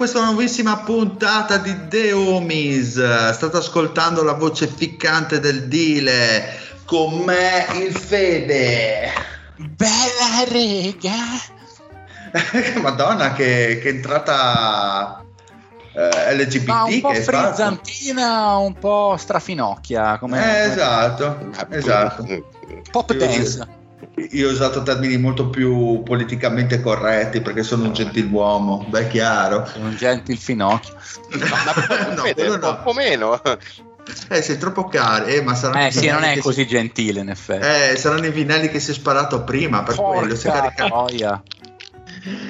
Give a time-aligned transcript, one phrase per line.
[0.00, 3.32] questa nuovissima puntata di The Homies.
[3.32, 6.58] State ascoltando la voce ficcante del Dile.
[6.86, 9.12] Con me il Fede.
[9.56, 11.12] Bella rega!
[12.80, 15.22] Madonna, che, che entrata
[15.92, 16.66] eh, LGBT.
[16.66, 20.16] Ma un po' frizzantina, un po' strafinocchia.
[20.16, 22.26] Come, Eh, esatto, esatto.
[22.90, 23.79] Pop dance.
[24.32, 29.68] Io ho usato termini molto più politicamente corretti perché sono un gentiluomo, beh, chiaro.
[29.76, 30.94] Un gentil finocchio.
[32.14, 32.80] No, Vede, un no.
[32.82, 33.40] po' meno.
[34.28, 37.28] Eh, sei troppo caro, eh, ma saranno Eh sì, non è così si- gentile in
[37.28, 37.64] effetti.
[37.92, 41.42] Eh, saranno i vinelli che si è sparato prima, per quello si Porca carica, troia.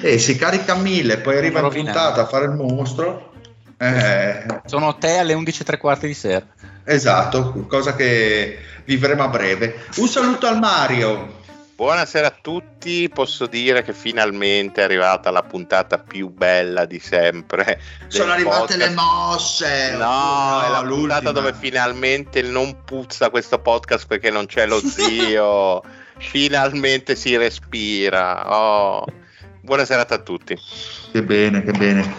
[0.01, 3.33] eh, si carica mille, poi arriva in puntata a fare il mostro.
[3.77, 6.45] Eh, Sono te alle 11 e tre quarti di sera.
[6.83, 9.85] esatto, cosa che vivremo a breve.
[9.97, 11.39] Un saluto al Mario.
[11.81, 17.81] Buonasera a tutti, posso dire che finalmente è arrivata la puntata più bella di sempre.
[18.05, 18.87] Sono arrivate podcast.
[18.87, 19.91] le mosse.
[19.93, 21.15] No, è la l'ultima.
[21.15, 25.81] puntata dove finalmente non puzza questo podcast perché non c'è lo zio.
[26.19, 28.55] finalmente si respira.
[28.55, 29.03] Oh.
[29.61, 30.55] Buona serata a tutti.
[31.11, 32.15] Che bene, che bene.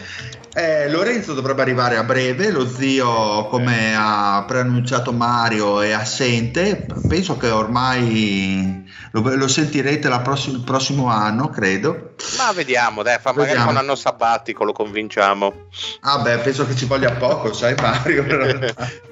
[0.54, 7.38] Eh, Lorenzo dovrebbe arrivare a breve, lo zio come ha preannunciato Mario è assente, penso
[7.38, 12.14] che ormai lo, lo sentirete la prossi- il prossimo anno, credo.
[12.36, 15.68] Ma vediamo, dai, fa magari un anno sabbatico, lo convinciamo.
[16.00, 19.10] Ah beh, penso che ci voglia poco, sai Mario.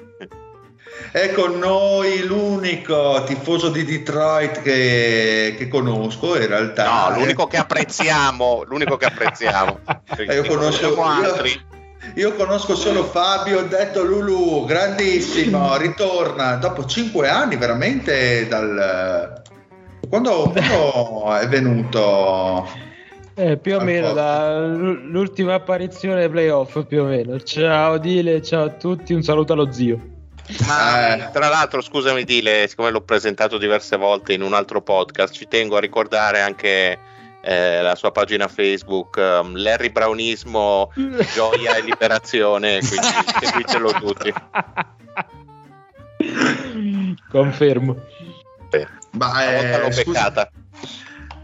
[1.11, 7.09] È con noi l'unico tifoso di Detroit che, che conosco in realtà.
[7.09, 9.79] No, l'unico che apprezziamo, l'unico che apprezziamo.
[10.17, 11.69] Eh, io conosco altri.
[12.15, 19.41] Io conosco solo Fabio, ho detto Lulu, grandissimo, ritorna dopo cinque anni veramente dal...
[20.09, 22.67] Quando, quando è venuto?
[23.35, 24.15] Eh, più o meno podcast.
[24.15, 27.39] dall'ultima apparizione ai playoff, più o meno.
[27.39, 30.20] Ciao Dile, ciao a tutti, un saluto allo zio.
[30.67, 31.31] Ma Eh.
[31.31, 35.77] tra l'altro, scusami, Dile, siccome l'ho presentato diverse volte in un altro podcast, ci tengo
[35.77, 36.99] a ricordare anche
[37.43, 40.91] eh, la sua pagina Facebook, um, Larry Brownismo,
[41.33, 42.79] Gioia e Liberazione.
[42.79, 43.07] Quindi
[43.41, 44.33] seguitelo tutti.
[47.29, 47.95] Confermo.
[49.11, 50.51] Ma, volta eh, l'ho scusa, beccata.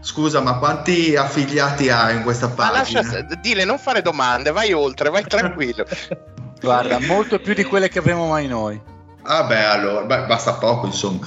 [0.00, 3.02] scusa, ma quanti affiliati ha in questa Ma pagina?
[3.02, 5.84] lascia, Dile, non fare domande, vai oltre, vai tranquillo.
[6.60, 8.80] Guarda, molto più di quelle che avremo mai noi.
[9.30, 11.18] Ah beh, allora, beh, basta poco insomma.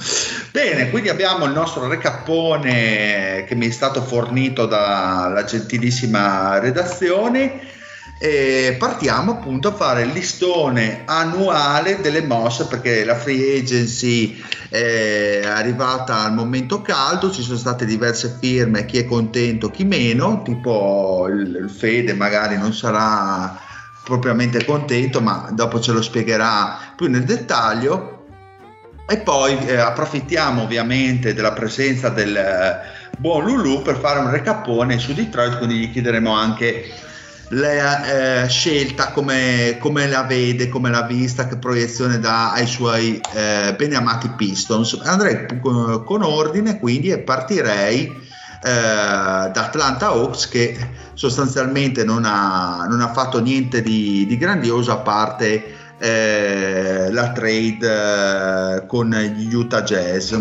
[0.50, 7.60] Bene, quindi abbiamo il nostro recappone che mi è stato fornito dalla gentilissima redazione
[8.18, 15.42] e partiamo appunto a fare il listone annuale delle mosse perché la free agency è
[15.44, 21.28] arrivata al momento caldo, ci sono state diverse firme, chi è contento, chi meno, tipo
[21.28, 23.70] il, il Fede magari non sarà
[24.04, 28.26] propriamente contento, ma dopo ce lo spiegherà più nel dettaglio.
[29.08, 32.76] E poi eh, approfittiamo ovviamente della presenza del eh,
[33.18, 36.90] buon Lulu per fare un recappone su Detroit, quindi gli chiederemo anche
[37.54, 43.20] la eh, scelta, come, come la vede, come l'ha vista, che proiezione dà ai suoi
[43.34, 45.00] eh, beneamati Pistons.
[45.02, 48.31] Andrei con, con ordine quindi e partirei eh,
[48.62, 50.76] da Atlanta Hawks che
[51.14, 57.78] sostanzialmente non ha, non ha fatto niente di, di grandioso a parte eh, la trade
[58.80, 60.34] eh, con gli Utah Jazz.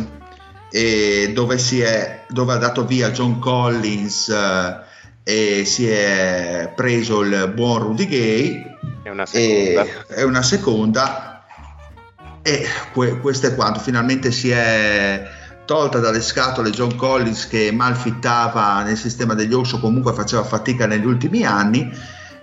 [1.34, 4.90] dove, si è, dove ha dato via John Collins eh,
[5.24, 8.78] e si è preso il buon Rudy Gay.
[9.04, 9.84] È una seconda.
[9.84, 11.44] E, è una seconda.
[12.42, 13.80] E que, questo è quanto.
[13.80, 15.30] Finalmente si è
[15.72, 20.86] tolta dalle scatole John Collins che malfittava nel sistema degli Hawks o comunque faceva fatica
[20.86, 21.90] negli ultimi anni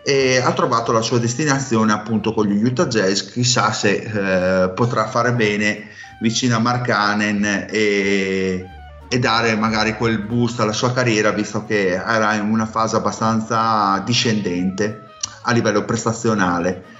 [0.02, 3.28] e ha trovato la sua destinazione appunto con gli Utah Jazz.
[3.30, 5.88] Chissà se eh, potrà fare bene
[6.22, 8.66] vicino a Mark Hannen e,
[9.06, 14.02] e, dare magari quel boost alla sua carriera visto che era in una fase abbastanza
[14.06, 15.08] discendente
[15.42, 16.96] a livello prestazionale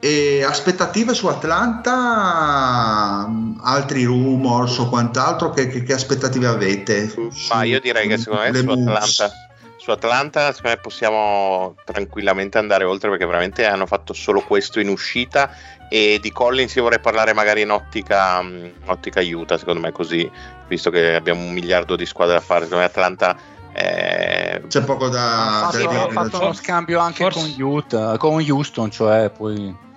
[0.00, 3.30] e aspettative su Atlanta,
[3.60, 7.12] altri rumors o quant'altro, che, che, che aspettative avete?
[7.52, 9.30] Ma io direi che secondo me su Atlanta,
[9.76, 14.88] su Atlanta secondo me possiamo tranquillamente andare oltre perché veramente hanno fatto solo questo in
[14.88, 15.50] uscita
[15.90, 18.42] e di Collins io vorrei parlare magari in ottica,
[18.86, 20.28] ottica Utah, secondo me così,
[20.66, 23.36] visto che abbiamo un miliardo di squadre da fare, secondo me Atlanta
[23.72, 26.08] eh, c'è poco da, ah, sì, dire.
[26.10, 27.40] fatto uno scambio anche forse...
[27.40, 29.88] con Utah, con Houston, cioè poi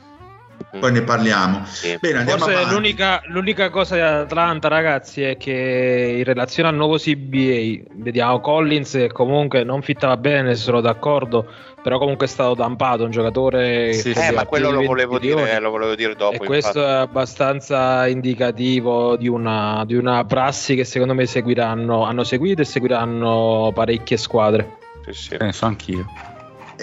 [0.79, 1.65] poi ne parliamo.
[1.65, 1.97] Sì.
[1.99, 7.91] Bene, Forse l'unica, l'unica, cosa di Atlanta, ragazzi, è che in relazione al nuovo CBA,
[7.95, 11.47] vediamo Collins che comunque non fittava bene, se sono d'accordo,
[11.81, 13.93] però comunque è stato tampato un giocatore.
[13.93, 16.35] Sì, eh, ma quello lo volevo, dire, lo volevo, dire, dopo.
[16.35, 16.95] E questo infatti.
[16.95, 22.65] è abbastanza indicativo di una, di una prassi che secondo me seguiranno, hanno seguito e
[22.65, 24.77] seguiranno parecchie squadre.
[25.05, 25.37] Sì, sì.
[25.37, 26.32] Penso anch'io.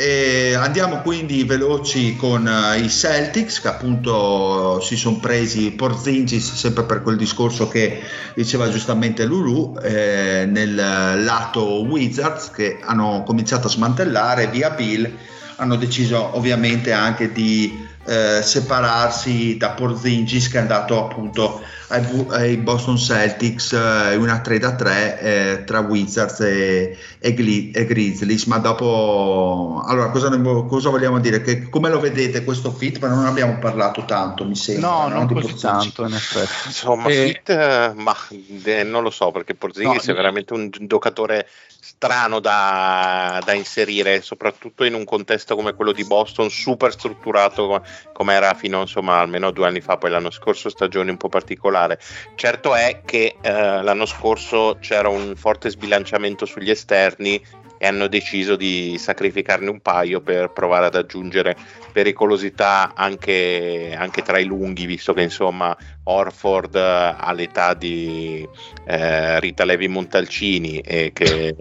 [0.02, 6.84] E andiamo quindi veloci con uh, i Celtics che appunto si sono presi Porzingis sempre
[6.84, 8.00] per quel discorso che
[8.34, 15.18] diceva giustamente Lulu eh, nel lato Wizards che hanno cominciato a smantellare via Bill
[15.56, 22.56] hanno deciso ovviamente anche di eh, separarsi da Porzingis che è andato appunto ai, ai
[22.56, 28.46] Boston Celtics eh, una trade a 3 eh, tra Wizards e, e, Gli, e, Grizzlies.
[28.46, 31.40] Ma dopo allora cosa, ne, cosa, vogliamo dire?
[31.40, 32.98] Che come lo vedete questo fit?
[32.98, 35.62] Ma non abbiamo parlato tanto mi sembra no, no non così Porzingis.
[35.62, 36.52] tanto in effetti.
[36.66, 37.26] Insomma e...
[37.26, 38.16] fit eh, ma
[38.64, 41.46] eh, non lo so perché Porzingis no, è veramente un giocatore
[41.80, 47.82] strano da, da, inserire, soprattutto in un contesto come quello di Boston, super strutturato
[48.12, 51.98] come era fino insomma almeno due anni fa, poi l'anno scorso stagione un po' particolare.
[52.34, 57.42] Certo è che eh, l'anno scorso c'era un forte sbilanciamento sugli esterni
[57.82, 61.56] e hanno deciso di sacrificarne un paio per provare ad aggiungere
[61.90, 65.74] pericolosità anche, anche tra i lunghi, visto che insomma
[66.04, 68.46] Orford ha l'età di
[68.84, 71.54] eh, Rita Levi Montalcini e che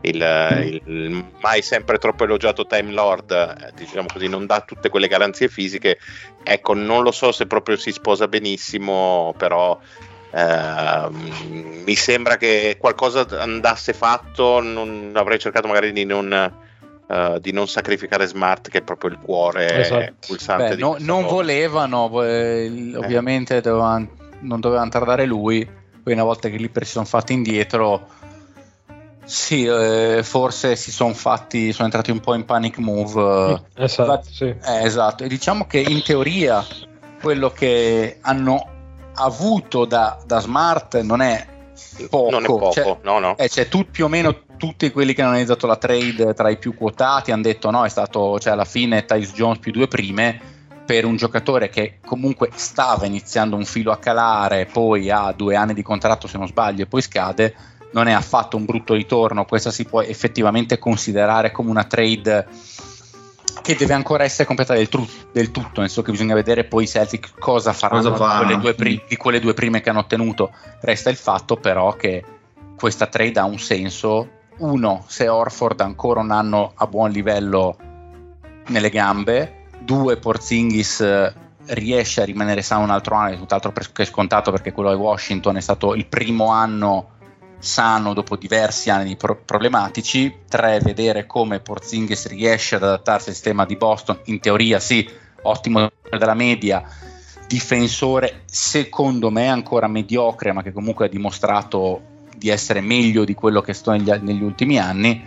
[0.00, 5.08] il, il, mai sempre troppo elogiato Time Lord eh, diciamo così non dà tutte quelle
[5.08, 5.98] garanzie fisiche
[6.42, 9.78] ecco non lo so se proprio si sposa benissimo però
[10.30, 11.10] Uh,
[11.84, 16.52] mi sembra che qualcosa andasse fatto, non, avrei cercato magari di non,
[17.06, 20.14] uh, di non, sacrificare Smart, che è proprio il cuore esatto.
[20.26, 20.74] pulsante.
[20.74, 21.34] Beh, no, non cosa.
[21.34, 23.60] volevano, eh, ovviamente eh.
[23.62, 24.08] dovevano,
[24.40, 25.66] non dovevano tardare lui,
[26.02, 28.06] poi una volta che i Clippers si sono fatti indietro,
[29.24, 33.62] sì, eh, forse si sono fatti, sono entrati un po' in panic move.
[33.76, 34.44] Esatto, sì.
[34.44, 35.24] eh, esatto.
[35.24, 36.64] E diciamo che in teoria
[37.20, 38.76] quello che hanno
[39.18, 41.46] avuto da, da Smart non è
[42.08, 43.36] poco, non è poco cioè, no, no.
[43.36, 46.58] Eh, cioè, tu, più o meno tutti quelli che hanno analizzato la trade tra i
[46.58, 50.56] più quotati hanno detto no, è stato cioè, alla fine Tyus Jones più due prime
[50.88, 55.74] per un giocatore che comunque stava iniziando un filo a calare, poi ha due anni
[55.74, 57.54] di contratto se non sbaglio e poi scade,
[57.92, 62.46] non è affatto un brutto ritorno, questa si può effettivamente considerare come una trade
[63.62, 66.84] che deve ancora essere completata del, tru- del, tutto, nel senso che bisogna vedere poi
[66.84, 70.50] i Celtic cosa faranno cosa di, quelle pri- di, quelle due prime che hanno ottenuto.
[70.80, 72.24] Resta il fatto però che
[72.76, 74.30] questa trade ha un senso.
[74.58, 77.76] Uno, se Orford ancora un anno a buon livello
[78.68, 79.66] nelle gambe.
[79.78, 81.32] Due, Porzingis eh,
[81.66, 85.56] riesce a rimanere sano un altro anno, è tutt'altro che scontato perché quello di Washington
[85.56, 87.16] è stato il primo anno
[87.58, 90.40] sano dopo diversi anni pro- problematici.
[90.48, 94.20] Tre, vedere come Porzingis riesce ad adattarsi al sistema di Boston.
[94.24, 95.08] In teoria, sì,
[95.42, 96.82] ottimo della media.
[97.46, 103.60] Difensore, secondo me, ancora mediocre, ma che comunque ha dimostrato di essere meglio di quello
[103.60, 105.24] che sto negli, negli ultimi anni.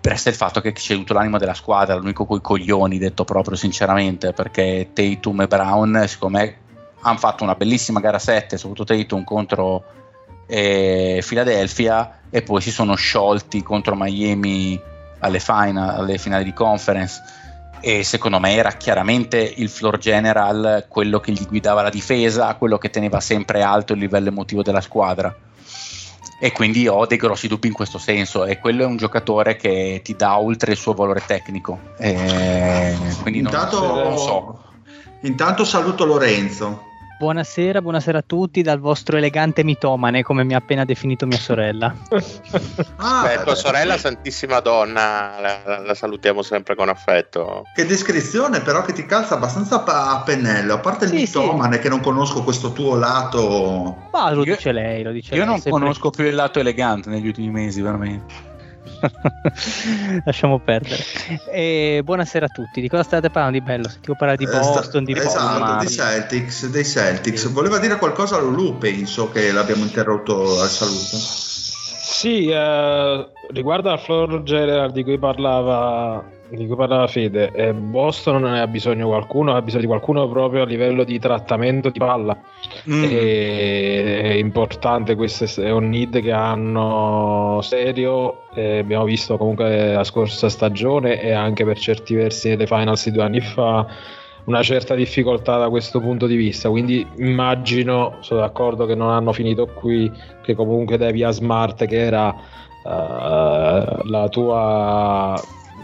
[0.00, 4.32] Resta il fatto che c'è avuto l'animo della squadra, l'unico coi coglioni, detto proprio sinceramente,
[4.32, 6.56] perché Tatum e Brown, secondo me,
[7.00, 9.84] hanno fatto una bellissima gara 7, soprattutto Tatum contro
[10.46, 14.80] e Philadelphia e poi si sono sciolti contro Miami
[15.20, 17.20] alle, final, alle finali di conference.
[17.80, 22.78] E secondo me era chiaramente il floor general quello che gli guidava la difesa, quello
[22.78, 25.34] che teneva sempre alto il livello emotivo della squadra.
[26.38, 30.00] e quindi ho dei grossi dubbi in questo senso e quello è un giocatore che
[30.04, 31.78] ti dà oltre il suo valore tecnico.
[31.98, 34.62] E quindi intanto, non, non so.
[35.22, 40.84] intanto saluto Lorenzo Buonasera, buonasera a tutti dal vostro elegante mitomane, come mi ha appena
[40.84, 41.94] definito mia sorella.
[42.96, 47.62] ah, Beh, tua sorella, santissima donna, la, la, salutiamo sempre con affetto.
[47.74, 50.74] Che descrizione, però, che ti calza abbastanza a pennello.
[50.74, 51.80] A parte il sì, mitomane, sì.
[51.80, 54.08] che non conosco questo tuo lato.
[54.12, 57.28] Ma lo dice lei, lo dice Io lei, non conosco più il lato elegante negli
[57.28, 58.55] ultimi mesi, veramente.
[60.24, 61.02] Lasciamo perdere.
[61.50, 62.80] E buonasera a tutti.
[62.80, 63.88] Di cosa state parlando di bello?
[63.88, 67.46] Sentivo parlare di Boston, di Esatto, dei Celtics, dei Celtics.
[67.46, 67.52] Sì.
[67.52, 71.16] Voleva dire qualcosa a Lulu, penso che l'abbiamo interrotto al saluto.
[71.16, 78.42] Sì, eh, riguardo al floor general di cui parlava di cui parlava Fede, eh, Boston
[78.42, 81.98] non ha bisogno di qualcuno, ha bisogno di qualcuno proprio a livello di trattamento di
[81.98, 82.38] palla.
[82.88, 83.04] Mm.
[83.04, 88.42] E, è importante, questo è un need che hanno serio.
[88.54, 93.12] Eh, abbiamo visto comunque la scorsa stagione e anche per certi versi nelle finals di
[93.12, 93.86] due anni fa
[94.44, 96.70] una certa difficoltà da questo punto di vista.
[96.70, 100.10] Quindi immagino, sono d'accordo che non hanno finito qui,
[100.42, 105.34] che comunque devi a Smart, che era uh, la tua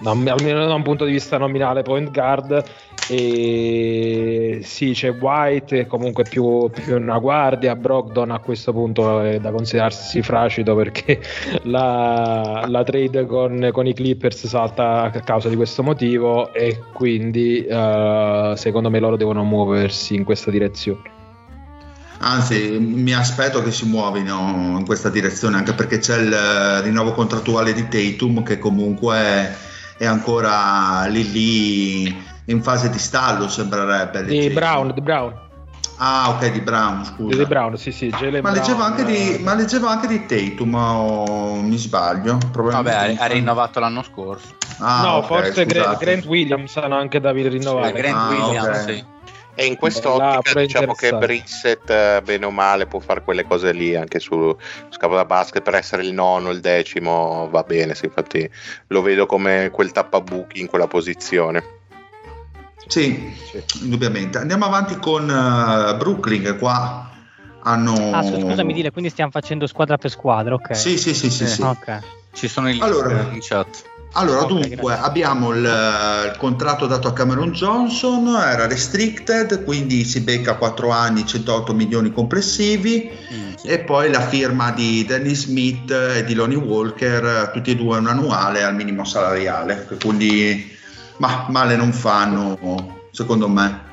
[0.05, 2.65] almeno da un punto di vista nominale point guard
[3.09, 9.51] e sì c'è White comunque più, più una guardia Brogdon a questo punto è da
[9.51, 11.21] considerarsi fracido perché
[11.65, 17.67] la, la trade con, con, i Clippers salta a causa di questo motivo e quindi
[17.69, 21.21] uh, secondo me loro devono muoversi in questa direzione.
[22.25, 26.33] Anzi, mi aspetto che si muovino in questa direzione, anche perché c'è il
[26.83, 29.71] rinnovo contrattuale di Tatum che comunque
[30.03, 35.33] è ancora lì lì in fase di stallo sembrerebbe di Brown, di Brown.
[35.99, 37.37] Ah ok di Brown scusa.
[37.37, 41.77] Di Brown sì sì ma, leggevo anche di, ma leggevo anche di Tatum o mi
[41.77, 42.37] sbaglio?
[42.53, 44.57] Vabbè ha rinnovato l'anno scorso.
[44.79, 46.05] Ah, no okay, forse scusate.
[46.05, 47.93] Grant Williams hanno anche da rinnovare.
[47.93, 48.97] Grant ah, Williams okay.
[48.97, 49.05] sì
[49.55, 53.95] e in quest'ottica diciamo che Brissett eh, bene o male può fare quelle cose lì
[53.95, 54.57] anche su
[54.89, 58.49] scavo da basket per essere il nono, il decimo va bene, sì, infatti
[58.89, 61.81] lo vedo come quel tappabuchi in quella posizione.
[62.87, 63.63] Sì, sì.
[63.85, 64.39] indubbiamente.
[64.39, 67.11] Andiamo avanti con uh, Brooklyn che qua
[67.63, 68.11] hanno...
[68.13, 70.77] Ah, scusami dire, quindi stiamo facendo squadra per squadra, ok?
[70.77, 71.47] Sì, sì, sì, sì.
[71.47, 71.63] sì.
[71.63, 72.01] Okay.
[72.33, 73.91] Ci sono i allora, in chat.
[74.15, 75.07] Allora, okay, dunque, grazie.
[75.07, 81.27] abbiamo il, il, contratto dato a Cameron Johnson, era restricted, quindi si becca 4 anni,
[81.27, 83.67] 108 milioni complessivi, mm, sì.
[83.69, 88.07] e poi la firma di Danny Smith e di Lonnie Walker, tutti e due un
[88.07, 90.71] annuale al minimo salariale, quindi
[91.17, 92.59] ma, male non fanno,
[93.13, 93.91] secondo me.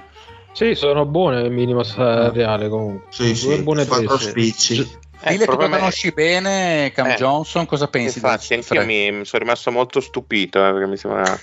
[0.51, 3.07] Sì, sono buone il minimo salariale comunque.
[3.09, 4.97] Sì, sì, buone quattro spicci.
[5.21, 8.19] Eh, Dile che lo conosci bene, Cam eh, Johnson, cosa pensi?
[8.19, 11.37] Infatti, anche mi, mi, sono rimasto molto stupito eh, perché mi sembra.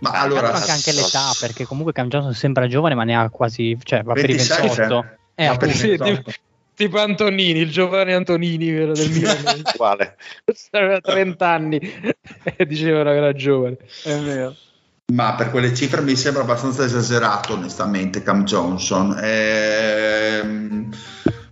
[0.00, 3.30] Ma ah, allora, manca anche l'età, perché comunque Cam Johnson sembra giovane, ma ne ha
[3.30, 4.60] quasi, cioè va 27.
[4.60, 5.06] per i 28.
[5.36, 6.30] Eh, appunto, sì, tipo,
[6.74, 9.62] tipo, Antonini, il giovane Antonini vero, del Milan.
[9.76, 10.16] Quale?
[10.72, 11.78] Aveva 30 anni
[12.56, 13.76] e dicevano che era giovane.
[14.02, 14.56] È vero.
[15.12, 19.16] Ma per quelle cifre mi sembra abbastanza esagerato, onestamente, Cam Johnson.
[19.22, 20.90] Ehm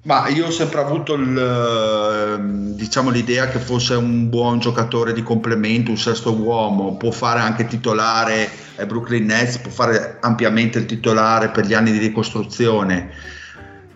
[0.03, 5.23] ma io ho sempre avuto il, ehm, diciamo, l'idea che fosse un buon giocatore di
[5.23, 10.87] complemento, un sesto uomo, può fare anche titolare ai Brooklyn Nets, può fare ampiamente il
[10.87, 13.11] titolare per gli anni di ricostruzione.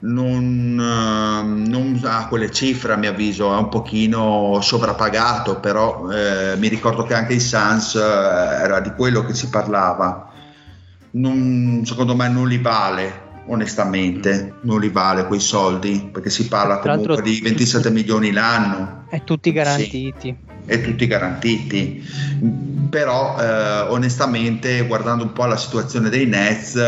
[0.00, 6.56] Non, ehm, non ha quelle cifre a mio avviso, è un pochino sovrapagato, però eh,
[6.58, 10.30] mi ricordo che anche i Suns eh, era di quello che si parlava.
[11.12, 16.78] Non, secondo me non li vale onestamente non li vale quei soldi perché si parla
[16.78, 19.04] comunque di 27 milioni l'anno.
[19.10, 20.14] E tutti garantiti.
[20.18, 20.36] Sì,
[20.66, 22.02] e tutti garantiti.
[22.88, 26.80] Però eh, onestamente guardando un po' la situazione dei Nets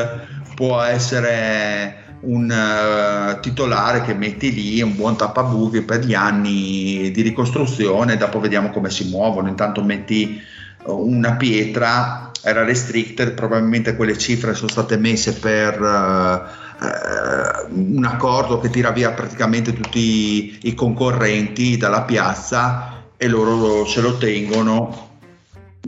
[0.55, 7.21] può essere un uh, titolare che metti lì un buon tappabuchi per gli anni di
[7.21, 9.49] ricostruzione dopo vediamo come si muovono.
[9.49, 10.41] Intanto metti
[10.87, 18.61] una pietra era restricted, probabilmente quelle cifre sono state messe per uh, uh, un accordo
[18.61, 25.09] che tira via praticamente tutti i concorrenti dalla piazza e loro se lo tengono,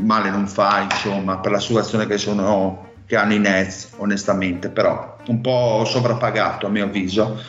[0.01, 5.17] male non fa insomma per la situazione che, sono, che hanno i Nets onestamente, però
[5.29, 7.41] un po' sovrappagato a mio avviso.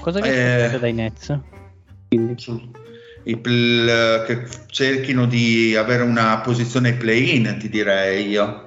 [0.00, 1.38] Cosa vi eh, dai Nets?
[2.08, 2.34] Quindi
[3.28, 8.66] il, che cerchino di avere una posizione play-in, ti direi io.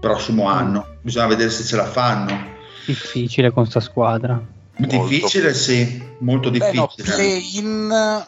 [0.00, 0.46] Prossimo mm.
[0.46, 2.56] anno, bisogna vedere se ce la fanno.
[2.86, 4.40] Difficile con sta squadra.
[4.76, 6.86] Difficile, sì, molto difficile.
[6.96, 8.26] Beh, no, play-in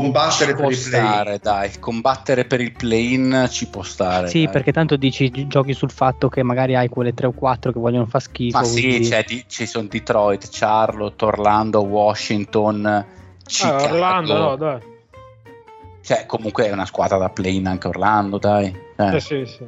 [0.00, 4.26] combattere ci per il stare, dai, combattere per il play-in ci può stare.
[4.28, 4.52] Sì, dai.
[4.52, 8.06] perché tanto dici giochi sul fatto che magari hai quelle 3 o 4 che vogliono
[8.06, 8.58] far schifo.
[8.58, 9.04] Ma quindi...
[9.04, 13.84] sì, cioè, di, ci sono Detroit, Charlotte, Orlando, Washington, Chicago.
[13.84, 14.80] Ah, Orlando, no, dai.
[16.02, 18.66] Cioè, comunque è una squadra da play-in anche Orlando, dai.
[18.96, 19.16] Eh.
[19.16, 19.64] Eh, sì, sì.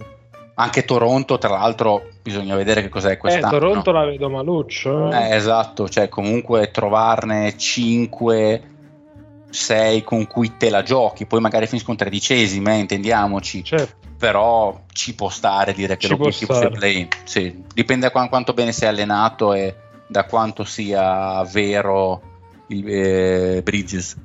[0.58, 3.56] Anche Toronto, tra l'altro, bisogna vedere che cos'è quest'anno.
[3.56, 5.10] Eh, Toronto la vedo maluccio.
[5.12, 8.70] Eh, esatto, cioè comunque trovarne 5
[9.56, 13.64] 6 con cui te la giochi, poi magari finiscono tredicesime, eh, intendiamoci.
[13.64, 14.04] Certo.
[14.18, 17.08] Però ci può stare dire che Ci l'obiettivo sia play.
[17.24, 19.74] Sì, dipende da qua- quanto bene sei allenato e
[20.06, 22.20] da quanto sia vero
[22.68, 24.16] il eh, Bridges.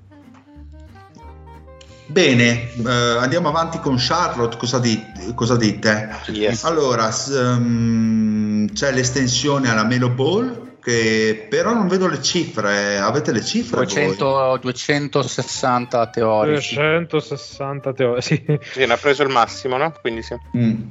[2.06, 5.02] Bene, eh, andiamo avanti con Charlotte, cosa, di-
[5.34, 6.10] cosa dite?
[6.28, 6.66] Yes.
[6.66, 13.32] Allora, s- um, c'è l'estensione alla Melo Ball, che però non vedo le cifre, avete
[13.32, 13.86] le cifre?
[13.86, 13.86] voi?
[13.86, 16.76] 200, 260 teorici.
[16.76, 18.44] 360 teorie, sì.
[18.74, 19.94] Sì, ne ha preso il massimo, no?
[20.02, 20.36] Quindi sì.
[20.58, 20.82] Mm.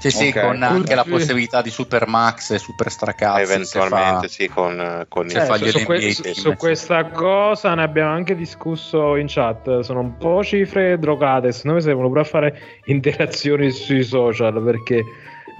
[0.00, 3.42] Sì, sì, con anche la possibilità di super max e super stracazzi.
[3.52, 7.82] Eventualmente se sì, con, con Se Eh, fa su, su que- su- questa cosa ne
[7.82, 9.80] abbiamo anche discusso in chat.
[9.80, 11.52] Sono un po' cifre drogate.
[11.52, 14.96] Secondo me servono pure a fare interazioni sui social perché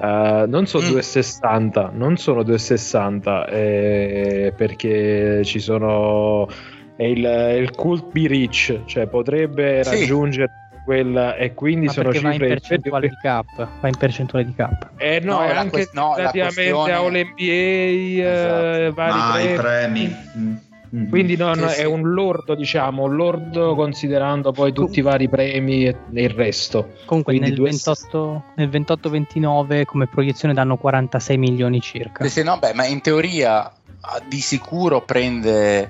[0.02, 0.92] eh, non sono Mm.
[0.92, 6.49] 260, non sono 260 eh, perché ci sono
[6.97, 7.25] è il,
[7.61, 9.90] il cult be rich, cioè potrebbe Sì.
[9.90, 10.50] raggiungere
[10.90, 13.68] quella e quindi Ma sono perché va in cifre percentuale di cap.
[13.80, 14.88] Va in percentuale di cap.
[14.97, 18.94] eh, no, No, anche quest- no, la relativamente questione- a NBA, eh, Esatto.
[18.94, 20.16] vari Ah, i premi.
[20.37, 20.54] Mm.
[20.92, 21.09] Mm.
[21.09, 21.80] Quindi no, Sì, no, sì.
[21.82, 26.30] è un lordo, diciamo, un lordo considerando poi tutti i vari premi e e il
[26.30, 26.94] resto.
[27.04, 32.26] Comunque Quindi nel, due- 28, nel 28-29 come proiezione danno 46 milioni circa.
[32.26, 33.62] Sì, no, beh, ma in teoria
[34.00, 35.88] ah, di sicuro prende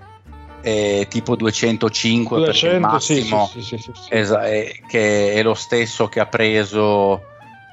[0.62, 4.08] eh, tipo 205 perché il 200, sì, massimo sì, sì, sì, sì.
[4.10, 7.22] esa- è, che è lo stesso che ha preso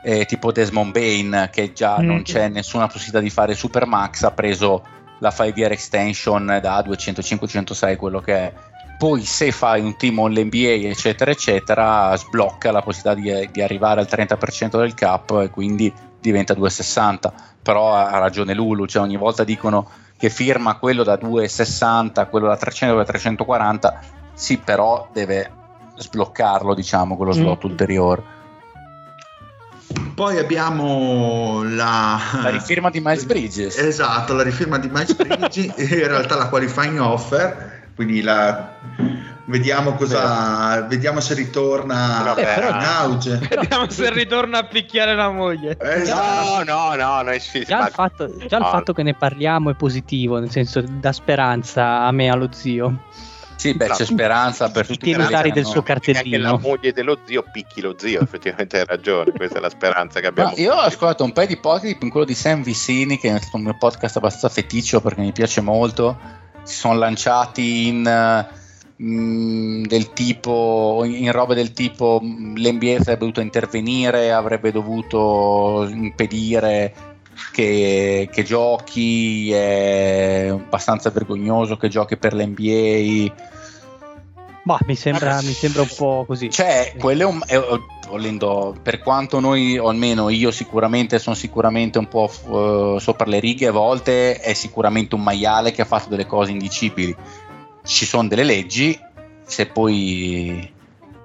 [0.03, 2.05] eh, tipo Desmond Bain che già Mm.
[2.05, 4.83] non c'è nessuna possibilità di fare super max ha preso
[5.19, 8.53] la 5 year extension da 205-206 quello che è
[8.97, 14.07] poi se fai un team all'NBA eccetera eccetera sblocca la possibilità di, di arrivare al
[14.09, 19.43] 30% del cap e quindi diventa 260 però ha ha ragione Lulu cioè ogni volta
[19.43, 23.99] dicono che firma quello da 260 quello da 300 da 340
[24.33, 25.51] sì però deve
[25.95, 27.69] sbloccarlo diciamo quello slot Mm.
[27.69, 28.23] ulteriore
[30.13, 32.19] Poi abbiamo la...
[32.41, 36.99] la rifirma di Miles Bridges Esatto, la rifirma di Miles Bridges, in realtà la qualifying
[36.99, 38.73] offer, quindi la...
[39.47, 43.37] vediamo cosa, vediamo se ritorna Vabbè, però- in auge.
[43.49, 45.77] Vediamo se ritorna a picchiare la moglie.
[45.79, 46.63] Esatto.
[46.63, 48.69] No, no, no, noi ci Già, il fatto, già il No.
[48.69, 53.03] fatto che ne parliamo è positivo, nel senso dà speranza a me e allo zio.
[53.55, 53.95] sì beh No.
[53.95, 56.59] c'è speranza per I tutti titolari che del suo Anche la cartellino.
[56.61, 60.49] moglie dello zio picchi lo zio, effettivamente hai ragione, questa è la speranza che abbiamo.
[60.49, 63.39] No, io ho ascoltato un paio di podcast, in quello di Sam Vicini, che è
[63.39, 66.17] stato un mio podcast abbastanza feticcio perché mi piace molto.
[66.63, 68.47] Si sono lanciati in eh,
[68.97, 76.93] mh, del tipo in robe del tipo mh, l'NBA sarebbe dovuto intervenire, avrebbe dovuto impedire
[77.51, 83.33] che, che giochi, è abbastanza vergognoso che giochi per l'NBA.
[84.63, 86.49] Boh, mi sembra, mi sembra un po' così.
[86.49, 87.61] Cioè, quello è un, è-
[88.09, 93.39] volendo, per quanto noi, o almeno io sicuramente sono sicuramente un po' eh, sopra le
[93.39, 97.15] righe, a volte è sicuramente un maiale che ha fatto delle cose indicibili.
[97.87, 98.99] Ci sono delle leggi,
[99.45, 100.71] se poi,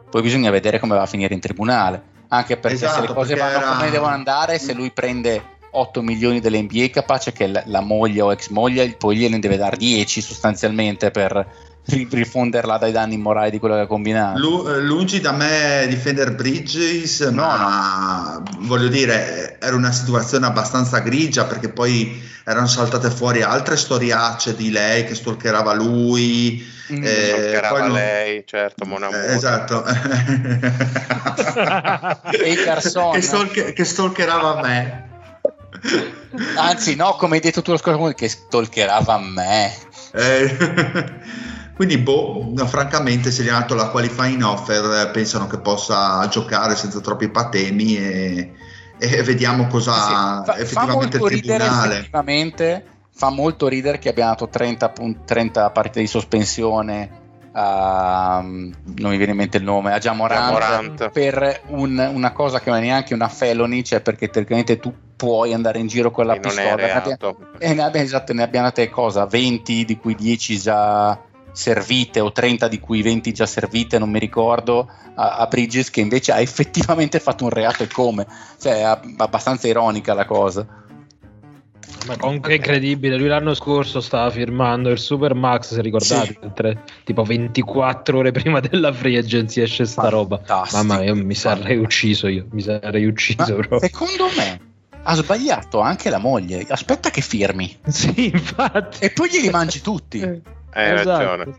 [0.08, 2.10] poi bisogna vedere come va a finire in tribunale.
[2.28, 5.42] Anche perché se Esatto, le cose perché vanno era- come devono andare, se lui prende
[5.72, 9.76] 8 milioni dell'NBA, capace che la, la moglie o ex moglie poi gliene deve dare
[9.76, 11.46] 10 sostanzialmente per
[11.84, 14.38] rifonderla dai danni morali di quello che ha combinato.
[14.38, 21.44] Lu- eh, lungi da me difendere Bridges, ma voglio dire, era una situazione abbastanza grigia
[21.44, 26.70] perché poi erano saltate fuori altre storiacce di lei che stalkerava lui.
[26.92, 27.04] Mm.
[27.04, 29.18] eh, Stalkerava non- lei, certo, Mon Amour.
[29.20, 29.84] Eh, esatto.
[32.32, 35.08] E che, stalker- che stalkerava me.
[36.56, 39.72] Anzi, no, come hai detto tu lo scorso che stalkerava me.
[40.12, 40.56] Eh,
[41.74, 46.26] quindi, boh, no, francamente, se gli hanno dato la qualifying offer, eh, pensano che possa
[46.28, 48.52] giocare senza troppi patemi e,
[48.98, 51.94] e vediamo cosa Sì, fa, fa effettivamente molto il ridere tribunale.
[51.98, 57.20] effettivamente, fa molto ridere che abbiano dato 30, pun- 30 partite di sospensione
[57.54, 61.10] a, non mi viene in mente il nome, a Jamorant, Jamorant.
[61.10, 65.52] per un- una cosa che non è neanche una felony, cioè perché teoricamente tu puoi
[65.52, 66.94] andare in giro con la E non è pistola.
[66.94, 67.18] Abbia-
[67.58, 69.26] e ne abbia, esatto, ne abbiate cosa?
[69.26, 71.18] 20 di cui 10 già
[71.52, 76.00] servite o 30 di cui 20 già servite, non mi ricordo, a, a Bridges che
[76.00, 78.26] invece ha effettivamente fatto un reato e come.
[78.58, 80.66] Cioè, è ab- abbastanza ironica la cosa.
[82.06, 86.50] Ma comunque è incredibile, lui l'anno scorso stava firmando il Super Max, se ricordate, Sì.
[86.52, 90.40] tre- tipo 24 ore prima della free agency esce sta roba.
[90.72, 93.78] Mamma mia, io mi sarei ucciso io, mi sarei Ma ucciso proprio.
[93.78, 94.60] secondo me
[95.04, 96.64] ha sbagliato anche la moglie.
[96.68, 99.04] Aspetta che firmi Sì, infatti.
[99.04, 100.42] e poi glieli mangi tutti.
[100.72, 101.08] Hai Esatto.
[101.18, 101.58] ragione.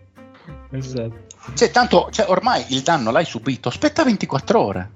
[0.71, 1.21] Esatto.
[1.54, 3.69] Cioè, tanto cioè, ormai il danno l'hai subito.
[3.69, 4.91] Aspetta 24 ore.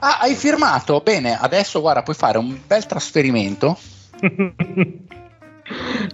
[0.00, 1.00] Ah, hai firmato?
[1.00, 3.78] Bene, adesso guarda, puoi fare un bel trasferimento.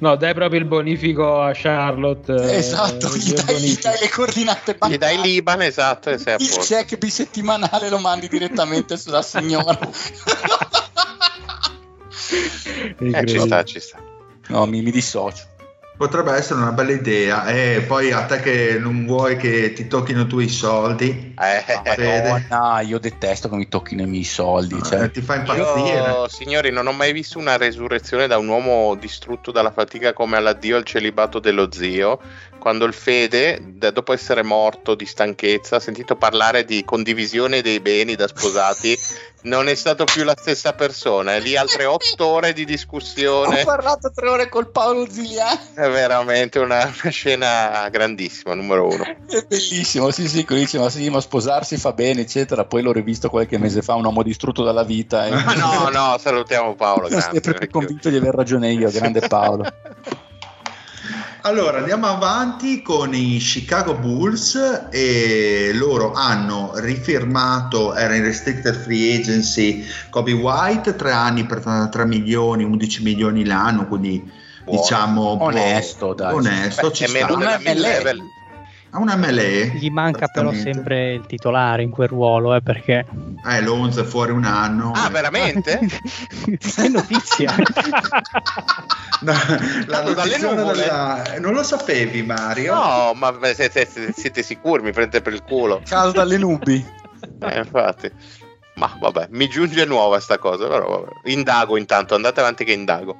[0.00, 2.30] No, dai proprio il bonifico a Charlotte.
[2.34, 4.98] eh, esatto, gli il dai, gli dai le coordinate Gli bancarie.
[4.98, 9.78] dai l'Iban, esatto, e sei a Il check bisettimanale lo mandi direttamente sulla signora.
[12.98, 13.98] Eh, ci sta, ci sta.
[14.48, 15.44] no, mi, mi dissocio.
[15.96, 17.46] Potrebbe essere una bella idea.
[17.46, 22.22] E poi a te che non vuoi che ti tocchino tu i soldi, Eh, Fede.
[22.48, 24.76] Madonna, io detesto che mi tocchino i miei soldi.
[24.76, 25.10] eh, Cioè.
[25.10, 26.10] ti fa impazzire.
[26.10, 30.36] Io, signori, non ho mai visto una resurrezione da un uomo distrutto dalla fatica come
[30.36, 32.20] all'addio al celibato dello zio.
[32.58, 37.80] Quando il Fede, da- dopo essere morto di stanchezza, ha sentito parlare di condivisione dei
[37.80, 38.94] beni da sposati,
[39.46, 41.34] non è stato più la stessa persona.
[41.36, 43.64] È lì altre otto ore di Ho discussione.
[43.64, 45.58] parlato tre ore col Paolo Ziliani.
[45.74, 49.04] È veramente una, una scena grandissima, numero uno.
[49.04, 52.64] È bellissimo, sì, sì, quello dice, ma sì, ma sposarsi fa bene, eccetera.
[52.64, 55.26] Poi l'ho rivisto qualche mese fa, un uomo distrutto dalla vita.
[55.26, 55.30] E...
[55.30, 57.08] Ma no, no, salutiamo Paolo.
[57.08, 59.64] Sono sempre più convinto di aver ragione io, grande Paolo.
[61.46, 69.16] Allora andiamo avanti con i Chicago Bulls e loro hanno rifirmato, era in restricted free
[69.16, 74.28] agency Kobe White, tre anni per 3 milioni, 11 milioni l'anno, quindi
[74.64, 74.80] Buono.
[74.80, 76.34] diciamo Onesto, dai.
[76.34, 77.36] onesto, Beh, ci è meno sta.
[77.36, 78.22] Della mid-level.
[78.96, 79.66] Ha una melee.
[79.74, 83.04] Gli manca però sempre il titolare in quel ruolo, eh, perché...
[83.46, 84.92] Eh, Lonzo è fuori un anno.
[84.94, 85.78] Ah, veramente?
[86.58, 87.54] che notizia!
[89.18, 89.32] No,
[89.86, 90.82] la Dalle notizia nuvole?
[90.82, 92.74] della- Non lo sapevi Mario?
[92.74, 94.82] No, ma siete- siete sicuri?
[94.82, 95.80] Mi prendete per il culo.
[95.88, 96.84] Caso dalle nubi.
[97.40, 98.10] Eh, infatti.
[98.76, 101.30] Ma vabbè, mi giunge nuova sta cosa, però vabbè.
[101.30, 103.16] Indago intanto, andate avanti che indago.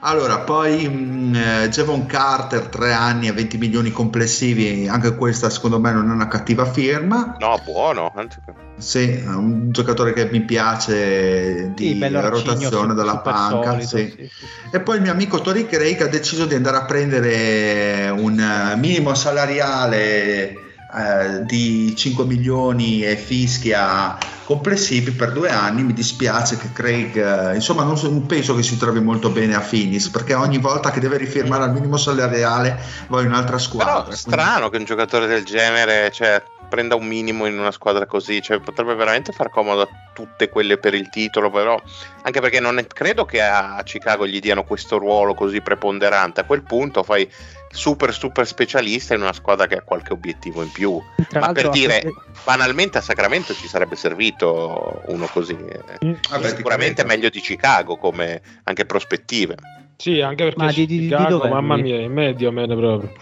[0.00, 5.78] Allora, poi mh, eh, Javon Carter, 3 anni e 20 milioni complessivi, anche questa secondo
[5.78, 7.36] me non è una cattiva firma.
[7.38, 8.12] No, buono.
[8.16, 8.38] anzi-
[8.78, 13.78] Sì, è un giocatore che mi piace di Sì, rotazione dalla panca.
[13.80, 13.86] sì.
[13.98, 14.30] sì, sì,
[14.70, 14.76] sì.
[14.76, 18.74] E poi il mio amico Tori Craig ha deciso di andare a prendere un eh,
[18.76, 20.62] minimo salariale
[20.94, 25.82] eh, di 5 milioni e fischia complessivi per due anni.
[25.82, 29.54] Mi dispiace che Craig, eh, insomma, non, so- non penso che si trovi molto bene
[29.54, 34.02] a Phoenix perché ogni volta che deve rifirmare al minimo salariale va in un'altra squadra.
[34.04, 38.40] Però strano che un giocatore del genere cioè, prenda un minimo in una squadra così,
[38.42, 41.80] cioè, potrebbe veramente far comodo a tutte quelle per il titolo, però
[42.22, 46.40] anche perché non è- credo che a Chicago gli diano questo ruolo così preponderante.
[46.40, 47.28] A quel punto fai
[47.70, 50.98] super super specialista in una squadra che ha qualche obiettivo in più.
[51.28, 55.52] Tra Ma per dire, a queste- banalmente a Sacramento ci sarebbe servito uno così.
[55.52, 56.16] eh.
[56.30, 57.08] Vabbè, Sicuramente ti credo.
[57.08, 59.56] meglio di Chicago come anche prospettive.
[59.96, 62.76] Sì, anche perché Ma di- di- di Chicago, dov'è mamma mia, in medio me ne
[62.76, 63.12] proprio.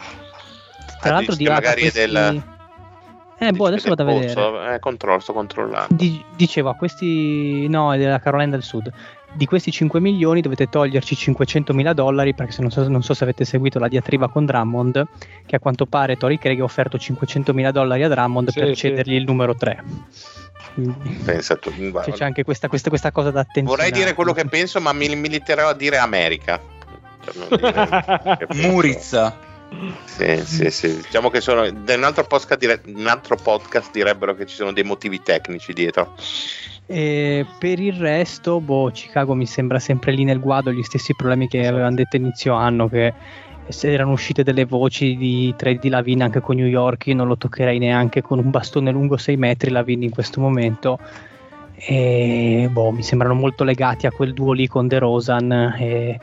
[1.00, 1.98] tra Ah, l'altro di là magari è questi...
[2.00, 2.42] del-
[3.38, 4.32] Eh, boh, adesso vado a vedere.
[4.32, 5.94] pozzo, Eh, controllo, sto controllando.
[5.94, 7.68] Di- dicevo, a questi...
[7.68, 8.90] No, è della Carolina del Sud.
[9.32, 13.12] Di questi 5 milioni dovete toglierci 500 mila dollari perché se non, so, non so
[13.12, 15.06] se avete seguito la diatriba con Drummond
[15.44, 18.68] che a quanto pare Tori Craig ha offerto 500 mila dollari a Drummond Sì, per
[18.68, 18.74] sì.
[18.76, 19.84] cedergli il numero 3
[21.24, 21.70] Pensa tu.
[21.70, 24.92] Cioè, c'è anche questa, questa, questa cosa da attenzione Vorrei dire quello che penso, ma
[24.92, 26.60] mi limiterò a dire America.
[27.34, 28.46] Non dire.
[28.68, 29.38] Murizza.
[30.04, 30.96] Sì, sì, sì.
[30.96, 31.64] Diciamo che sono.
[31.64, 35.72] In un altro, podcast dire- un altro podcast direbbero che ci sono dei motivi tecnici
[35.72, 36.14] dietro.
[36.86, 41.48] E per il resto, boh, Chicago mi sembra sempre lì nel guado, gli stessi problemi
[41.48, 43.12] che avevano detto inizio anno, che
[43.68, 47.26] se erano uscite delle voci di trade di Lavin anche con New York, io non
[47.26, 50.98] lo toccherei neanche con un bastone lungo 6 metri Lavin in questo momento.
[51.74, 55.52] E boh, mi sembrano molto legati a quel duo lì con De Rosan.
[55.52, 56.20] E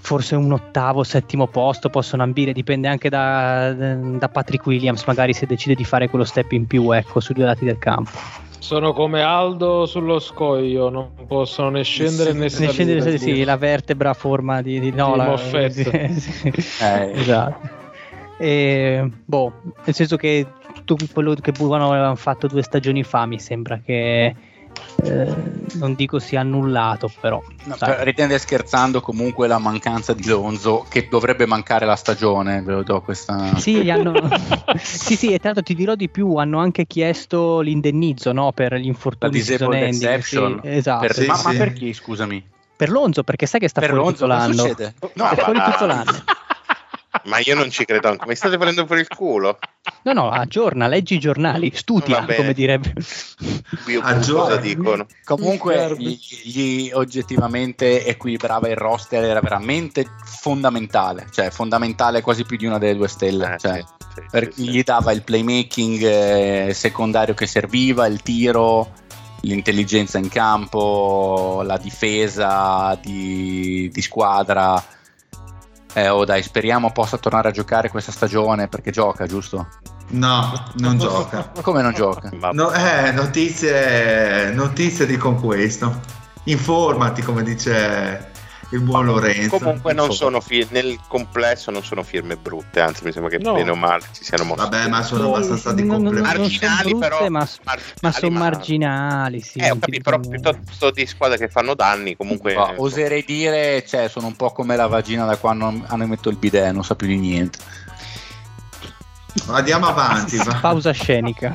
[0.00, 5.46] forse un ottavo, settimo posto possono ambire, dipende anche da, da Patrick Williams, magari se
[5.46, 8.10] decide di fare quello step in più, ecco, sui due lati del campo.
[8.58, 12.72] Sono come Aldo sullo scoglio, non possono né scendere né Ne salire.
[12.72, 15.36] scende sì, sì, la vertebra a forma di, di no, Di la,
[16.10, 16.48] sì.
[16.82, 17.12] Eh.
[17.14, 17.68] esatto.
[18.38, 19.52] E, boh,
[19.84, 20.46] nel senso che
[20.84, 24.34] tutto quello che Bugano avevano fatto due stagioni fa mi sembra che
[25.04, 25.34] eh,
[25.74, 27.42] non dico sia annullato, però.
[27.64, 32.82] No, ridendo scherzando, comunque la mancanza di Lonzo, che dovrebbe mancare la stagione, ve lo
[32.82, 33.56] do questa.
[33.58, 34.28] Sì, gli hanno...
[34.80, 38.74] sì, sì, e tra l'altro ti dirò di più, hanno anche chiesto l'indennizzo no, per
[38.74, 40.60] gli La infortuni season ending, exception.
[40.62, 41.06] sì, esatto.
[41.06, 41.46] Per- Sì, ma, sì.
[41.46, 42.48] ma per chi, scusami?
[42.76, 45.10] Per Lonzo, perché sai che sta per fuori Lonzo, tutto l'anno.
[45.14, 46.22] No, è fuori tutto l'anno.
[47.24, 48.26] Ma io non ci credo anche.
[48.26, 49.58] Mi state prendendo per il culo?
[50.02, 52.92] No, no, aggiorna, leggi i giornali, studia, come direbbe.
[53.86, 55.06] Io cosa dicono?
[55.24, 62.66] Comunque, gli, gli oggettivamente equilibrava il roster, era veramente fondamentale, cioè fondamentale quasi più di
[62.66, 63.54] una delle due stelle.
[63.54, 64.70] Eh, cioè, sì, sì, per- sì, sì.
[64.70, 68.92] Gli dava il playmaking eh, secondario che serviva, il tiro,
[69.42, 74.96] l'intelligenza in campo, la difesa di, di squadra.
[75.94, 79.68] Eh, oh dai, speriamo possa tornare a giocare questa stagione perché gioca, giusto?
[80.10, 81.50] No, non gioca.
[81.54, 82.30] Ma come non gioca?
[82.52, 86.00] No, eh, notizie, notizie di con questo.
[86.44, 88.30] Informati, come dice
[88.70, 89.56] il buon Lorenzo.
[89.58, 93.54] Comunque non sono fi- nel complesso non sono firme brutte, anzi mi sembra che No.
[93.54, 94.62] bene o male ci siano mosse.
[94.62, 99.40] Vabbè, ma sono No, abbastanza di sono marginali brutte, però ma- marginali, Ma sono marginali,
[99.40, 99.58] sì.
[99.58, 104.08] Eh, ho capito, però piuttosto di squadre che fanno danni, comunque Ma oserei dire, cioè,
[104.08, 107.06] sono un po' come la vagina da quando hanno messo il bidet, non sa più
[107.06, 107.58] di niente.
[109.46, 110.36] Andiamo avanti.
[110.36, 110.58] va.
[110.60, 111.52] Pausa scenica.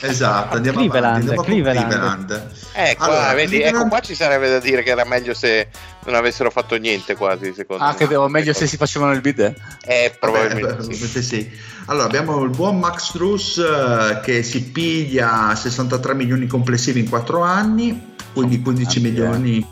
[0.00, 1.28] Esatto, andiamo Cleveland, avanti.
[1.28, 1.86] Andiamo Cleveland.
[1.88, 2.50] Cleveland.
[2.74, 5.68] Eh, qua, Allora, vedi, Cleveland- ecco qua ci sarebbe da dire che era meglio se
[6.06, 7.94] non avessero fatto niente quasi, secondo Ah, me.
[7.96, 9.56] che devo meglio se si facevano il bidet.
[9.84, 11.22] Eh, Vabbè, probabilmente sì.
[11.22, 11.50] sì.
[11.86, 17.42] Allora, abbiamo il buon Max Truss eh, che si piglia 63 milioni complessivi in 4
[17.42, 19.66] anni, quindi 15 Ah, milioni, Ma,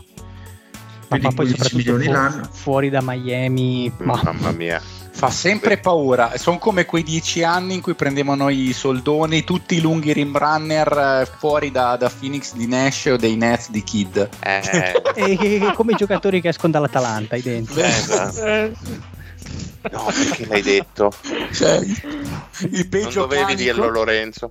[1.19, 2.49] più ma di poi 15 soprattutto milioni fu- l'anno.
[2.53, 3.93] fuori da Miami.
[3.99, 4.81] Ma Mamma mia.
[5.15, 6.37] Fa sempre paura.
[6.37, 11.21] Sono come quei dieci anni in cui prendevano i soldoni, tutti i lunghi rim runner
[11.23, 14.29] eh, fuori da, da Phoenix di Nash o dei Nets di Kid.
[14.43, 17.81] Eh, come i giocatori che escono dall'Atalanta, identico.
[17.81, 18.41] esatto.
[19.85, 21.13] Eh, No, perché l'hai detto?
[21.53, 22.01] Cioè, il
[22.61, 24.49] Non peggio dovevi canico- dirlo, Lorenzo.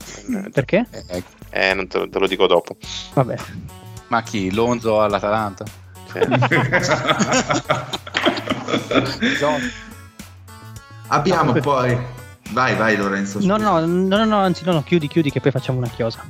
[0.51, 0.85] Perché?
[1.07, 2.75] Eh, Eh, non te, te lo dico dopo.
[3.13, 3.35] Vabbè.
[4.09, 4.51] ma chi?
[4.51, 5.63] Lonzo all'Atalanta?
[6.11, 6.19] Sì.
[11.11, 11.97] Abbiamo poi...
[12.51, 13.39] Vai, vai Lorenzo.
[13.41, 16.25] No, no, no, no, anzi, no, no, chiudi, chiudi, che poi facciamo una chiosa.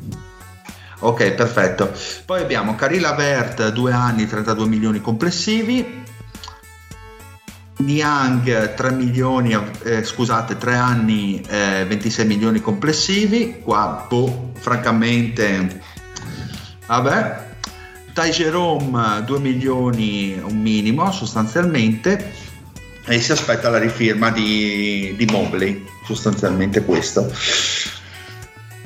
[1.00, 1.92] Ok, perfetto.
[2.26, 6.04] Poi abbiamo Carilla Vert, 2 anni, 32 milioni complessivi.
[7.78, 13.62] Niang, 3 milioni, eh, scusate, 3 anni, eh, 26 milioni complessivi.
[13.64, 15.82] Qua, boh, francamente,
[16.86, 17.50] vabbè.
[18.14, 22.50] Ty Jerome, 2 milioni, un minimo sostanzialmente.
[23.12, 27.26] E si aspetta la rifirma di, di Mobley, sostanzialmente questo.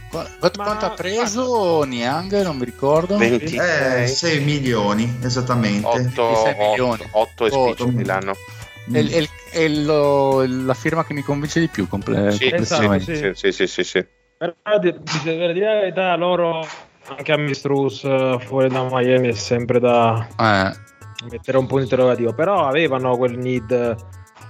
[0.10, 2.42] Qu- Quanto, Ma- quanto ha preso Niang?
[2.42, 3.18] Non mi ricordo.
[3.18, 5.86] 20, Eh, 6 milioni, esattamente.
[5.88, 7.08] 8, 26 milioni.
[7.12, 8.34] 8 e Oh, l'anno.
[8.92, 11.88] È, è- è lo- la firma che mi convince di più.
[11.88, 13.12] comple- Sì, complessivamente.
[13.12, 14.06] Esatto, sì, sì, sì, sì, sì.
[14.38, 16.68] Però bisogna dire la verità, loro
[17.16, 20.72] anche a Mistrus eh, fuori da Miami è sempre da Eh,
[21.30, 22.34] mettere un punto interrogativo.
[22.34, 23.96] Però avevano quel need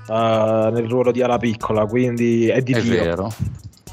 [0.07, 3.33] eh, nel ruolo di ala piccola, quindi è di è tiro vero.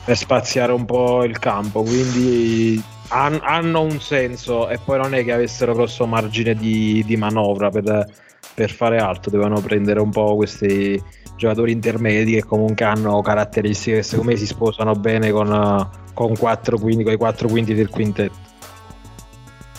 [0.05, 1.83] per spaziare un po' il campo.
[1.83, 7.17] Quindi han- hanno un senso e poi non è che avessero grosso margine di, di
[7.17, 8.07] manovra per,
[8.55, 9.31] per fare altro.
[9.31, 11.03] Dovevano prendere un po' questi
[11.37, 16.79] giocatori intermedi che comunque hanno caratteristiche che secondo me si sposano bene con, con, quattro,
[16.79, 18.51] quindi, con i quattro quinti del quintetto.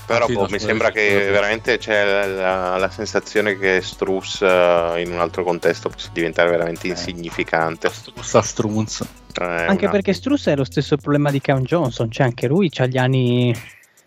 [0.05, 5.11] Però Sì, boh, mi sembra che veramente c'è la, la sensazione che Struss eh, in
[5.13, 6.91] un altro contesto possa diventare veramente Eh.
[6.91, 7.89] insignificante.
[8.21, 9.01] Sta strunz.
[9.39, 12.69] Eh, Anche una- perché Struss è lo stesso problema di Cam Johnson, cioè anche lui
[12.77, 13.55] ha gli anni,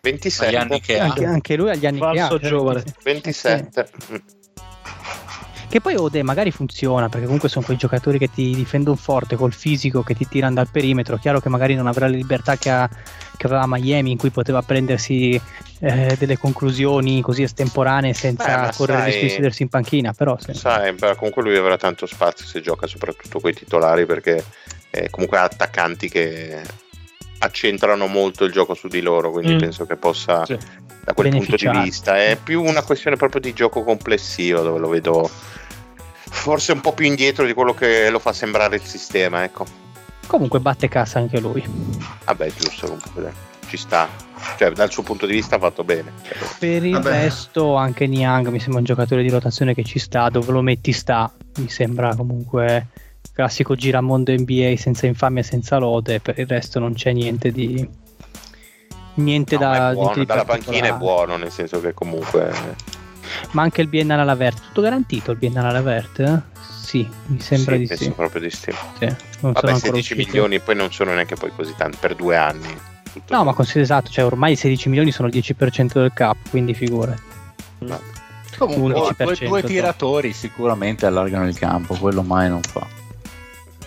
[0.02, 1.04] 27, Agli anni che ha.
[1.04, 2.14] anche, anche lui ha gli anni che ha.
[2.14, 2.85] Falso cioè, giovane.
[3.02, 3.88] 27.
[4.12, 4.16] Mm.
[5.68, 9.52] Che poi Ode magari funziona perché comunque sono quei giocatori che ti difendono forte col
[9.52, 11.18] fisico, che ti tirano dal perimetro.
[11.18, 12.88] Chiaro che magari non avrà le libertà che, ha,
[13.37, 15.38] che aveva a Miami, in cui poteva prendersi
[15.81, 20.12] eh, delle conclusioni così estemporanee senza Beh, correre il sai- rischio di sedersi in panchina.
[20.14, 24.07] Però se- Sai, beh, comunque lui avrà tanto spazio se gioca soprattutto con i titolari
[24.07, 24.42] perché
[24.90, 26.62] eh, comunque ha attaccanti che
[27.38, 29.59] accentrano molto il gioco su di loro, quindi Mm.
[29.59, 30.57] penso che possa Sì.
[31.05, 34.88] da quel punto di vista è più una questione proprio di gioco complessivo dove lo
[34.88, 35.31] vedo
[36.29, 39.64] forse un po' più indietro di quello che lo fa sembrare il sistema, ecco.
[40.27, 41.62] comunque batte cassa anche lui.
[42.25, 43.33] Vabbè, giusto, comunque
[43.68, 44.09] ci sta.
[44.59, 46.12] Cioè, dal suo punto di vista ha fatto bene.
[46.59, 47.11] Per il Vabbè.
[47.11, 50.92] resto, anche Niang mi sembra un giocatore di rotazione che ci sta, dove lo metti
[50.92, 51.33] sta.
[51.59, 52.88] Mi sembra comunque
[53.32, 56.20] classico giramondo NBA senza infamia e senza lode.
[56.20, 57.88] Per il resto non c'è niente di,
[59.14, 62.52] niente No, da buono, di dalla panchina è buono, nel senso che comunque
[63.52, 66.18] Ma anche il biennale alla Vert, tutto garantito il biennale alla Vert?
[66.20, 66.54] eh?
[66.86, 68.10] Sì, mi sembra sì, di penso sì.
[68.10, 68.70] proprio di sì.
[68.98, 70.24] Sì, non sono Vabbè, ancora 16 usciti.
[70.24, 72.68] milioni poi non sono neanche poi così tanti per due anni.
[73.12, 76.36] Tutto No, ma considera esatto, cioè ormai i 16 milioni sono il 10% del cap,
[76.48, 77.22] quindi figurati.
[78.56, 82.86] Comunque, 11%, due, due tiratori sicuramente allargano il campo, quello mai non fa.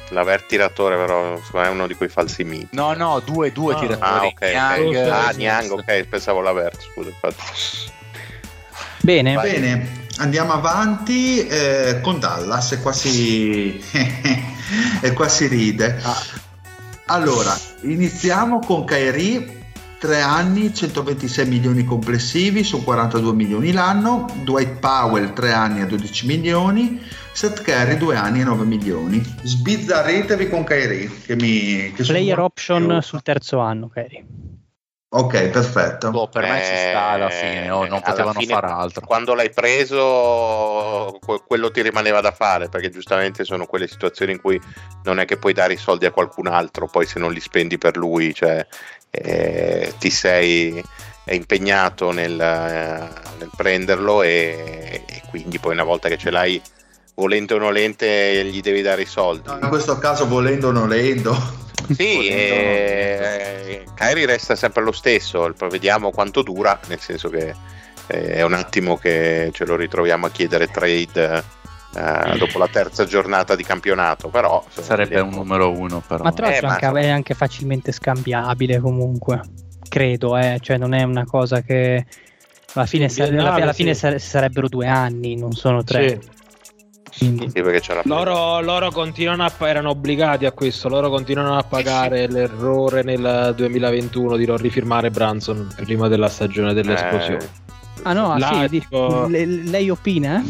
[0.09, 2.69] L'aver tiratore però secondo me, è uno di quei falsi miti.
[2.71, 4.11] No, no, due, due Ah, tiratori.
[4.11, 4.41] Ah, ok.
[4.41, 4.95] Niang.
[4.95, 7.43] Ah, eh, Niang, ok, pensavo l'aver, scusa, infatti.
[9.01, 9.51] Bene, Vai.
[9.51, 13.81] Bene, andiamo avanti eh, con Dallas e qua si,
[15.01, 16.01] e qua si ride.
[17.05, 19.58] Allora, iniziamo con Kyrie,
[19.99, 26.25] 3 anni, 126 milioni complessivi su 42 milioni l'anno, Dwight Powell 3 anni a 12
[26.25, 27.01] milioni,
[27.33, 29.21] Seth Curry 2 anni a 9 milioni.
[29.43, 34.25] Sbizzarritevi con Kyrie che mi che player option più- sul terzo anno, Kerry.
[35.11, 36.11] Ok, perfetto.
[36.11, 39.05] boh, per me ci sta alla Eh, fine, oh, non alla potevano fine, fare altro.
[39.07, 44.39] Quando l'hai preso, que- quello ti rimaneva da fare, perché giustamente sono quelle situazioni in
[44.39, 44.61] cui
[45.05, 47.79] non è che puoi dare i soldi a qualcun altro, poi se non li spendi
[47.79, 48.65] per lui, cioè
[49.11, 50.83] eh, ti sei
[51.25, 56.61] impegnato nel, eh, nel prenderlo e, e quindi poi una volta che ce l'hai
[57.15, 59.49] volente o nolente gli devi dare i soldi.
[59.49, 61.35] In questo caso volendo o nolendo.
[61.93, 67.53] Sì, Volendo- eh, Kyrie resta sempre lo stesso, vediamo quanto dura, nel senso che
[68.07, 71.43] eh, è un attimo che ce lo ritroviamo a chiedere trade
[71.95, 75.43] eh, dopo la terza giornata di campionato, però Sarebbe un vediamo.
[75.43, 76.23] numero uno, però.
[76.23, 79.41] Ma tra l'altro Eh, ma anche- insomma- è anche facilmente scambiabile comunque.
[79.87, 82.05] Credo, eh, cioè non è una cosa che
[82.73, 83.99] alla fine, Sì, sare- alla, alla fine sì.
[84.01, 86.19] sare- sarebbero due anni, non sono tre.
[86.21, 86.37] Sì.
[87.17, 87.61] Quindi, Sì,
[88.03, 94.37] Loro, loro continuano a, erano obbligati a questo, loro continuano a pagare l'errore nel 2021
[94.37, 97.49] di non rifirmare Branson prima della stagione dell'esplosione.
[98.03, 100.41] ah no, ah, sì, tipo- le- lei opina?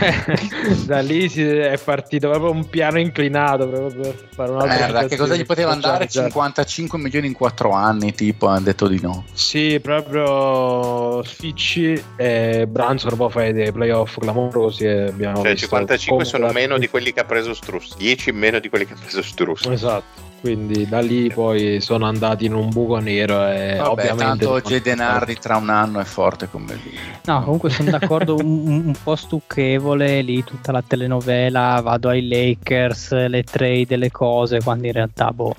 [0.86, 5.16] da lì si è partito proprio un piano inclinato proprio per fare un'altra Merda, che
[5.16, 6.06] cosa gli poteva andare?
[6.06, 6.26] Già, già.
[6.28, 9.24] 55 milioni in 4 anni, tipo, hanno detto di no.
[9.32, 16.24] Sì, proprio sficci e Branson poi fai dei playoff clamorosi e abbiamo Cioè, visto 55
[16.24, 18.96] sono meno di quelli che ha preso Struss, 10 in meno di quelli che ha
[19.00, 19.66] preso Struss.
[19.66, 24.60] Esatto, quindi da lì poi sono andati in un buco nero e Vabbè, ovviamente tanto
[24.68, 26.98] Jaden Hardy tra un anno è forte come lui.
[27.24, 33.12] No, comunque sono d'accordo, un, un- po' stucchevole lì tutta la telenovela, vado ai Lakers,
[33.28, 35.54] le trade, le cose, quando in realtà boh,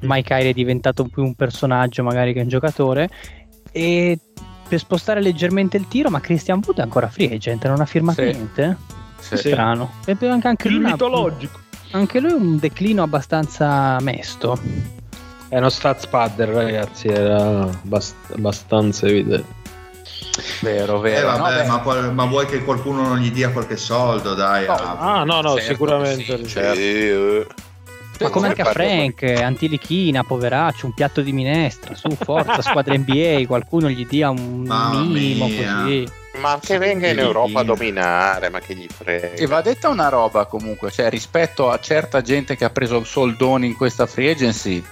[0.00, 3.08] Mike Kyrie è diventato più un personaggio magari che un giocatore
[3.72, 4.18] e
[4.66, 8.22] per spostare leggermente il tiro, ma Christian Wood è ancora free agent, non ha firmato
[8.22, 8.30] Sì.
[8.30, 8.76] niente?
[9.18, 9.36] Sì.
[9.36, 9.48] Sì.
[9.48, 9.92] Strano.
[10.04, 11.60] E poi anche, anche il lui mitologico.
[11.94, 14.58] Anche lui un declino abbastanza mesto.
[15.48, 19.62] È uno stats padder, ragazzi, era abbast- abbastanza evidente.
[20.62, 21.26] Vero, Eh, vero.
[21.28, 24.34] vabbè, No, ma, qual- ma vuoi che qualcuno non gli dia qualche soldo?
[24.34, 26.38] Dai, No, ah, Ah, no, no, Certo, sicuramente.
[26.38, 26.80] sì, certo.
[26.80, 27.46] Eh,
[28.20, 32.94] Ma come anche a parlo- Frank, Antilichina, poveraccio, un piatto di minestra, su forza, squadra
[32.96, 35.74] NBA, qualcuno gli dia un Mamma minimo mia.
[35.82, 36.08] così.
[36.36, 37.20] Ma che venga in Sì.
[37.20, 39.34] Europa a dominare, ma che gli frega.
[39.34, 43.66] E va detta una roba comunque, cioè rispetto a certa gente che ha preso soldoni
[43.68, 44.82] in questa free agency,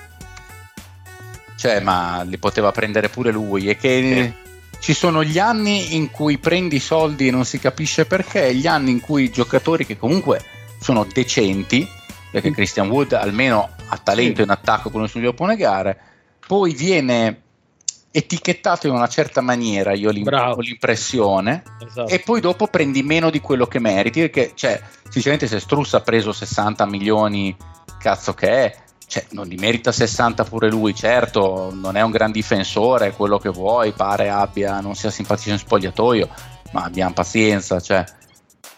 [1.57, 4.33] cioè ma li poteva prendere pure lui e che
[4.79, 8.91] ci sono gli anni in cui prendi soldi e non si capisce perché, gli anni
[8.91, 10.43] in cui i giocatori che comunque
[10.81, 11.89] sono decenti,
[12.31, 14.43] perché Christian Wood almeno ha talento Sì.
[14.43, 15.99] in attacco, quello nessuno glielo può negare,
[16.47, 17.42] poi viene
[18.13, 22.09] etichettato in una certa maniera, io ho l'impressione, Esatto.
[22.09, 26.01] e poi dopo prendi meno di quello che meriti perché cioè sinceramente se Struss ha
[26.01, 27.57] preso 60 milioni
[27.99, 32.31] cazzo che è cioè, non li merita 60 pure lui certo non è un gran
[32.31, 36.29] difensore quello che vuoi pare abbia non sia simpatico in spogliatoio
[36.73, 38.05] ma abbiamo pazienza cioè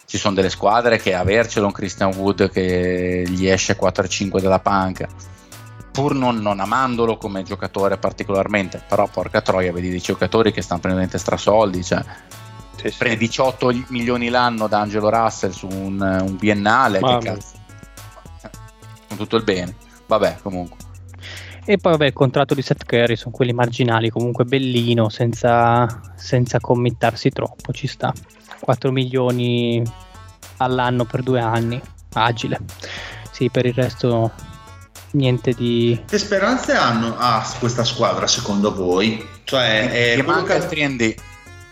[0.07, 5.09] ci sono delle squadre che avercelo un Christian Wood che gli esce 4-5 dalla panca
[5.95, 10.81] pur non, non amandolo come giocatore particolarmente però porca troia vedi dei giocatori che stanno
[10.81, 12.05] prendendo strasoldi cioè
[12.75, 12.97] Sì, sì.
[12.99, 17.63] prende 18 milioni l'anno da Angelo Russell su un, un biennale Mamma che cazzo
[19.07, 19.77] con tutto il bene
[20.09, 20.79] vabbè comunque
[21.65, 26.61] E poi vabbè il contratto di Seth Curry sono quelli marginali, comunque bellino, senza, senza
[26.61, 28.13] committarsi troppo, ci sta.
[28.61, 29.83] 4 milioni
[30.59, 31.81] all'anno per due anni,
[32.13, 32.61] agile.
[33.31, 34.31] Sì, per il resto
[35.15, 36.01] niente di...
[36.07, 39.25] Che speranze hanno ha questa squadra secondo voi?
[39.45, 41.15] Cioè, è quello manca il che- 3D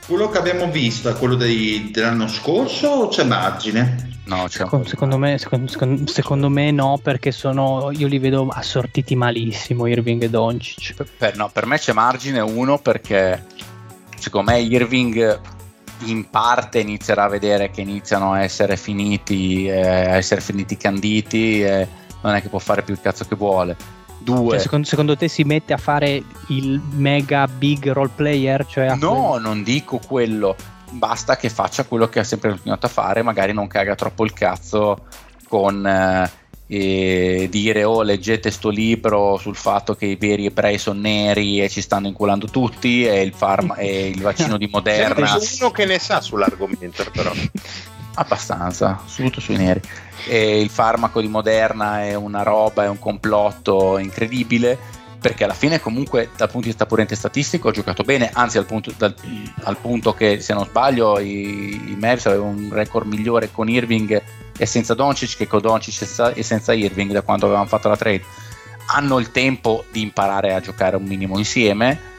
[0.07, 4.11] quello che abbiamo visto è quello dei, dell'anno scorso o c'è margine?
[4.24, 5.70] No, c'è Secondo, secondo me, secondo,
[6.07, 10.95] secondo- me no, perché sono, io li vedo assortiti malissimo Irving e Doncic.
[11.16, 13.45] Per, no, per me c'è margine uno perché
[14.18, 15.40] secondo me Irving
[16.05, 21.62] in parte inizierà a vedere che iniziano a essere finiti, eh, a essere finiti canditi
[21.62, 21.86] e
[22.22, 23.76] non è che può fare più il cazzo che vuole.
[24.18, 28.64] Due, Cioè, secondo, secondo te si mette a fare il mega big role player?
[28.64, 30.54] Cioè no, non dico quello,
[30.90, 34.32] basta che faccia quello che ha sempre continuato a fare, magari non caga troppo il
[34.32, 35.06] cazzo
[35.48, 36.30] con eh,
[36.72, 41.68] eh, dire oh leggete sto libro sul fatto che i veri ebrei sono neri e
[41.68, 45.84] ci stanno inculando tutti e il, farma- e il vaccino di Moderna Sembri uno che
[45.84, 47.30] ne sa sull'argomento, però.
[48.14, 49.80] abbastanza, soprattutto sui neri.
[50.26, 55.00] E il farmaco di Moderna è una roba, è un complotto incredibile.
[55.22, 58.30] Perché alla fine, comunque, dal punto di vista puramente statistico, ha giocato bene.
[58.32, 59.14] Anzi, al punto, dal-
[59.62, 64.20] al punto che, se non sbaglio, i, i Mavs avevano un record migliore con Irving
[64.58, 67.88] e senza Doncic che con Doncic e senza, e senza Irving da quando avevamo fatto
[67.88, 68.24] la trade.
[68.86, 72.10] Hanno il tempo di imparare a giocare un minimo insieme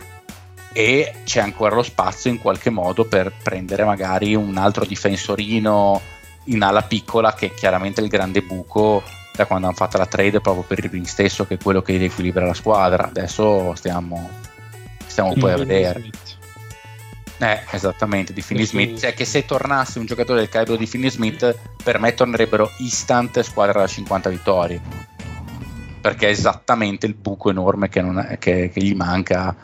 [0.74, 6.02] e c'è ancora lo spazio in qualche modo per prendere magari un altro difensorino
[6.46, 9.02] in ala piccola che è chiaramente il grande buco
[9.36, 12.46] da quando hanno fatto la trade proprio per Irving stesso che è quello che riequilibra
[12.46, 13.08] la squadra.
[13.08, 14.30] Adesso stiamo
[15.08, 16.04] stiamo poi a vedere.
[17.40, 18.66] Eh, esattamente di Finney.
[18.66, 19.00] Smith.
[19.00, 23.40] Cioè che se tornasse un giocatore del calibro di Finney Smith per me tornerebbero instant
[23.42, 24.80] squadra da 50 vittorie.
[26.02, 29.56] Perché è esattamente il buco enorme che, non è- che- che gli manca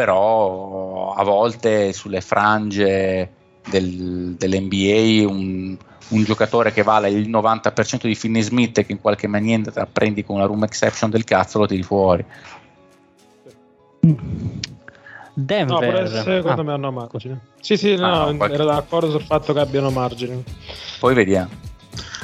[0.00, 3.30] però a volte sulle frange
[3.66, 5.74] del- dell'NBA un,
[6.08, 9.78] un giocatore che vale il 90% di Finney Smith e che in qualche maniera te
[9.78, 12.22] la prendi con una room exception del cazzo lo tiri fuori
[15.32, 16.02] Denver.
[16.02, 17.40] No, secondo Ah, me hanno margine.
[17.60, 20.42] Sì, sì, no, Ah, no, qualche- ero d'accordo sul fatto che abbiano margine.
[21.00, 21.48] poi vediamo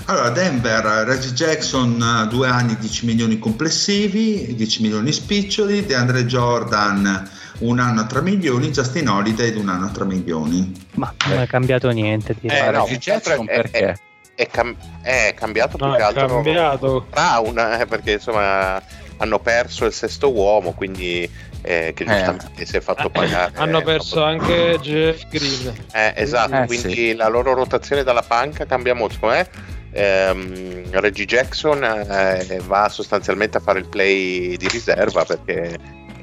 [0.06, 7.30] Allora, Denver, Reggie Jackson, eh, due anni, 10 milioni complessivi, 10 milioni spiccioli, DeAndre Jordan,
[7.62, 10.72] un anno a 3 milioni, Justin Holiday, un anno a 3 milioni.
[10.94, 12.34] Ma non è cambiato niente.
[12.40, 12.58] direi.
[12.68, 13.98] Eh, no, Reggie Jackson è- perché?
[14.34, 17.06] È, cam- è cambiato più No, che è altro cambiato.
[17.10, 18.82] Brown, eh, perché insomma
[19.18, 21.28] hanno perso il sesto uomo, quindi
[21.64, 22.06] eh, che Eh.
[22.06, 23.52] giustamente si è fatto pagare.
[23.60, 25.72] Hanno eh, perso anche Jeff Green.
[25.92, 27.14] Eh, esatto, Eh, quindi sì.
[27.14, 29.26] la loro rotazione dalla panca cambia molto.
[29.28, 29.48] Me,
[29.92, 35.78] ehm, Reggie Jackson eh, va sostanzialmente a fare il play di riserva perché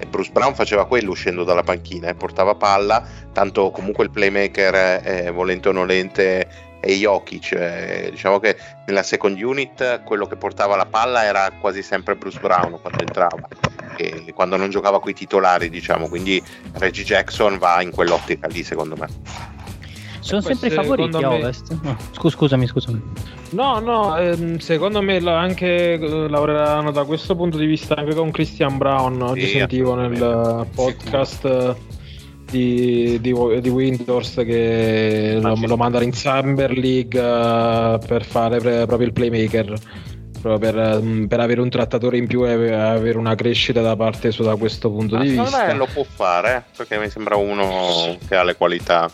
[0.08, 5.32] Bruce Brown faceva quello uscendo dalla panchina, eh, portava palla, tanto comunque il playmaker, eh,
[5.32, 6.47] volente o nolente,
[6.80, 7.52] è Jokic.
[7.52, 12.39] eh, diciamo che nella second unit quello che portava la palla era quasi sempre Bruce
[12.39, 13.47] Brown quando entrava.
[13.97, 16.41] E quando non giocava con i titolari, diciamo, quindi
[16.74, 19.59] Reggie Jackson va in quell'ottica lì, secondo me.
[20.20, 21.78] Sono sempre i favoriti a me- ovest.
[21.82, 23.01] No, scu- scusami, scusami.
[23.51, 25.97] No, no, ehm, secondo me la- anche eh,
[26.30, 29.22] lavoreranno da questo punto di vista anche con Christian Brown.
[29.22, 31.76] Oggi Sì, sentivo nel podcast eh,
[32.51, 35.67] di, di, di Windows che lo, sì.
[35.67, 39.74] lo mandano in Summer League eh, per fare pre- proprio il playmaker.
[40.41, 43.97] Proprio per, ehm, per avere un trattatore in più e ave- avere una crescita da
[43.97, 45.65] parte sua da questo punto Ma di secondo vista.
[45.65, 49.11] me lo può fare, perché mi sembra uno che ha le qualità.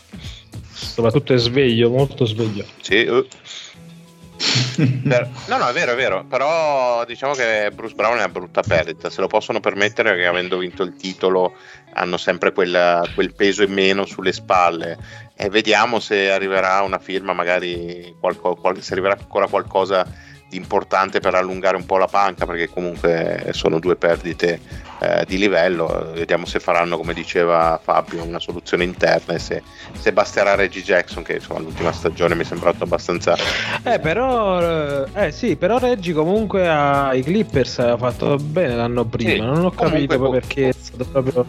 [0.71, 2.65] Soprattutto è sveglio, molto sveglio.
[2.81, 3.05] Sì.
[5.07, 6.25] Per- no, no, è vero, è vero.
[6.25, 9.09] Però diciamo che Bruce Brown è una brutta perdita.
[9.09, 11.53] Se lo possono permettere perché avendo vinto il titolo
[11.93, 14.97] hanno sempre quel, quel peso in meno sulle spalle.
[15.35, 20.05] E vediamo se arriverà una firma, magari qualco- qual- se arriverà ancora qualcosa
[20.51, 24.59] importante per allungare un po' la panca, perché comunque sono due perdite
[24.99, 26.11] eh, di livello.
[26.13, 29.61] Vediamo se faranno, come diceva Fabio, una soluzione interna e se,
[29.99, 33.35] se basterà Reggie Jackson, che insomma l'ultima stagione mi è sembrato abbastanza
[33.83, 39.31] Eh, però, eh, eh, sì, però Reggi comunque ai Clippers ha fatto bene l'anno prima.
[39.31, 41.45] Sì, non ho capito comunque perché è stato proprio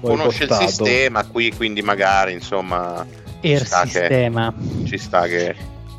[0.00, 0.68] conosce il portato.
[0.68, 3.06] sistema qui quindi magari insomma
[3.40, 4.54] ci Air sta che, sistema.
[4.84, 5.54] ci sta che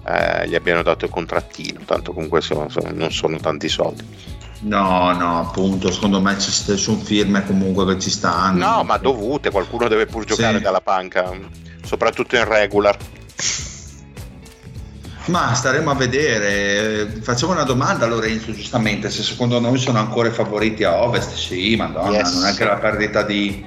[0.07, 4.03] eh, gli abbiano dato il contrattino tanto comunque sono- sono- non sono tanti soldi
[4.61, 8.65] No, no, appunto, secondo me ci sono firme comunque che ci stanno.
[8.65, 10.63] no ma dovute qualcuno deve pur giocare Sì.
[10.63, 11.29] dalla panca
[11.83, 12.97] soprattutto in regular
[15.27, 17.07] Ma staremo a vedere.
[17.23, 21.33] Facciamo una domanda a Lorenzo, giustamente, se secondo noi sono ancora i favoriti a Ovest.
[21.33, 22.33] Sì, madonna, Yes.
[22.35, 23.65] non è che la perdita di...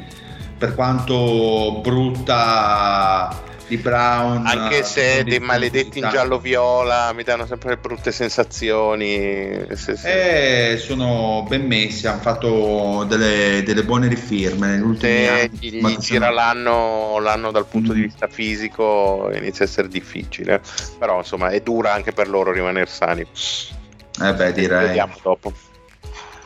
[0.57, 4.47] Per quanto brutta di Brown.
[4.47, 9.67] Anche se dei di maledetti in giallo-viola mi danno sempre brutte sensazioni.
[9.75, 15.29] Se- se- Eh, sono ben messi, hanno fatto delle, delle buone rifirme negli ultimi se
[15.29, 15.49] anni.
[15.61, 18.05] gli, gira l'anno, l'anno dal punto di Mm.
[18.05, 20.61] vista fisico inizia a essere difficile.
[20.99, 23.27] Però insomma è dura anche per loro rimanere sani.
[24.21, 24.87] Eh beh, direi.
[24.89, 25.53] Vediamo dopo.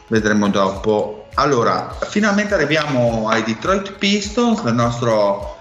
[0.09, 1.29] Vedremo dopo.
[1.35, 5.57] Allora, finalmente arriviamo ai Detroit Pistons, del nostro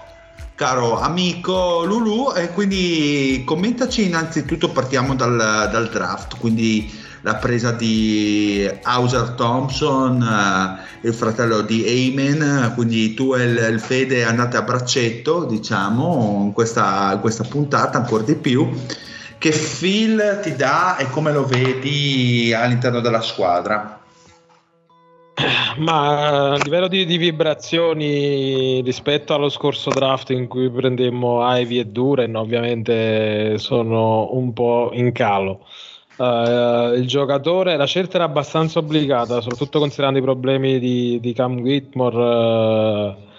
[0.54, 2.32] caro amico Lulu.
[2.34, 5.36] E quindi commentaci innanzitutto, partiamo dal,
[5.70, 6.38] dal draft.
[6.38, 12.72] Quindi la presa di Hauser Thompson, eh, il fratello di Ayman.
[12.74, 17.98] Quindi tu e il, il Fede andate a braccetto, diciamo, in questa, in questa puntata
[17.98, 18.68] ancora di più.
[19.38, 24.01] Che feel ti dà e come lo vedi all'interno della squadra?
[25.78, 31.86] Ma a livello di, di vibrazioni rispetto allo scorso draft in cui prendemmo Ivy e
[31.86, 35.66] Duren, ovviamente sono un po' in calo.
[36.16, 41.58] Eh, il giocatore, la scelta era abbastanza obbligata, soprattutto considerando i problemi di, di Cam
[41.58, 43.16] Whitmore.
[43.16, 43.30] eh,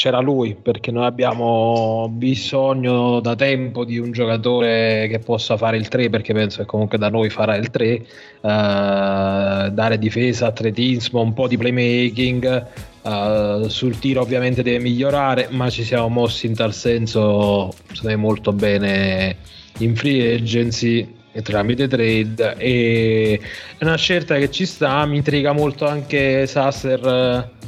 [0.00, 5.88] c'era lui perché noi abbiamo bisogno da tempo di un giocatore che possa fare il
[5.88, 8.02] 3 perché penso che comunque da noi farà il 3 eh,
[8.40, 12.66] dare difesa, atletismo, un po' di playmaking
[13.02, 17.70] eh, sul tiro ovviamente deve migliorare ma ci siamo mossi in tal senso
[18.16, 19.36] molto bene
[19.80, 23.38] in free agency e tramite trade e
[23.76, 27.58] è una scelta che ci sta mi intriga molto anche Sasser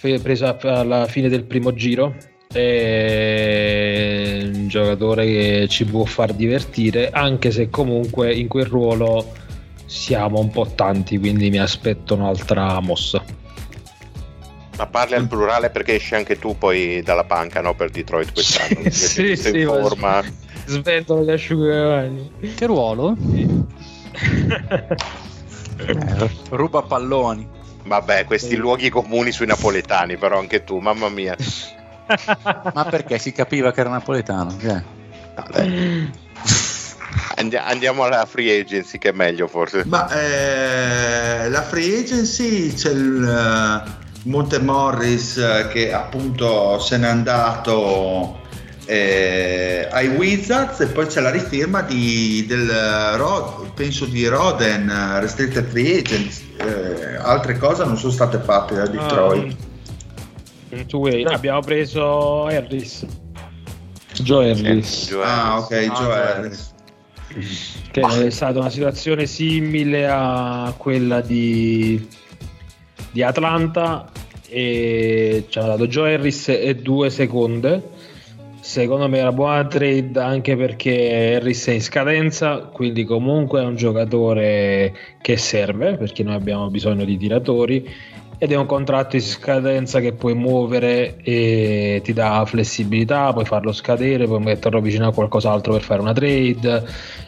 [0.00, 2.14] eh, fe- preso a- alla fine del primo giro
[2.50, 9.32] è un giocatore che ci può far divertire anche se comunque in quel ruolo
[9.84, 13.22] siamo un po' tanti quindi mi aspetto un'altra mossa
[14.78, 18.88] Ma parli al plurale perché esci anche tu poi dalla panca no, per Detroit quest'anno.
[18.90, 20.22] Sì, sì, in ma- forma.
[20.66, 23.16] sventolo gli asciugamani Che ruolo?
[25.80, 27.46] Eh, ruba palloni.
[27.88, 31.34] Vabbè, questi luoghi comuni sui napoletani, però anche tu, mamma mia.
[32.74, 34.56] Ma perché si capiva che era napoletano?
[34.58, 34.82] Cioè,
[35.34, 35.44] No,
[37.64, 39.84] andiamo alla free agency che è meglio forse.
[39.86, 43.82] Ma eh, la free agency c'è il eh,
[44.24, 48.40] Monte Morris eh, che appunto se n'è andato
[48.90, 55.20] eh, ai Wizards e poi c'è la rifirma di, del eh, penso di Roden eh,
[55.20, 59.56] Restricted Free Agents Eh, altre cose non sono state fatte da Detroit.
[60.70, 61.22] In two way.
[61.24, 63.06] abbiamo preso Harris.
[64.14, 65.08] Joe Harris.
[65.08, 65.64] Joe ah Harris.
[65.64, 66.74] ok Ah, Joe Joe Harris.
[67.90, 72.08] Che è stata una situazione simile a quella di,
[73.10, 74.10] di Atlanta
[74.48, 78.16] e ci hanno dato Joe Harris e due seconde
[78.68, 83.76] secondo me era buona trade anche perché Harris è in scadenza quindi comunque è un
[83.76, 87.90] giocatore che serve perché noi abbiamo bisogno di tiratori
[88.40, 93.72] ed è un contratto in scadenza che puoi muovere e ti dà flessibilità, puoi farlo
[93.72, 96.84] scadere, puoi metterlo vicino a qualcos'altro per fare una trade.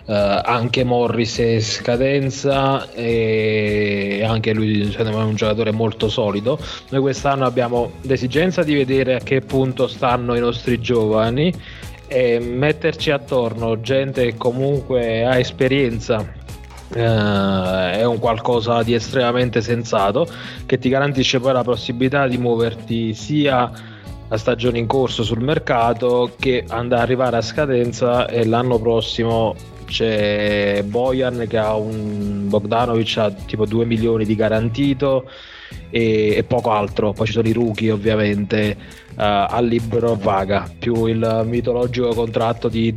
[0.06, 6.56] Eh, anche Morris è scadenza e anche lui secondo me è un giocatore molto solido.
[6.90, 11.52] Noi quest'anno abbiamo l'esigenza di vedere a che punto stanno i nostri giovani
[12.06, 16.38] e metterci attorno gente che comunque ha esperienza
[16.92, 20.26] eh, è un qualcosa di estremamente sensato
[20.66, 23.70] che ti garantisce poi la possibilità di muoverti sia
[24.32, 29.54] a stagione in corso sul mercato che andare arrivare a scadenza e l'anno prossimo
[29.86, 35.28] c'è Bojan che ha un Bogdanovic ha tipo 2 milioni di garantito
[35.90, 37.12] e, e poco altro.
[37.12, 38.70] Poi ci sono i rookie ovviamente.
[38.70, 38.76] Eh,
[39.16, 40.70] al libero vaga.
[40.78, 42.94] Più il mitologico contratto di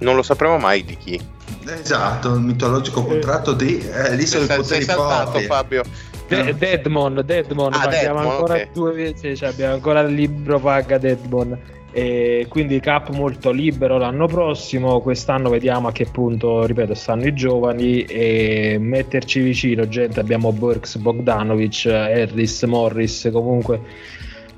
[0.00, 1.20] Non lo sapremo mai di chi.
[1.66, 5.82] esatto il mitologico contratto di eh, lì sono i poteri saltato forti Fabio.
[6.26, 8.68] De- Deadmon, Deadmon, Ah, abbiamo Deadmon, ancora ok.
[8.72, 11.58] due mesi, cioè abbiamo ancora il libro paga Deadmon.
[11.92, 17.34] E quindi cap molto libero l'anno prossimo, quest'anno vediamo a che punto, ripeto, stanno i
[17.34, 23.80] giovani e metterci vicino gente, abbiamo Burks, Bogdanovic, Harris, Morris, comunque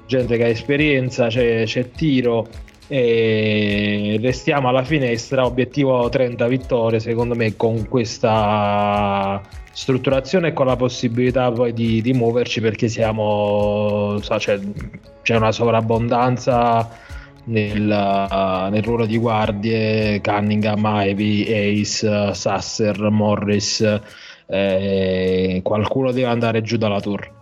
[0.07, 2.47] gente che ha esperienza, c'è, c'è tiro
[2.95, 9.41] e restiamo alla finestra, obiettivo 30 vittorie secondo me con questa
[9.73, 14.61] strutturazione e con la possibilità poi di, di muoverci perché siamo so, cioè,
[15.23, 16.87] c'è una sovrabbondanza
[17.45, 17.81] nel,
[18.71, 24.01] nel ruolo di guardie Cunningham, Ivy, Ace, Sasser, Morris
[24.49, 27.41] eh, qualcuno deve andare giù dalla tour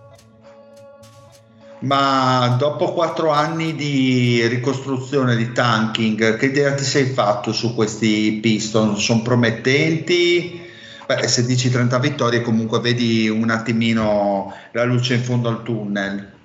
[1.81, 8.39] Ma dopo quattro anni di ricostruzione, di tanking, che idea ti sei fatto su questi
[8.43, 8.99] piston?
[8.99, 10.61] Sono promettenti?
[11.07, 16.39] Beh, se dici 30 vittorie comunque vedi un attimino la luce in fondo al tunnel.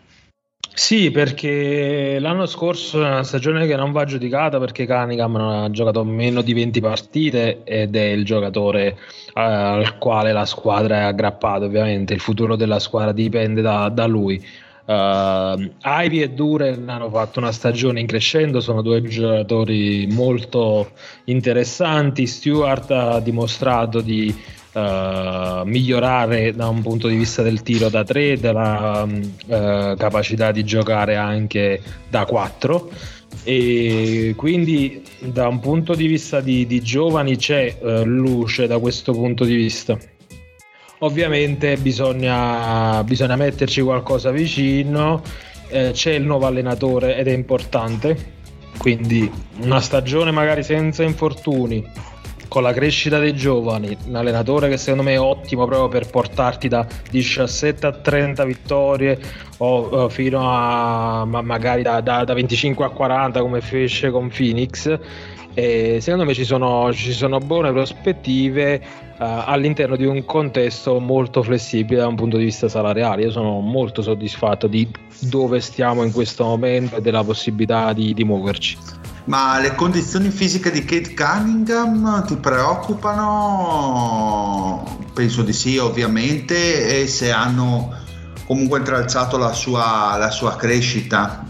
[0.74, 6.04] Sì, perché l'anno scorso è una stagione che non va giudicata perché Cunningham ha giocato
[6.04, 11.64] meno di 20 partite ed è il giocatore eh, al quale la squadra è aggrappata.
[11.64, 14.46] Ovviamente il futuro della squadra dipende da, da lui.
[14.86, 20.92] Uh, Ivy e Duren hanno fatto una stagione in crescendo, sono due giocatori molto
[21.26, 22.28] interessanti.
[22.28, 24.34] Stewart ha dimostrato di
[24.74, 30.64] uh, migliorare da un punto di vista del tiro da 3, della uh, capacità di
[30.64, 32.90] giocare anche da 4
[33.44, 39.14] e quindi da un punto di vista di, di giovani c'è uh, luce da questo
[39.14, 39.98] punto di vista.
[41.00, 45.22] Ovviamente bisogna, bisogna metterci qualcosa vicino,
[45.68, 48.34] eh, c'è il nuovo allenatore ed è importante,
[48.78, 49.30] quindi
[49.62, 51.86] una stagione magari senza infortuni,
[52.48, 56.70] con la crescita dei giovani, un allenatore che secondo me è ottimo proprio per portarti
[56.70, 59.20] da 17 a 30 vittorie
[59.58, 64.30] o, o fino a ma magari da, da, da, 25 a 40 come fece con
[64.30, 64.98] Phoenix.
[65.54, 68.82] E secondo me ci sono, ci sono buone prospettive
[69.18, 73.24] all'interno di un contesto molto flessibile da un punto di vista salariale.
[73.24, 74.88] Io sono molto soddisfatto di
[75.20, 78.78] dove stiamo in questo momento e della possibilità di, di muoverci.
[79.26, 83.24] Ma le condizioni fisiche di Kate Cunningham ti preoccupano?
[85.14, 88.04] Penso di sì, ovviamente, e se hanno
[88.46, 91.44] comunque intralciato la sua, la sua crescita.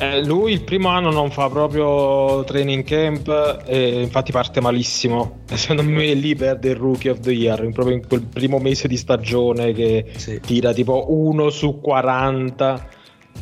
[0.00, 5.40] Eh, lui il primo anno non fa proprio training camp e infatti parte malissimo.
[5.52, 8.96] Secondo me lì perde il rookie of the year, proprio in quel primo mese di
[8.96, 10.38] stagione che sì.
[10.40, 12.96] tira tipo 1 su 40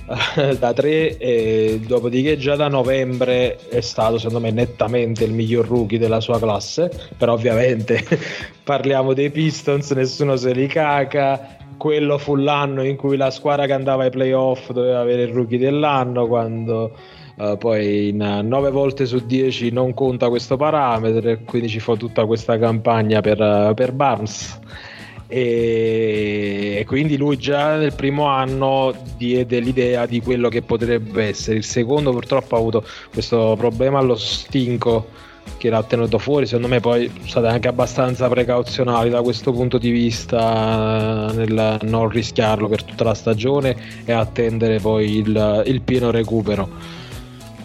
[0.59, 5.99] da 3 e dopodiché già da novembre è stato secondo me nettamente il miglior rookie
[5.99, 8.05] della sua classe però ovviamente
[8.63, 13.73] parliamo dei Pistons nessuno se li caca quello fu l'anno in cui la squadra che
[13.73, 16.97] andava ai playoff doveva avere il rookie dell'anno quando
[17.37, 21.97] uh, poi in 9 volte su 10 non conta questo parametro e quindi ci fu
[21.97, 24.61] tutta questa campagna per, uh, per Barnes
[25.29, 31.57] e, quindi lui già nel primo anno diede l'idea di quello che potrebbe essere.
[31.57, 35.09] Il secondo purtroppo ha avuto questo problema allo stinco
[35.57, 36.47] che l'ha tenuto fuori.
[36.47, 42.69] Secondo me poi state anche abbastanza precauzionali da questo punto di vista nel non rischiarlo
[42.69, 46.95] per tutta la stagione e attendere poi il, il pieno recupero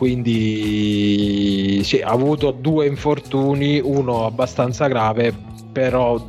[0.02, 5.32] quindi sì, ha avuto due infortuni, uno abbastanza grave,
[5.72, 6.20] però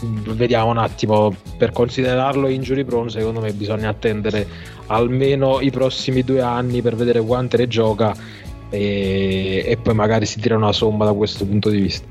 [0.00, 4.46] vediamo un attimo per considerarlo injury prone secondo me bisogna attendere
[4.86, 8.14] almeno i prossimi due anni per vedere quante ne gioca
[8.70, 12.06] e, e poi magari si tira una somma da questo punto di vista.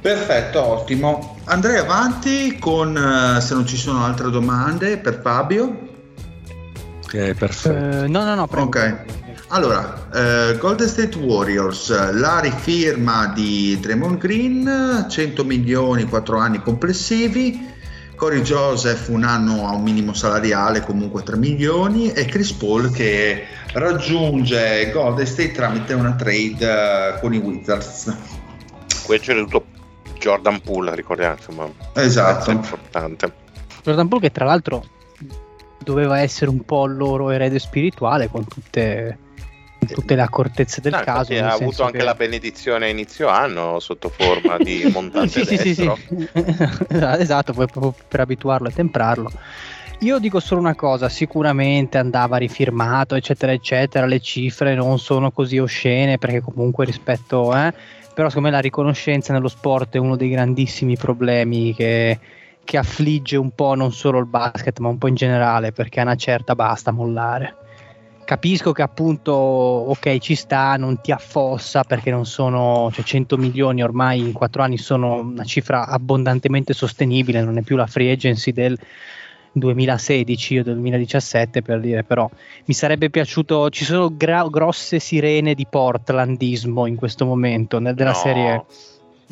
[0.00, 1.38] Perfetto ottimo.
[1.44, 5.92] Andrei avanti con eh, se non ci sono altre domande per Fabio.
[7.04, 8.04] Ok perfetto.
[8.04, 8.66] Uh, no no no prego.
[8.66, 9.22] ok.
[9.48, 17.73] Allora, eh, Golden State Warriors, la rifirma di Draymond Green, 100 milioni, 4 anni complessivi,
[18.14, 23.44] Corey Joseph un anno a un minimo salariale, comunque 3 milioni, e Chris Paul che
[23.72, 28.16] raggiunge Golden State tramite una trade eh, con i Wizards.
[29.04, 29.64] Qui c'è tutto
[30.18, 31.68] Jordan Poole, ricordiamo, insomma.
[31.94, 32.50] Esatto.
[32.50, 33.32] Importante.
[33.82, 34.84] Jordan Poole che tra l'altro
[35.78, 39.18] doveva essere un po' il loro erede spirituale con tutte
[39.86, 41.32] tutte le accortezze del no, caso.
[41.34, 42.04] Ha avuto anche che...
[42.04, 45.90] la benedizione inizio anno sotto forma di montante sì, sì, sì, sì,
[47.18, 49.30] esatto, poi proprio per abituarlo e temprarlo.
[50.00, 55.58] Io dico solo una cosa, sicuramente andava rifirmato, eccetera, eccetera, le cifre non sono così
[55.58, 57.72] oscene perché comunque rispetto, eh,
[58.12, 62.18] però secondo me la riconoscenza nello sport è uno dei grandissimi problemi che,
[62.64, 66.04] che affligge un po' non solo il basket ma un po' in generale perché a
[66.04, 67.56] una certa basta mollare
[68.24, 73.82] capisco che appunto ok ci sta non ti affossa perché non sono cioè 100 milioni
[73.82, 78.52] ormai in 4 anni sono una cifra abbondantemente sostenibile non è più la free agency
[78.52, 78.78] del
[79.52, 82.28] 2016 o del 2017 per dire però
[82.64, 88.10] mi sarebbe piaciuto ci sono gra- grosse sirene di portlandismo in questo momento nel, della
[88.10, 88.16] no.
[88.16, 88.64] serie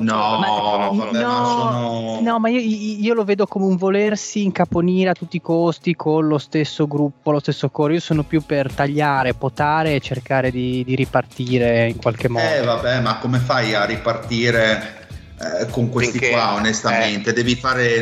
[0.02, 2.20] No, ma, vabbè, no, sono...
[2.20, 6.26] no, ma io, io, lo vedo come un volersi incaponire a tutti i costi con
[6.26, 7.92] lo stesso gruppo, lo stesso coro.
[7.92, 12.46] Io sono più per tagliare, potare e cercare di, di ripartire in qualche modo.
[12.46, 15.00] Eh, vabbè, ma come fai a ripartire
[15.42, 17.30] eh, con questi Finché, qua, onestamente.
[17.30, 18.00] Eh, devi fare.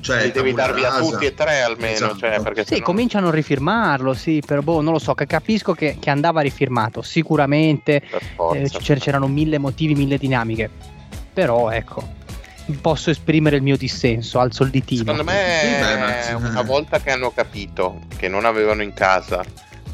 [0.00, 1.92] Cioè, devi darvi a tutti e tre almeno.
[1.92, 2.18] Esatto.
[2.18, 2.84] Cioè, sì, sennò...
[2.84, 5.14] cominciano a rifirmarlo, sì, però boh, non lo so.
[5.14, 7.02] Capisco che, che andava rifirmato.
[7.02, 8.02] Sicuramente
[8.54, 10.96] eh, c'erano mille motivi, mille dinamiche.
[11.38, 12.16] Però ecco.
[12.80, 15.02] Posso esprimere il mio dissenso, alzo il ditino.
[15.02, 19.44] Secondo me, sì, una volta che hanno capito che non avevano in casa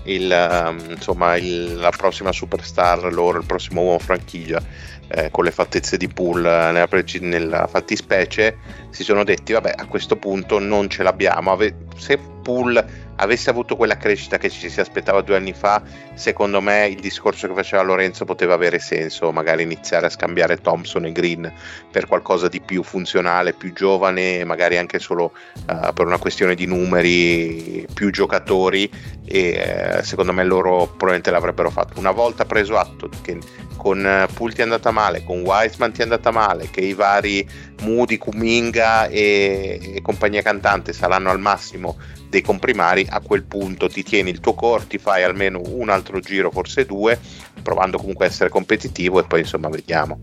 [0.04, 4.60] il, um, insomma, il, la prossima superstar loro, il prossimo uomo franchigia
[5.08, 6.88] eh, con le fattezze di pool eh, nella,
[7.20, 8.56] nella, fattispecie
[8.94, 12.84] si sono detti vabbè a questo punto non ce l'abbiamo Ave- se pool
[13.16, 15.82] avesse avuto quella crescita che ci si aspettava due anni fa,
[16.14, 21.06] secondo me il discorso che faceva Lorenzo poteva avere senso, magari iniziare a scambiare Thompson
[21.06, 21.52] e Green
[21.90, 25.32] per qualcosa di più funzionale, più giovane, magari anche solo
[25.68, 28.90] uh, per una questione di numeri, più giocatori
[29.24, 31.98] e uh, secondo me loro probabilmente l'avrebbero fatto.
[31.98, 33.38] Una volta preso atto che
[33.76, 36.94] con uh, Pool ti è andata male, con Wiseman ti è andata male, che i
[36.94, 37.48] vari
[37.82, 41.96] Moody, Kuminga e, e compagnia cantante saranno al massimo
[42.28, 46.18] dei comprimari, a quel punto ti tieni il tuo core, ti fai almeno un altro
[46.20, 47.18] giro, forse due,
[47.62, 50.18] provando comunque a essere competitivo e poi insomma vediamo.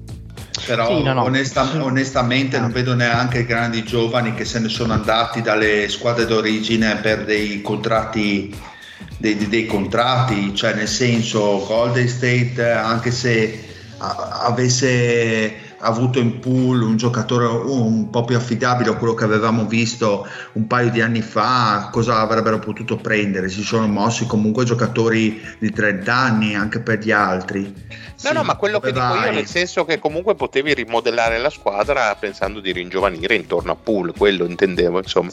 [0.66, 1.24] Però sì, no, no.
[1.24, 6.26] Onesta, onestamente non vedo neanche i grandi giovani che se ne sono andati dalle squadre
[6.26, 8.70] d'origine per dei contratti
[9.18, 16.97] dei, dei, contratti, cioè nel senso Golden State anche se avesse avuto in pool un
[16.97, 21.89] giocatore un po' più affidabile a quello che avevamo visto un paio di anni fa,
[21.91, 23.49] cosa avrebbero potuto prendere?
[23.49, 27.61] Si sono mossi comunque giocatori di 30 anni anche per gli altri.
[27.63, 27.73] No,
[28.15, 29.13] sì, no, ma quello che vai.
[29.13, 33.75] dico io nel senso che comunque potevi rimodellare la squadra pensando di ringiovanire intorno a
[33.75, 35.32] pool, quello intendevo, insomma.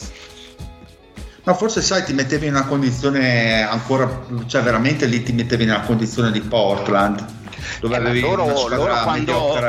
[1.43, 5.81] Ma forse sai, ti mettevi in una condizione ancora, cioè veramente lì ti mettevi nella
[5.81, 7.38] condizione di Portland
[7.79, 9.59] dove eh, avevi loro, loro, quando,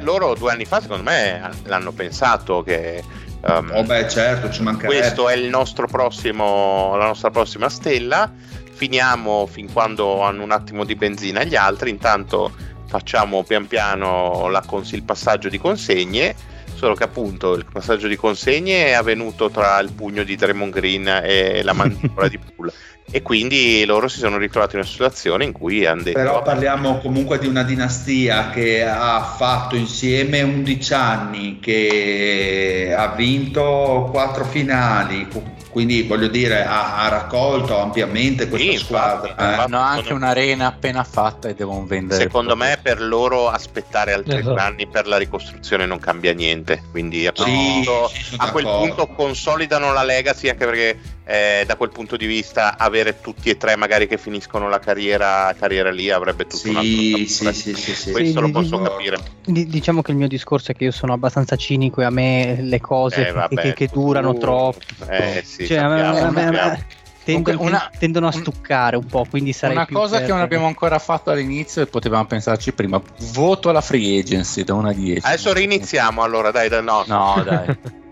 [0.00, 3.02] loro due anni fa secondo me l'hanno pensato che
[3.42, 5.00] um, oh beh certo ci mancherebbe.
[5.00, 8.32] questo è il nostro prossimo la nostra prossima stella.
[8.76, 11.88] Finiamo fin quando hanno un attimo di benzina gli altri.
[11.88, 12.52] Intanto
[12.86, 16.34] facciamo pian piano la cons- il passaggio di consegne.
[16.74, 21.08] Solo che appunto il passaggio di consegne è avvenuto tra il pugno di Draymond Green
[21.08, 22.72] e la mandibola di Poole
[23.10, 26.98] e quindi loro si sono ritrovati in una situazione in cui hanno detto però parliamo
[26.98, 35.28] comunque di una dinastia che ha fatto insieme 11 anni che ha vinto 4 finali
[35.70, 39.62] quindi voglio dire ha, ha raccolto ampiamente questa sì, squadra infatti, eh.
[39.62, 44.60] hanno anche un'arena appena fatta e devono vendere secondo me per loro aspettare altri esatto.
[44.60, 49.06] anni per la ricostruzione non cambia niente quindi a quel, sì, punto, a quel punto
[49.08, 50.98] consolidano la legacy anche perché
[51.28, 55.52] eh, da quel punto di vista avere tutti e tre magari che finiscono la carriera,
[55.58, 59.18] carriera lì avrebbe tutto sì, un altro sì, sì, sì, sì, questo lo posso capire
[59.44, 62.80] diciamo che il mio discorso è che io sono abbastanza cinico e a me le
[62.80, 66.50] cose eh, vabbè, che, che, durano tu, troppo eh, sì, cioè, sappiamo, a me, a
[66.50, 66.86] me,
[67.24, 69.26] tendono, una, tendono, a stuccare un po'.
[69.28, 73.02] Quindi sarei una cosa che non abbiamo ancora fatto all'inizio e potevamo pensarci prima:
[73.32, 75.26] voto alla free agency da 1 a 10.
[75.26, 77.04] Adesso riniziamo allora, dai, dai no.
[77.06, 77.76] No, dai.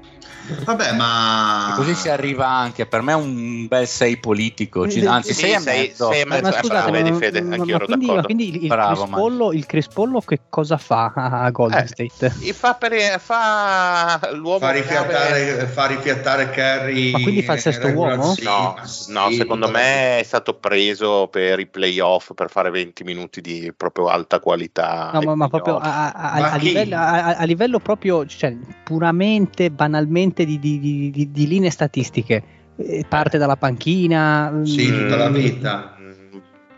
[0.65, 1.73] Vabbè, ma.
[1.73, 2.87] E così si arriva anche.
[2.87, 4.83] Per me è un bel 6 politico.
[4.83, 6.11] Anzi, 6 e mezzo.
[6.11, 6.43] 6 e mezzo.
[6.43, 9.67] Ma, ma scusate, ma, ma, Fede, ma, ma quindi, ma quindi il, Bravo, Crispollo, il
[9.67, 12.31] Crispollo che cosa fa a Golden eh, State?
[12.53, 14.59] Fa, per, fa l'uomo.
[14.59, 17.11] Fa rifiattare, fa rifiattare Curry.
[17.13, 18.35] Ma quindi fa il sesto uomo?
[18.43, 18.77] No,
[19.09, 23.73] no sì, secondo me è stato preso per i playoff per fare 20 minuti di
[23.77, 25.11] proprio alta qualità.
[25.15, 30.45] No, ma, ma proprio a, a, a, livello, a, livello proprio, cioè, puramente, banalmente veramente
[30.45, 32.43] di, di, di, di linee statistiche.
[32.77, 34.61] Eh, parte dalla panchina.
[34.65, 35.97] Sì, mm, tutta la vita.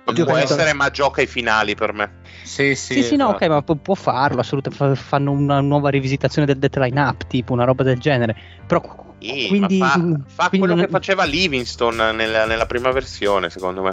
[0.05, 2.13] Oddio, può essere, ma gioca ai finali per me.
[2.43, 4.41] Sì, sì, sì, sì no, ok, ma può farlo.
[4.41, 5.01] Assolutamente.
[5.01, 8.37] Fanno una nuova rivisitazione del death line up, tipo una roba del genere.
[8.67, 10.85] Però sì, quindi, fa, fa quindi quello non...
[10.85, 13.91] che faceva Livingston nella, nella, prima versione, secondo me.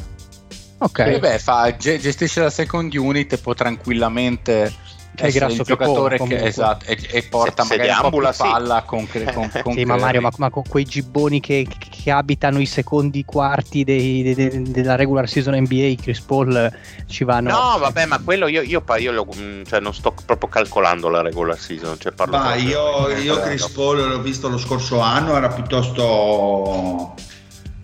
[0.78, 4.72] Ok, e beh, fa, gestisce la second unit e può tranquillamente
[5.16, 8.18] è grasso il giocatore che, che esatto, e, e, porta se, magari se un po'
[8.18, 8.86] più palla sì.
[8.86, 12.66] con, con, con sì, ma Mario ma, ma, con quei gibboni che, che, abitano i
[12.66, 16.72] secondi quarti dei, de, de, della regular season NBA Chris Paul
[17.06, 20.50] ci vanno no vabbè ma quello io, io, io lo, mm, cioè, non sto proprio
[20.50, 25.00] calcolando la regular season cioè parlo ma io, io Chris Paul l'ho visto lo scorso
[25.00, 27.14] anno era piuttosto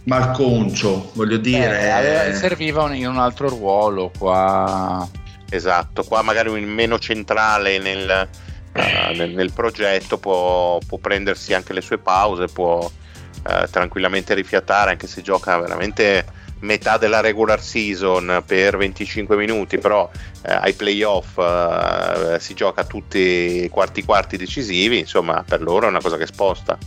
[0.03, 5.07] malconcio voglio dire eh, serviva in un altro ruolo qua
[5.50, 8.30] Esatto, qua magari un meno centrale nel,
[8.74, 14.91] uh, nel, nel progetto può, può, prendersi anche le sue pause, può uh, tranquillamente rifiatare
[14.91, 16.26] anche se gioca veramente
[16.60, 20.10] metà della regular season per 25 minuti, però
[20.41, 25.89] eh, ai playoff eh, si gioca tutti i quarti quarti decisivi, insomma per loro è
[25.89, 26.78] una cosa che sposta.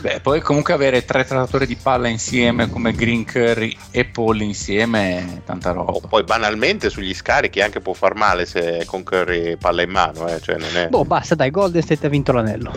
[0.00, 5.18] Beh, poi comunque avere tre trattatori di palla insieme come Green Curry e Paul insieme
[5.18, 5.92] è tanta roba.
[5.92, 10.26] O poi banalmente sugli scarichi anche può far male se con Curry palla in mano.
[10.28, 10.88] Eh, cioè non è...
[10.88, 12.72] Boh, basta, dai, Golden State ha vinto l'anello.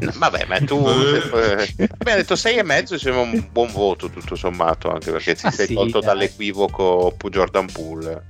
[0.00, 4.90] No, vabbè, ma tu abbiamo detto 6 e mezzo, sembra un buon voto tutto sommato,
[4.90, 6.08] anche perché si ah, sei sì, tolto dai.
[6.08, 8.24] dall'equivoco Jordan Poole.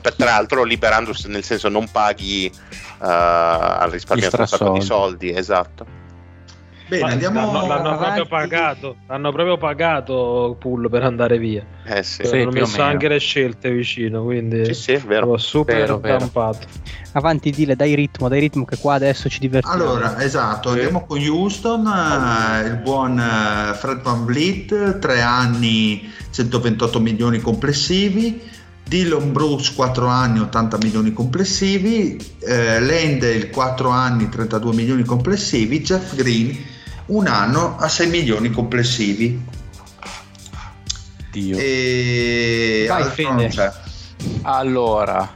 [0.00, 6.02] Tra l'altro liberandosi, nel senso non paghi uh, al risparmiatore un sacco di soldi, esatto.
[6.86, 11.64] Bene, andiamo l'hanno, l'hanno proprio pagato, l'hanno proprio pagato Pull per andare via.
[11.86, 15.38] Eh sì, sì hanno messo anche le scelte vicino, quindi sì, sì, è vero.
[15.38, 16.66] super vero, stampato.
[17.12, 19.82] Avanti, dile, dai ritmo, dai ritmo che qua adesso ci divertiamo.
[19.82, 20.74] Allora, esatto, sì.
[20.74, 28.52] andiamo con Houston, eh, il buon eh, Fred Van Vliet, tre anni, 128 milioni complessivi.
[28.86, 36.14] Dylan Bruce 4 anni 80 milioni complessivi, eh, Lendel 4 anni 32 milioni complessivi, Jeff
[36.14, 36.54] Green
[37.06, 39.44] un anno a 6 milioni complessivi.
[41.30, 41.56] Dio.
[41.58, 43.10] E Vai,
[44.42, 45.34] allora,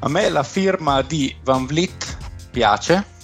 [0.00, 2.16] a me la firma di Van Vliet
[2.50, 3.16] piace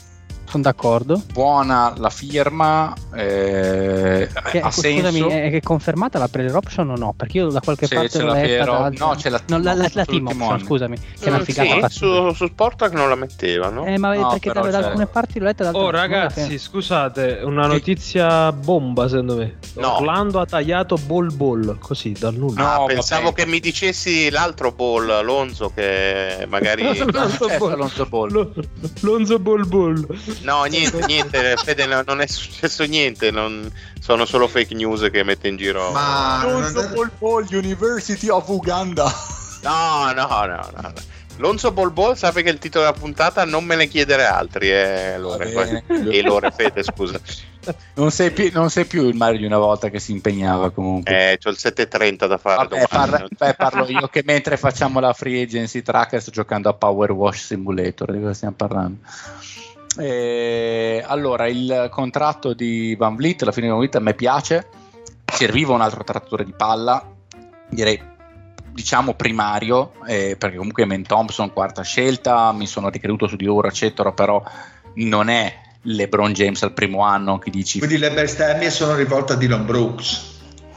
[0.54, 1.20] sono d'accordo.
[1.32, 5.28] Buona la firma, eh, che, ha scusami, senso.
[5.28, 7.12] È, è confermata la player option o no?
[7.16, 8.64] Perché io da qualche sì, parte l'ho letta.
[8.64, 10.96] Da, no, c'è la, no, la, la, la team option, scusami.
[10.96, 11.88] Che è una figata.
[11.88, 13.84] Sì, su, su Sportac non la mettevano.
[13.84, 15.70] Eh, ma no, perché da, da, alcune parti l'ho letta.
[15.70, 19.56] Oh, ragazzi, scusate, una notizia bomba secondo me.
[19.74, 19.96] No.
[19.96, 22.62] Orlando ha tagliato Ball Ball così dal nulla.
[22.62, 26.82] No, ah, pensavo che mi dicessi l'altro Ball, Lonzo, che magari.
[27.10, 27.76] Lonzo Ball.
[27.76, 28.52] Lonzo Ball.
[29.00, 30.06] Lonzo Ball Ball.
[30.44, 35.48] No, niente, niente, Fede, non è successo niente, non, sono solo fake news che mette
[35.48, 35.90] in giro.
[35.90, 39.10] Ma Lonzo Bol Bol, University of Uganda.
[39.62, 40.92] No, no, no, no.
[41.38, 45.18] Lonzo Bol Bol sappi che il titolo della puntata non me ne chiedere altri, eh,
[45.18, 45.84] Lore.
[45.88, 47.18] E Lore Fede, scusa.
[47.94, 51.32] Non sei, più, non sei, più, il Mario di una volta che si impegnava comunque.
[51.32, 55.14] Eh, c'ho il 7.30 da fare Vabbè, parla, beh, parlo io che mentre facciamo la
[55.14, 58.98] free agency tracker sto giocando a Power Wash Simulator, di cosa stiamo parlando?
[59.98, 64.68] Eh, allora, il contratto di Van Vliet, la fine di Van Vliet a me piace,
[65.32, 67.04] serviva un altro trattore di palla,
[67.68, 68.00] direi
[68.72, 73.68] diciamo primario, eh, perché comunque Men Thompson quarta scelta, mi sono ricreduto su di loro
[73.68, 74.42] eccetera, però
[74.94, 77.78] non è LeBron James al primo anno che dici...
[77.78, 80.33] Quindi le bestemmie sono rivolte a Dylan Brooks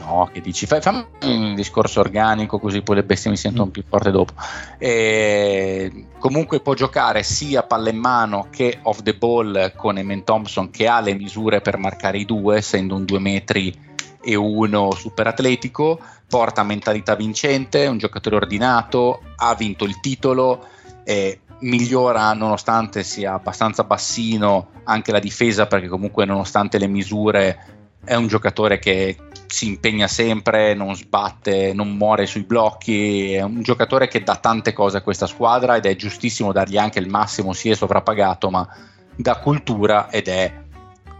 [0.08, 3.70] no, che dici, fai, fammi un discorso organico così poi le bestie mi sentono mm.
[3.70, 4.32] più forte dopo.
[4.78, 10.70] E comunque può giocare sia palla in mano che off the ball con Eman Thompson
[10.70, 13.86] che ha le misure per marcare i due, essendo un 2 metri
[14.20, 20.66] e uno super atletico, porta mentalità vincente, un giocatore ordinato, ha vinto il titolo.
[21.04, 28.14] Eh, migliora nonostante sia abbastanza bassino anche la difesa perché comunque nonostante le misure è
[28.14, 29.16] un giocatore che
[29.48, 34.72] si impegna sempre, non sbatte, non muore sui blocchi, è un giocatore che dà tante
[34.72, 38.68] cose a questa squadra ed è giustissimo dargli anche il massimo, si è sovrappagato, ma
[39.16, 40.52] dà cultura ed è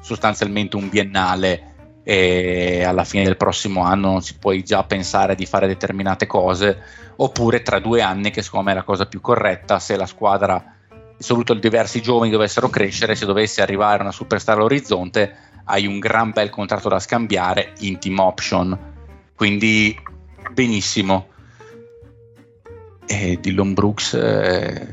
[0.00, 1.74] sostanzialmente un biennale
[2.04, 6.78] e alla fine del prossimo anno si può già pensare di fare determinate cose,
[7.16, 10.74] oppure tra due anni, che secondo me è la cosa più corretta, se la squadra,
[11.18, 15.36] soprattutto diversi giovani dovessero crescere, se dovesse arrivare una superstar all'orizzonte,
[15.68, 18.76] hai un gran bel contratto da scambiare in team option.
[19.34, 19.96] Quindi
[20.52, 21.28] benissimo.
[23.06, 24.86] E Dillon Brooks è,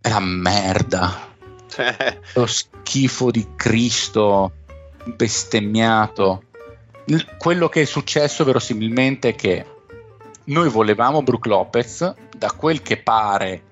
[0.00, 1.34] è la merda.
[2.34, 4.52] Lo schifo di Cristo,
[5.04, 6.42] bestemmiato.
[7.38, 9.66] Quello che è successo verosimilmente è che
[10.44, 13.62] noi volevamo Brook Lopez, da quel che pare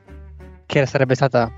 [0.66, 1.52] che sarebbe stata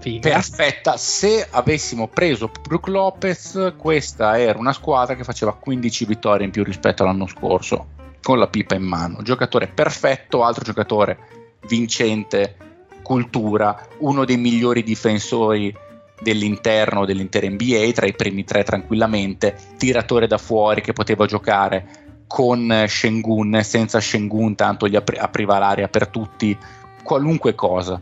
[0.00, 0.30] Figa.
[0.30, 0.96] perfetta.
[0.96, 6.64] Se avessimo preso Brook Lopez, questa era una squadra che faceva 15 vittorie in più
[6.64, 7.88] rispetto all'anno scorso,
[8.22, 9.22] con la pipa in mano.
[9.22, 11.18] Giocatore perfetto, altro giocatore
[11.66, 12.56] vincente,
[13.02, 15.74] cultura, uno dei migliori difensori
[16.20, 22.84] dell'interno dell'intera NBA, tra i primi tre tranquillamente, tiratore da fuori che poteva giocare con
[22.86, 26.56] Shengun, senza Shengun, tanto gli apri- apriva l'area per tutti,
[27.02, 28.00] qualunque cosa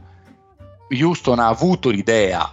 [0.88, 2.52] Houston ha avuto l'idea,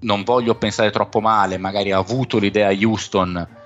[0.00, 3.64] non voglio pensare troppo male, magari ha avuto l'idea Houston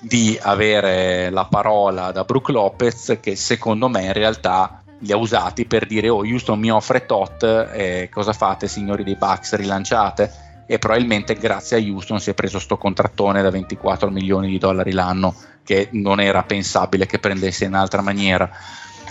[0.00, 5.64] di avere la parola da Brook Lopez che secondo me in realtà li ha usati
[5.64, 10.50] per dire oh Houston mi offre tot eh, cosa fate signori dei Bucks rilanciate?
[10.66, 14.92] E probabilmente grazie a Houston si è preso sto contrattone da 24 milioni di dollari
[14.92, 18.50] l'anno che non era pensabile che prendesse in altra maniera.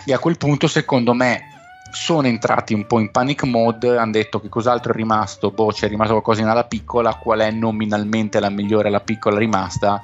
[0.06, 1.51] E a quel punto secondo me
[1.92, 5.88] sono entrati un po' in panic mode, hanno detto che cos'altro è rimasto, boh c'è
[5.88, 10.02] rimasto qualcosa in alla piccola, qual è nominalmente la migliore alla piccola rimasta,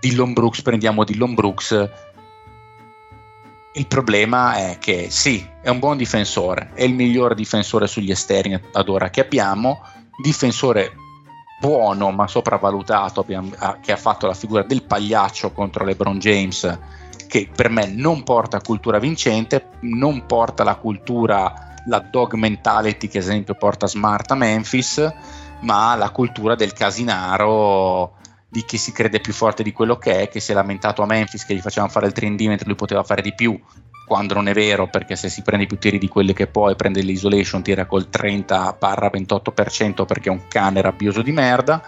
[0.00, 1.90] Dillon Brooks, prendiamo Dillon Brooks.
[3.72, 8.58] Il problema è che sì, è un buon difensore, è il miglior difensore sugli esterni
[8.72, 9.82] ad ora che abbiamo,
[10.22, 10.92] difensore
[11.58, 13.50] buono ma sopravvalutato abbiamo,
[13.80, 16.78] che ha fatto la figura del pagliaccio contro LeBron James
[17.26, 23.18] che per me non porta cultura vincente, non porta la cultura, la dog mentality che
[23.18, 25.12] ad esempio porta Smart a Memphis,
[25.60, 28.14] ma la cultura del casinaro
[28.48, 31.06] di chi si crede più forte di quello che è, che si è lamentato a
[31.06, 33.60] Memphis che gli facevano fare il 3 mentre lui poteva fare di più,
[34.06, 37.02] quando non è vero, perché se si prende più tiri di quelli che puoi, prende
[37.02, 41.82] l'isolation, tira col 30-28% perché è un cane rabbioso di merda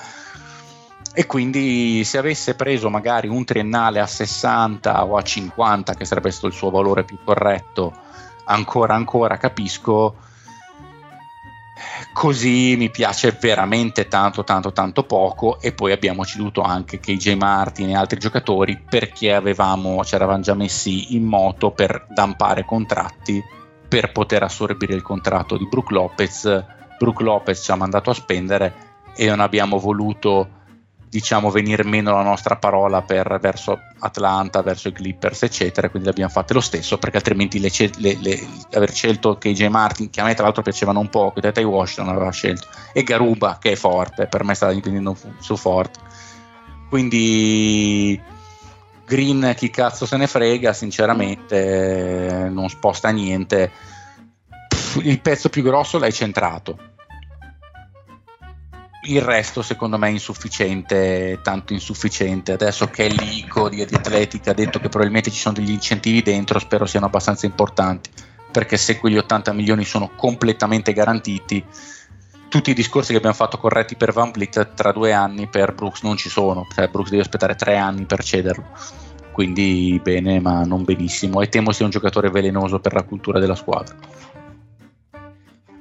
[1.14, 6.30] e quindi se avesse preso magari un triennale a 60 o a 50 che sarebbe
[6.30, 7.92] stato il suo valore più corretto
[8.44, 10.26] ancora ancora capisco
[12.12, 15.60] così mi piace veramente tanto tanto tanto poco.
[15.60, 20.54] E poi abbiamo ceduto anche KJ Martin e altri giocatori perché avevamo, ci eravamo già
[20.54, 23.42] messi in moto per dampare contratti
[23.88, 26.64] per poter assorbire il contratto di Brook Lopez.
[26.98, 28.74] Brook Lopez ci ha mandato a spendere
[29.16, 30.56] e non abbiamo voluto
[31.08, 35.88] diciamo venire meno la nostra parola per, verso Atlanta, verso i Clippers, eccetera.
[35.88, 40.20] Quindi l'abbiamo fatte lo stesso, perché altrimenti le, le, le, aver scelto KJ Martin, che
[40.20, 43.72] a me tra l'altro piacevano un po', che Teta Washington aveva scelto, e Garuba, che
[43.72, 45.98] è forte, per me stava dipendendo su forte.
[46.88, 48.20] Quindi
[49.06, 53.70] Green, chi cazzo se ne frega, sinceramente, non sposta niente.
[55.02, 56.96] Il pezzo più grosso l'hai centrato
[59.08, 62.52] il resto secondo me è insufficiente, tanto insufficiente.
[62.52, 66.58] Adesso che l'ICO di, di Atletica ha detto che probabilmente ci sono degli incentivi dentro,
[66.58, 68.10] spero siano abbastanza importanti,
[68.50, 71.64] perché se quegli 80 milioni sono completamente garantiti,
[72.48, 76.02] tutti i discorsi che abbiamo fatto corretti per Van Vliet tra due anni per Brooks
[76.02, 78.66] non ci sono, cioè Brooks deve aspettare tre anni per cederlo.
[79.32, 81.40] Quindi bene, ma non benissimo.
[81.40, 83.94] E temo sia un giocatore velenoso per la cultura della squadra.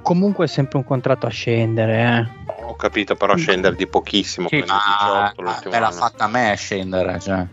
[0.07, 4.47] Comunque è sempre un contratto a scendere, eh ho capito, però scendere di pochissimo.
[4.47, 7.19] Sì, ma 18, me l'ha fatta a me scendere.
[7.19, 7.45] Cioè.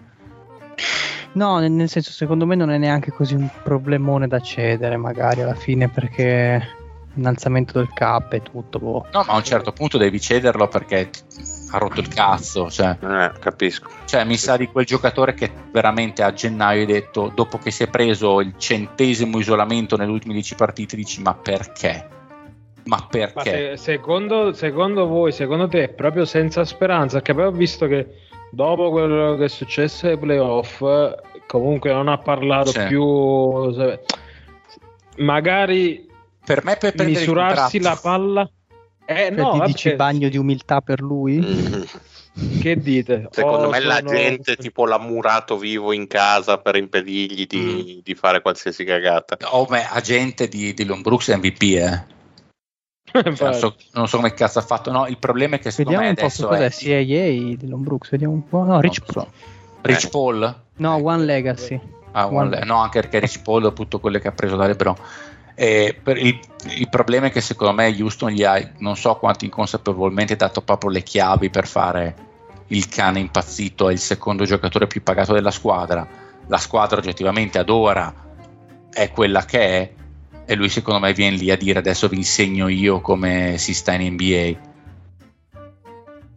[1.32, 5.42] No, nel, nel, senso, secondo me non è neanche così un problemone da cedere, magari
[5.42, 6.82] alla fine, perché
[7.14, 8.78] innalzamento del cap e tutto.
[8.78, 9.06] Boh.
[9.12, 11.10] No, ma a un certo punto devi cederlo perché
[11.70, 12.70] ha rotto il cazzo.
[12.70, 13.88] Cioè, eh, capisco.
[14.04, 17.84] Cioè, mi sa di quel giocatore che veramente a gennaio hai detto, dopo che si
[17.84, 22.13] è preso il centesimo isolamento nelle ultime 10 partite, dici, ma perché?
[22.84, 23.32] Ma perché?
[23.34, 27.18] Ma se, secondo, secondo, voi, secondo te, è proprio senza speranza?
[27.18, 28.06] Perché poi ho visto che
[28.50, 30.82] dopo quello che è successo ai playoff,
[31.46, 32.86] comunque non ha parlato C'è.
[32.86, 33.72] più.
[35.16, 36.08] Magari
[36.44, 38.48] per me per misurarsi la palla.
[39.06, 41.38] Eh, no, ti dici bagno di umiltà per lui?
[41.38, 41.82] Mm.
[42.34, 43.28] Che dite?
[43.30, 43.92] Secondo oh, me sono...
[43.92, 48.02] la gente tipo l'ha murato vivo in casa per impedirgli di, mm.
[48.02, 49.36] di fare qualsiasi cagata.
[49.52, 52.13] Oh, agente di, di Lombrooks MVP, eh.
[53.22, 54.90] non, so, non, so, come cazzo ha fatto.
[54.90, 56.96] No, il problema è che secondo vediamo me adesso un po' è CIA
[57.56, 58.64] di Lombrooks, vediamo un po'.
[58.64, 59.28] No, Rich, so.
[59.82, 60.08] Rich eh.
[60.08, 60.60] Paul.
[60.76, 61.80] No, One Legacy.
[62.12, 64.96] Ah, One One no, anche perché Rich Paul, tutto quello che ha preso da LeBron.
[65.54, 66.40] Eh, il,
[66.76, 70.90] il, problema è che secondo me Houston gli ha, non so quanto inconsapevolmente, dato proprio
[70.90, 72.14] le chiavi per fare
[72.68, 76.06] il cane impazzito, è il secondo giocatore più pagato della squadra.
[76.48, 78.12] La squadra oggettivamente ad ora
[78.90, 79.92] è quella che è,
[80.46, 83.92] e lui secondo me viene lì a dire adesso vi insegno io come si sta
[83.92, 84.72] in NBA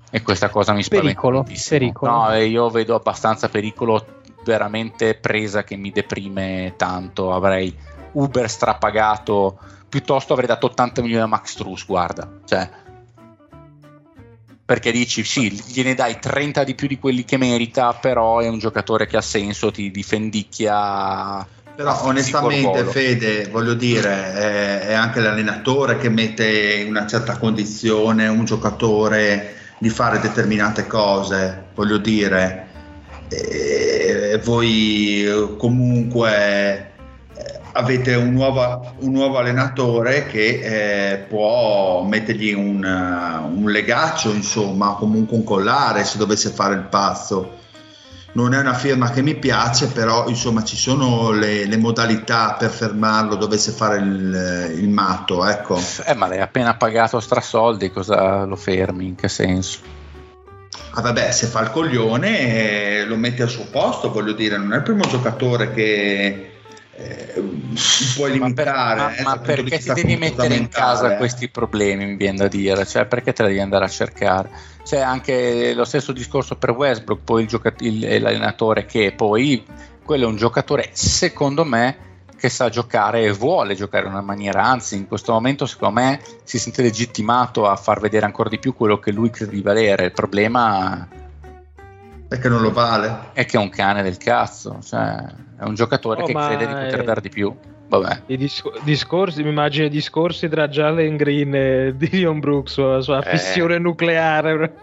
[0.09, 2.11] e questa cosa mi spaventa pericolo, pericolo.
[2.11, 7.33] no io vedo abbastanza pericolo veramente presa che mi deprime tanto.
[7.33, 7.75] Avrei
[8.13, 12.69] Uber strapagato piuttosto avrei dato 80 milioni a Max Truss guarda cioè.
[14.63, 18.59] Perché dici sì, gliene dai 30 di più di quelli che merita, però è un
[18.59, 21.47] giocatore che ha senso, ti difendicchia
[21.77, 28.27] però onestamente Fede, voglio dire, è, è, anche l'allenatore che mette in una certa condizione
[28.27, 32.65] un giocatore di fare determinate cose, voglio dire.
[33.29, 36.93] E voi comunque
[37.35, 44.95] eh, avete un nuovo, un nuovo allenatore che eh, può mettergli un, un legaccio, insomma,
[44.97, 47.65] comunque un collare se dovesse fare il pazzo
[48.37, 52.69] non è una firma che mi piace, però insomma ci sono le, le modalità per
[52.69, 55.81] fermarlo, dovesse fare il, il matto, ecco.
[56.05, 59.07] Eh, ma l'hai appena pagato strasoldi, cosa lo fermi?
[59.07, 59.79] In che senso?
[60.91, 64.71] Ah, vabbè, se fa il coglione eh, lo metti al suo posto, voglio dire, non
[64.71, 66.56] è il primo giocatore che
[66.99, 67.43] eh,
[68.15, 68.99] puoi limitare.
[68.99, 72.47] Ma, per, ma, ma perché ti devi mettere in casa questi problemi, mi viene da
[72.47, 74.49] dire, cioè perché te li devi andare a cercare?
[74.83, 79.63] C'è anche lo stesso discorso per Westbrook, poi il giocat- il, l'allenatore che poi
[80.03, 84.63] quello è un giocatore, secondo me, che sa giocare e vuole giocare in una maniera,
[84.63, 88.73] anzi in questo momento secondo me si sente legittimato a far vedere ancora di più
[88.73, 90.05] quello che lui crede di valere.
[90.05, 91.07] Il problema
[92.27, 93.29] è che non lo vale.
[93.33, 96.73] È che è un cane del cazzo, cioè è un giocatore oh, che crede di
[96.73, 97.55] poter dare di più.
[97.89, 98.21] Vabbè.
[98.27, 103.23] I dis- discorsi, mi immagino i discorsi tra Jalen Green e Dion Brooks sulla sua
[103.23, 103.29] eh.
[103.37, 104.73] fissione nucleare.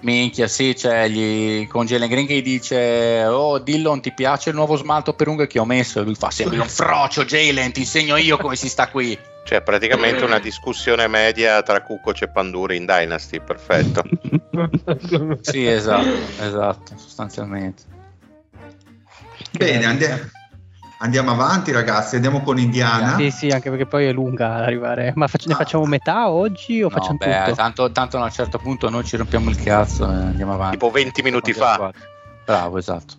[0.00, 4.54] Minchia, sì, cioè, gli, con Jalen Green che gli dice Oh Dillon ti piace il
[4.54, 6.00] nuovo smalto per unghie che ho messo?
[6.00, 9.62] E lui fa sembri un frocio Jalen, ti insegno io come si sta qui Cioè
[9.62, 14.02] praticamente una discussione media tra Cucco e Panduri in Dynasty, perfetto
[15.40, 17.93] Sì, esatto, esatto, sostanzialmente
[19.56, 20.30] Bene, andiamo
[21.04, 22.14] Andiamo avanti, ragazzi.
[22.14, 23.16] Andiamo con Indiana.
[23.16, 25.12] Sì, sì, anche perché poi è lunga arrivare.
[25.16, 27.54] Ma fac- ne facciamo metà oggi o no, facciamo beh, tutto?
[27.56, 30.78] Tanto, tanto a un certo punto noi ci rompiamo il cazzo e andiamo avanti.
[30.78, 31.92] Tipo 20 minuti fa.
[32.46, 33.14] Bravo, esatto.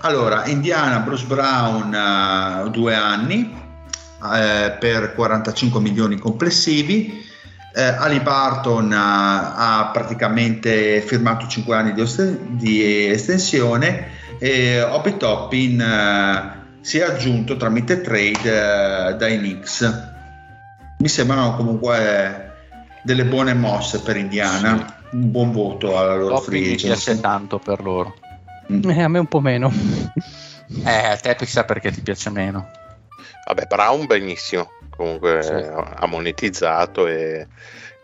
[0.00, 3.50] Allora, Indiana, Bruce Brown, uh, due anni
[4.20, 7.24] uh, per 45 milioni complessivi.
[7.74, 16.56] Uh, Ali Barton ha praticamente firmato 5 anni di, ost- di estensione e Obi Toppin
[16.80, 20.12] si è aggiunto tramite trade eh, dai Knicks.
[20.98, 22.52] Mi sembrano comunque
[23.02, 25.16] delle buone mosse per Indiana, sì.
[25.16, 26.88] un buon voto alla loro Topping free agency.
[26.88, 28.14] Mi piace tanto per loro.
[28.72, 28.90] Mm.
[28.90, 29.70] Eh, a me un po' meno.
[30.84, 32.70] eh, a te chissà perché ti piace meno.
[33.46, 35.52] Vabbè, Brown benissimo, comunque sì.
[35.52, 37.46] ha monetizzato e...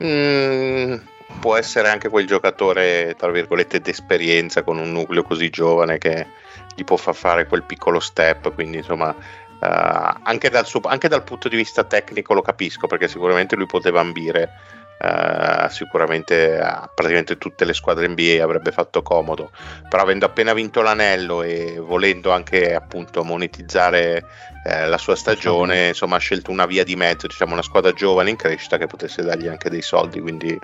[0.03, 0.95] Mm,
[1.41, 6.27] può essere anche quel giocatore, tra virgolette, d'esperienza con un nucleo così giovane che
[6.75, 11.25] gli può far fare quel piccolo step, quindi insomma uh, anche, dal suo, anche, dal
[11.25, 14.51] punto di vista tecnico lo capisco perché sicuramente lui poteva ambire
[14.99, 19.51] uh, sicuramente a praticamente tutte le squadre NBA avrebbe fatto comodo,
[19.89, 24.25] però avendo appena vinto l'anello e volendo anche appunto monetizzare
[24.65, 28.31] eh, la sua stagione, insomma ha scelto una via di mezzo, diciamo una squadra giovane
[28.31, 30.59] in crescita che potesse dargli anche dei soldi, quindi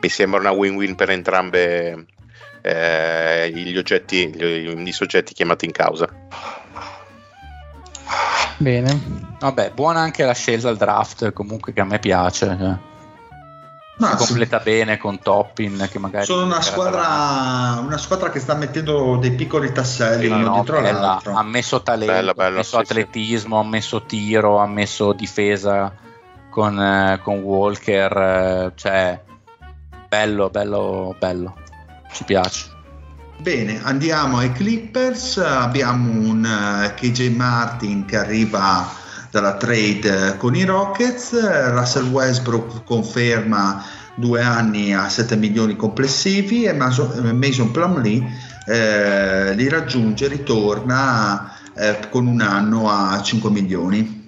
[0.00, 2.06] mi sembra una win-win per entrambe
[2.62, 6.08] eh, gli, oggetti, gli, i soggetti chiamati in causa.
[8.56, 9.00] Bene.
[9.38, 12.56] Vabbè, buona anche la scelta al draft, comunque che a me piace.
[12.58, 12.92] Cioè.
[13.96, 14.64] No, si completa sì.
[14.64, 19.70] bene con Toppin che magari sono una squadra, una squadra, che sta mettendo dei piccoli
[19.70, 21.34] tasselli sì, no, dietro bella, l'altro.
[21.34, 25.94] Ha messo talento bella, bella, ha messo sì, atletismo ha messo tiro ha messo difesa
[26.50, 29.22] con, eh, con Walker eh, cioè
[30.08, 31.56] bello bello bello.
[32.12, 32.72] Ci piace.
[33.36, 39.02] Bene, andiamo ai Clippers, abbiamo un uh, eh, KJ Martin che arriva
[39.34, 41.32] dalla trade con i Rockets,
[41.72, 43.82] Russell Westbrook conferma
[44.14, 48.22] due anni a 7 milioni complessivi e Mason, Mason Plumlee
[48.64, 54.22] eh, li raggiunge, ritorna eh, con un anno a 5 milioni.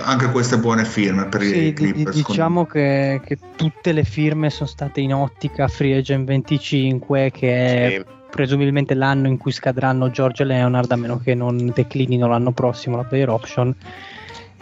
[0.00, 2.16] Anche queste buone firme per sì, i Clippers.
[2.16, 8.04] Diciamo che, che, tutte le firme sono state in ottica Free Agent 25 che è
[8.28, 13.04] presumibilmente l'anno in cui scadranno George Leonard a meno che non declinino l'anno prossimo la
[13.04, 13.74] player option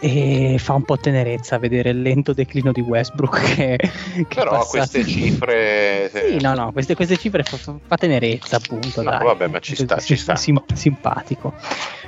[0.01, 5.05] e fa un po' tenerezza vedere il lento declino di Westbrook che, che però queste
[5.07, 9.25] cifre sì no no queste, queste cifre fa, fa, tenerezza appunto no, dai.
[9.25, 10.37] vabbè ma ci sta, ci sta.
[10.37, 11.55] Sim, simpatico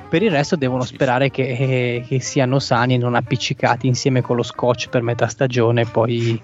[0.09, 1.31] per il resto devono sperare.
[1.31, 5.87] Che, che, siano sani e non appiccicati insieme con lo scotch per metà stagione e
[5.87, 6.41] poi,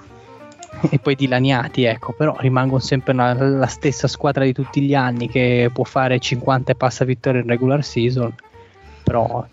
[0.91, 5.29] e poi dilaniati, ecco, però rimangono sempre una, la stessa squadra di tutti gli anni
[5.29, 8.35] che può fare 50 e passa vittorie in regular season,
[9.03, 9.47] però...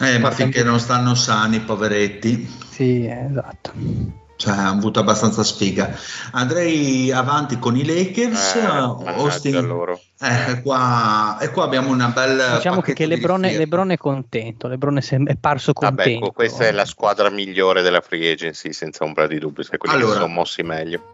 [0.00, 2.48] Eh, ma finché non stanno sani, poveretti.
[2.70, 5.96] Sì, esatto cioè hanno avuto abbastanza sfiga.
[6.32, 8.54] Andrei avanti con i Lakers.
[8.54, 9.98] Eh, Austin, loro.
[10.20, 12.56] Eh, qua, e qua abbiamo una bella.
[12.56, 14.68] Diciamo che Lebron, Lebron, è contento.
[14.68, 16.20] Lebron è, sem- è parso contento.
[16.20, 19.62] Vabbè, questa è la squadra migliore della free agency, senza ombra di dubbio.
[19.62, 21.10] Se quelli allora, sono mossi meglio.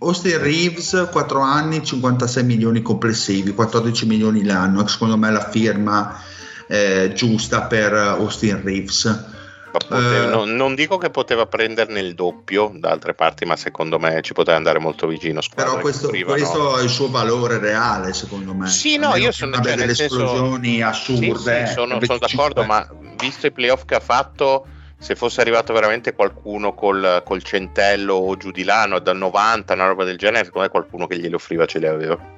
[0.00, 4.86] Austin Reeves, 4 anni, 56 milioni complessivi, 14 milioni l'anno.
[4.86, 6.20] Secondo me la firma
[6.68, 9.36] eh, giusta per Austin Reeves
[9.70, 13.98] Poteva, eh, non, non, dico che poteva prenderne il doppio da altre parti, ma secondo
[13.98, 15.40] me ci poteva andare molto vicino.
[15.54, 18.68] Però questo, questo, è il suo valore reale, secondo me.
[18.68, 21.60] Sì, no, io sono cioè, delle esplosioni senso, assurde.
[21.60, 22.86] Sì, sì, sono, sono d'accordo, ma
[23.18, 24.66] visto i playoff che ha fatto,
[24.98, 29.74] se fosse arrivato veramente qualcuno col, col centello o giù di là, no, dal 90,
[29.74, 32.36] una roba del genere, secondo me qualcuno che gliele offriva ce le aveva.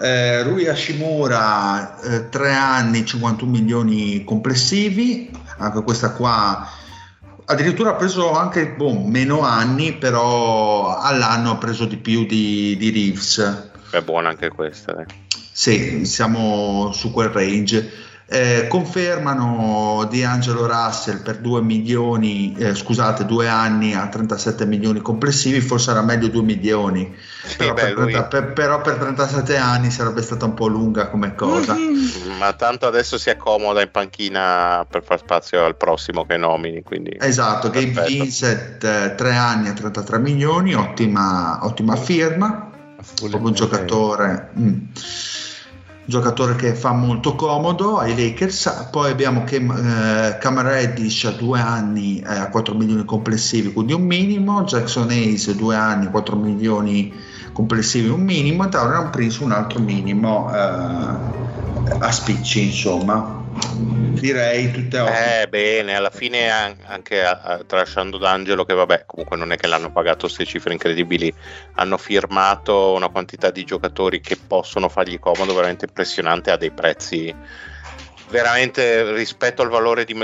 [0.00, 6.68] Eh, Rui Hashimura, eh, 3 anni, 51 milioni complessivi, anche questa qua
[7.46, 12.90] addirittura ha preso anche boh, meno anni, però all'anno ha preso di più di, di
[12.90, 13.70] Reeves.
[13.90, 14.92] È buona anche questa.
[14.92, 15.06] Dai.
[15.52, 17.90] Sì, siamo su quel range.
[18.34, 25.00] Eh, confermano di Angelo Russell per 2 milioni, eh, scusate, due anni a 37 milioni
[25.00, 28.28] complessivi, forse era meglio 2 milioni, sì, però, beh, per 30, lui...
[28.28, 31.74] per, però, per 37 anni sarebbe stata un po' lunga come cosa.
[31.74, 32.38] Mm-hmm.
[32.38, 36.82] Ma tanto adesso si accomoda in panchina per far spazio al prossimo che nomini.
[36.82, 37.16] Quindi...
[37.20, 42.68] Esatto, Gabe Vincent, eh, 3 anni a 33 milioni, ottima, ottima firma,
[43.30, 44.50] come un giocatore.
[44.58, 44.78] Mm
[46.06, 48.88] giocatore che fa molto comodo ai Lakers.
[48.90, 53.92] Poi abbiamo Cam, eh, Cam Reddish a due anni eh, a 4 milioni complessivi, quindi
[53.92, 54.64] un minimo.
[54.64, 57.12] Jackson Hayes due anni, 4 milioni
[57.54, 58.66] complessivi, un minimo.
[58.66, 65.42] E Taurian Prince un altro minimo eh, a spicci, insomma direi tutte ottime.
[65.42, 67.22] Eh bene, alla fine anche
[67.66, 71.32] tralasciando D'Angelo che vabbè comunque non è che l'hanno pagato queste cifre incredibili,
[71.74, 77.34] hanno firmato una quantità di giocatori che possono fargli comodo veramente impressionante a dei prezzi
[78.28, 80.14] veramente rispetto al valore di,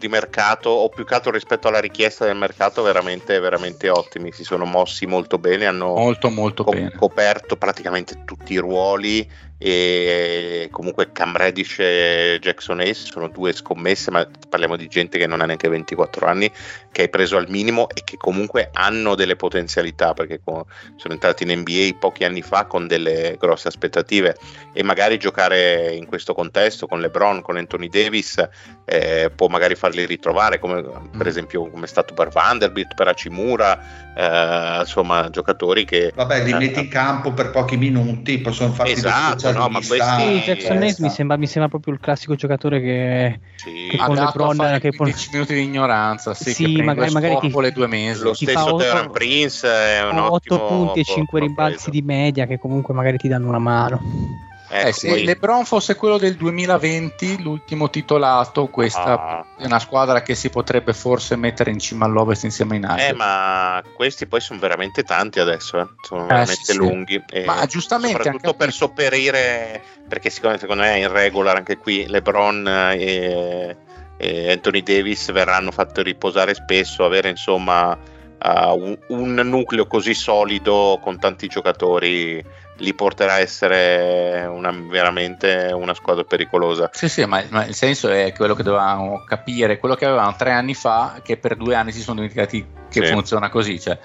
[0.00, 4.42] di mercato o più che altro rispetto alla richiesta del mercato veramente, veramente ottimi si
[4.42, 6.92] sono mossi molto bene hanno molto molto co- bene.
[6.96, 9.30] coperto praticamente tutti i ruoli
[9.62, 15.26] e comunque Cam Reddish e Jackson Ace sono due scommesse ma parliamo di gente che
[15.26, 16.50] non ha neanche 24 anni
[16.90, 21.58] che hai preso al minimo e che comunque hanno delle potenzialità perché sono entrati in
[21.58, 24.34] NBA pochi anni fa con delle grosse aspettative
[24.72, 28.42] e magari giocare in questo contesto con LeBron, con Anthony Davis
[28.86, 31.26] eh, può magari farli ritrovare come per mm.
[31.26, 36.80] esempio come è stato per Vanderbilt, per Hachimura eh, insomma giocatori che vabbè li metti
[36.80, 39.96] in campo per pochi minuti possono farti esatto no, ma questi...
[39.96, 43.88] Sì, Jackson Hayes mi sembra, mi sembra proprio il classico giocatore che, sì.
[43.90, 45.14] che con LeBron che 15 pon...
[45.32, 48.22] minuti di ignoranza sì, sì magari, magari ti, le due mesi.
[48.22, 52.94] Lo stesso Terran Prince è un 8 punti e 5 rimbalzi di media che comunque
[52.94, 55.24] magari ti danno una mano Ecco, eh, se poi...
[55.24, 59.46] LeBron fosse quello del 2020, l'ultimo titolato, questa ah.
[59.58, 63.08] è una squadra che si potrebbe forse mettere in cima all'Ovest insieme ai Nuggets.
[63.08, 65.88] Eh, ma questi poi sono veramente tanti adesso, eh.
[66.00, 67.20] sono eh, veramente sì, lunghi.
[67.26, 67.42] Sì.
[67.44, 72.68] ma giustamente soprattutto per sopperire, perché secondo, secondo me è in regola anche qui LeBron
[72.94, 73.76] e,
[74.16, 81.00] e Anthony Davis verranno fatti riposare spesso, avere insomma uh, un, un nucleo così solido
[81.02, 86.90] con tanti giocatori li porterà a essere una, veramente una squadra pericolosa.
[86.92, 90.52] Sì, sì, ma, ma, il senso è quello che dovevamo capire, quello che avevamo tre
[90.52, 93.12] anni fa, che per due anni si sono dimenticati che sì.
[93.12, 93.78] funziona così.
[93.78, 93.98] Cioè,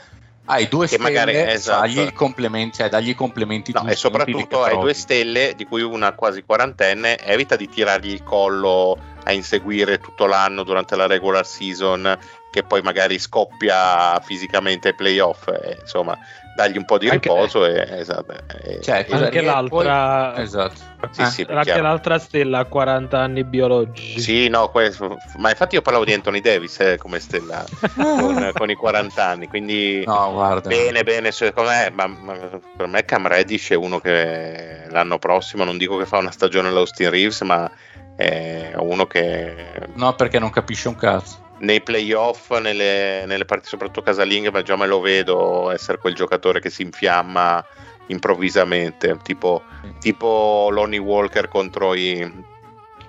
[0.46, 1.82] hai due che stelle, magari, esatto.
[1.82, 6.14] dagli il complementi, cioè, dagli complementi no, e soprattutto hai due stelle, di cui una
[6.14, 12.18] quasi quarantenne, evita di tirargli il collo a inseguire tutto l'anno durante la regular season
[12.56, 16.18] che poi magari scoppia fisicamente ai playoff, eh, insomma,
[16.56, 18.34] dagli un po' di anche, riposo e, esatto,
[18.64, 20.42] e, cioè, anche l'altra poi...
[20.42, 20.76] esatto.
[21.12, 24.22] sì, eh, sì, anche l'altra stella ha 40 anni biologici.
[24.22, 28.70] Sì no questo, ma infatti io parlavo di Anthony Davis eh, come stella con, con,
[28.70, 32.38] i 40 anni quindi no, bene bene secondo me ma, ma
[32.78, 36.70] per me Cam Reddish è uno che l'anno prossimo non dico che fa una stagione
[36.70, 37.70] all'Austin Reeves ma
[38.16, 44.02] è uno che no perché non capisce un cazzo nei playoff, nelle, nelle partite soprattutto
[44.02, 47.64] casalinghe, ma già me lo vedo essere quel giocatore che si infiamma
[48.08, 49.64] improvvisamente, tipo,
[50.00, 52.44] tipo Lonnie Walker contro, i,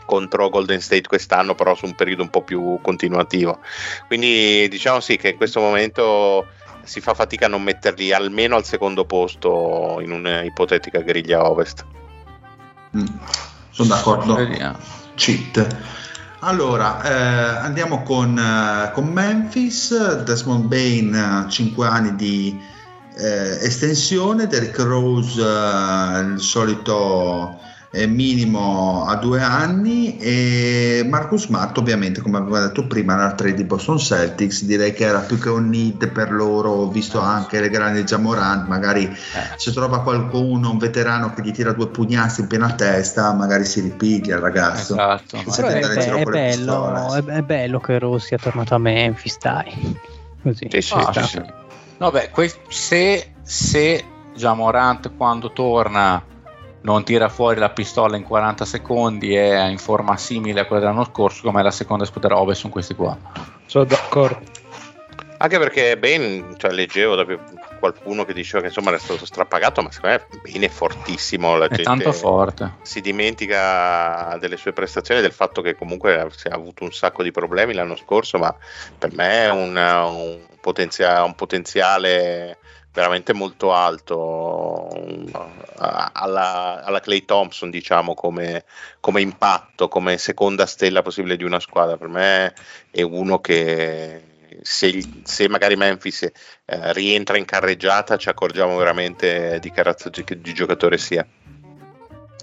[0.04, 3.58] contro Golden State quest'anno, però su un periodo un po' più continuativo.
[4.06, 6.46] Quindi diciamo sì che in questo momento
[6.82, 11.84] si fa fatica a non metterli almeno al secondo posto in un'ipotetica griglia ovest.
[12.96, 13.04] Mm,
[13.70, 14.34] sono d'accordo.
[14.34, 14.78] Vediamo.
[15.14, 16.04] Cheat.
[16.40, 22.60] Allora, eh, andiamo con, uh, con, Memphis, Desmond Bain, 5 anni di
[23.16, 27.65] eh, estensione, Derrick Rose, uh, il solito eh,
[28.04, 33.64] minimo a due anni e Marcus Smart ovviamente come avevo detto prima nella trade di
[33.64, 38.04] Boston Celtics direi che era più che un need per loro visto anche le grandi
[38.04, 39.56] Jamorant magari eh.
[39.56, 43.80] se trova qualcuno un veterano che gli tira due pugnazzi in piena testa magari si
[43.80, 45.36] ripiglia il ragazzo esatto.
[45.36, 49.98] È, è, bello, è, è, bello che Rossi sia tornato a Memphis dai
[50.42, 51.64] così sì, sì, ah, sì.
[51.98, 54.04] No, beh, que- se, se
[54.34, 56.22] Jamorant quando torna
[56.86, 61.04] non tira fuori la pistola in 40 secondi è in forma simile a quella dell'anno
[61.04, 63.18] scorso come la seconda squadra ovest sono questi qua
[63.66, 64.64] sono d'accordo
[65.38, 67.26] anche perché Ben, cioè, leggevo da
[67.78, 71.56] qualcuno che diceva che insomma era stato strapagato, ma secondo me Ben è fortissimo.
[71.56, 72.76] La è tanto forte.
[72.82, 77.74] Si dimentica delle sue prestazioni, del fatto che comunque ha avuto un sacco di problemi
[77.74, 78.54] l'anno scorso, ma
[78.96, 82.58] per me è un, un, potenzia- un potenziale
[82.96, 84.88] veramente molto alto
[85.76, 88.64] alla, alla Clay Thompson diciamo come,
[89.00, 91.98] come, impatto come seconda stella possibile di una squadra.
[91.98, 92.54] Per me
[92.90, 94.22] è uno che
[94.62, 96.32] se, se magari Memphis eh,
[96.94, 101.26] rientra in carreggiata ci accorgiamo veramente di che razza di, di giocatore sia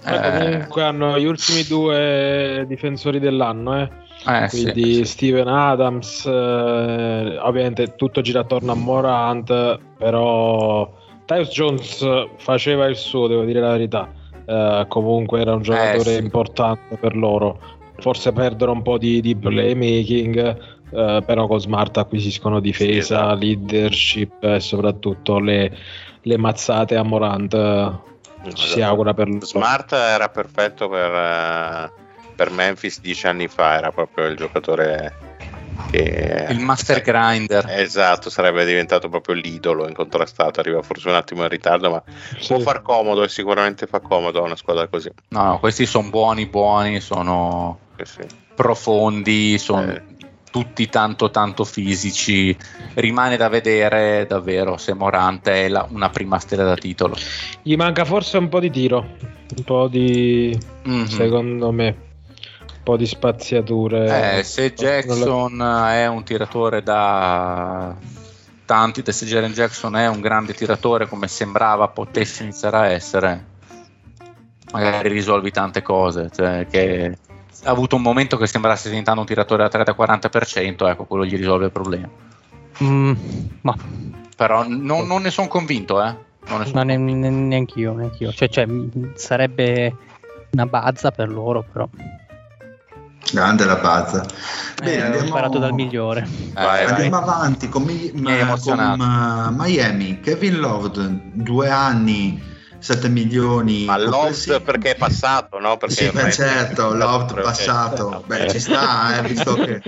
[0.04, 3.90] eh, comunque hanno gli ultimi due difensori dell'anno eh.
[4.26, 10.90] Eh, quindi sì, Steven Adams eh, ovviamente tutto gira attorno a Morant però
[11.24, 12.06] Tyus Jones
[12.36, 14.10] faceva il suo devo dire la verità
[14.46, 17.58] eh, comunque era un eh, giocatore importante per loro
[17.98, 23.34] forse perdono un po' di, di playmaking eh, però con Smart acquisiscono difesa, esatto.
[23.34, 25.76] leadership e soprattutto le,
[26.22, 27.52] le mazzate a Morant.
[28.50, 28.72] Ci esatto.
[28.72, 29.40] si augura per lui.
[29.42, 35.14] Smart era perfetto per, uh, per, Memphis dieci anni fa, era proprio il giocatore
[35.90, 36.46] che...
[36.50, 37.64] Il master grinder.
[37.68, 42.02] Esatto, sarebbe diventato proprio l'idolo incontrastato, arriva forse un attimo in ritardo, ma
[42.38, 42.48] sì.
[42.48, 45.10] può far comodo e sicuramente fa comodo a una squadra così.
[45.28, 47.78] No, no questi sono buoni, buoni, sono...
[47.96, 48.26] Sì, sì.
[48.54, 50.13] profondi, sono eh
[50.54, 52.56] tutti tanto tanto fisici.
[52.94, 57.16] Rimane da vedere davvero se Morante è la, una prima stella da titolo.
[57.60, 59.04] Gli manca forse un po' di tiro
[59.56, 60.56] un po' di
[60.88, 61.06] mm-hmm.
[61.06, 64.38] secondo me un po' di spaziature.
[64.38, 65.60] Eh, se Jackson
[65.90, 67.96] è un tiratore da
[68.64, 73.46] tanti se Jaren Jackson è un grande tiratore come sembrava potesse iniziare a essere
[74.72, 77.18] magari risolvi tante cose cioè che
[77.64, 81.24] ha avuto un momento che sembrasse diventando un tiratore da 3 da 40%, ecco, quello
[81.24, 82.08] gli risolve il problema.
[82.82, 83.12] Mm,
[83.62, 83.76] ma.
[84.36, 86.16] Però non, non ne sono convinto, eh.
[86.46, 88.32] Non ne sono ne, ne, neanch'io, neanch'io.
[88.32, 88.66] Cioè, cioè,
[89.14, 89.96] sarebbe
[90.50, 91.88] una bazza per loro, però.
[93.32, 94.24] Grande la bazza.
[94.24, 96.28] Eh, Bene, abbiamo imparato dal migliore.
[96.52, 97.22] Vai, andiamo vai.
[97.22, 100.20] avanti con, mi, con uh, Miami.
[100.20, 102.52] Kevin Love, due anni
[102.84, 103.86] 7 milioni.
[103.86, 105.78] Ma Loft perché è passato, no?
[105.78, 108.22] Perché sì, beh, certo, Loft passato.
[108.26, 109.80] Beh, ci sta, eh, visto che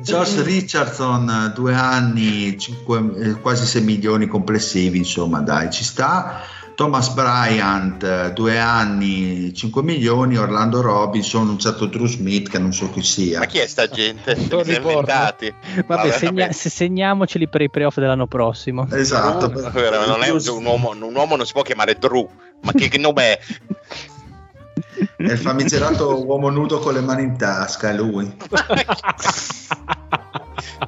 [0.00, 6.40] Josh Richardson, due anni, 5, eh, quasi 6 milioni complessivi, insomma, dai, ci sta.
[6.78, 12.88] Thomas Bryant, due anni, 5 milioni, Orlando Robinson, un certo Drew Smith che non so
[12.90, 13.40] chi sia.
[13.40, 14.36] Ma chi è sta gente?
[14.36, 18.86] Vabbè, Vabbè segna- se segniamoceli per i playoff dell'anno prossimo.
[18.92, 19.46] Esatto.
[19.46, 22.30] Uh, non è un uomo, un uomo non si può chiamare Drew,
[22.60, 23.40] ma che, che nome è?
[25.18, 28.36] È il famigerato uomo nudo con le mani in tasca, è lui.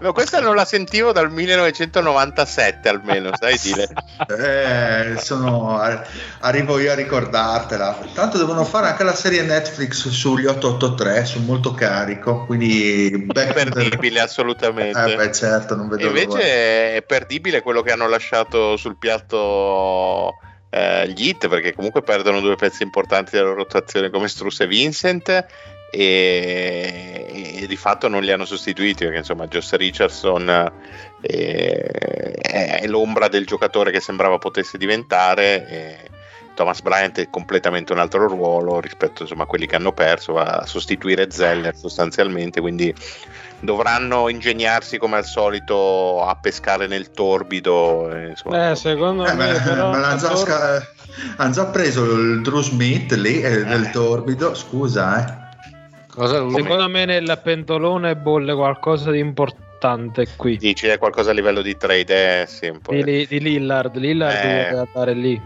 [0.00, 3.88] No, questa non la sentivo dal 1997 almeno, sai dire.
[4.28, 5.78] Eh, sono,
[6.40, 7.98] arrivo io a ricordartela.
[8.14, 13.26] Tanto devono fare anche la serie Netflix sugli 883, sono molto carico, quindi...
[13.32, 15.12] È perdibile assolutamente.
[15.12, 20.38] Eh, beh, certo, non vedo Invece è perdibile quello che hanno lasciato sul piatto...
[20.72, 25.28] Eh, gli hit perché comunque perdono due pezzi importanti della rotazione come Struss e Vincent
[25.90, 30.72] e, e, di fatto non li hanno sostituiti perché insomma Josh Richardson
[31.22, 35.96] eh, è l'ombra del giocatore che sembrava potesse diventare e
[36.54, 40.58] Thomas Bryant è completamente un altro ruolo rispetto insomma, a quelli che hanno perso va
[40.58, 42.94] a sostituire Zeller sostanzialmente quindi
[43.60, 48.70] dovranno ingegnarsi come al solito a pescare nel torbido insomma.
[48.70, 50.86] eh, secondo eh, me però, ma hanno, già,
[51.36, 53.90] hanno già preso il Drew Smith lì eh, nel eh.
[53.90, 55.48] torbido scusa eh
[56.12, 60.56] Secondo me nel pentolone bolle qualcosa di importante qui.
[60.56, 62.92] Dici è qualcosa a livello di trade, eh, sì, un po'.
[62.92, 64.42] Di, di Lillard, Lillard eh.
[64.42, 65.40] deve andare lì.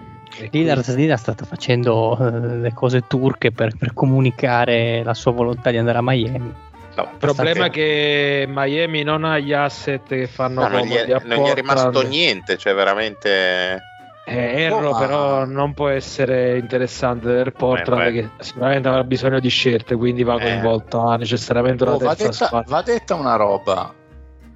[0.50, 5.98] Lillard, Lillard sta facendo le cose turche per, per, comunicare la sua volontà di andare
[5.98, 6.52] a Miami.
[6.96, 10.94] No, il problema è che Miami non ha gli asset che fanno no, non, gli
[10.94, 13.82] è, non gli è rimasto niente, cioè veramente
[14.26, 18.20] Eh, Erro Oh, ma- però non può essere interessante per Portland Eh, beh.
[18.20, 20.40] che sicuramente avrà bisogno di scelte, quindi va Eh.
[20.40, 22.76] coinvolta necessariamente una Oh, va, terza detta, squadra.
[22.76, 23.92] va detta una roba,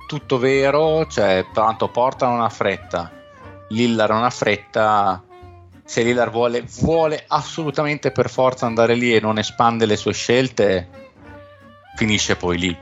[0.07, 3.11] tutto vero, cioè tanto portano una fretta,
[3.71, 5.23] Lillard una fretta,
[5.85, 10.89] se Lillard vuole, vuole assolutamente per forza andare lì e non espande le sue scelte,
[11.99, 12.77] finisce poi lì.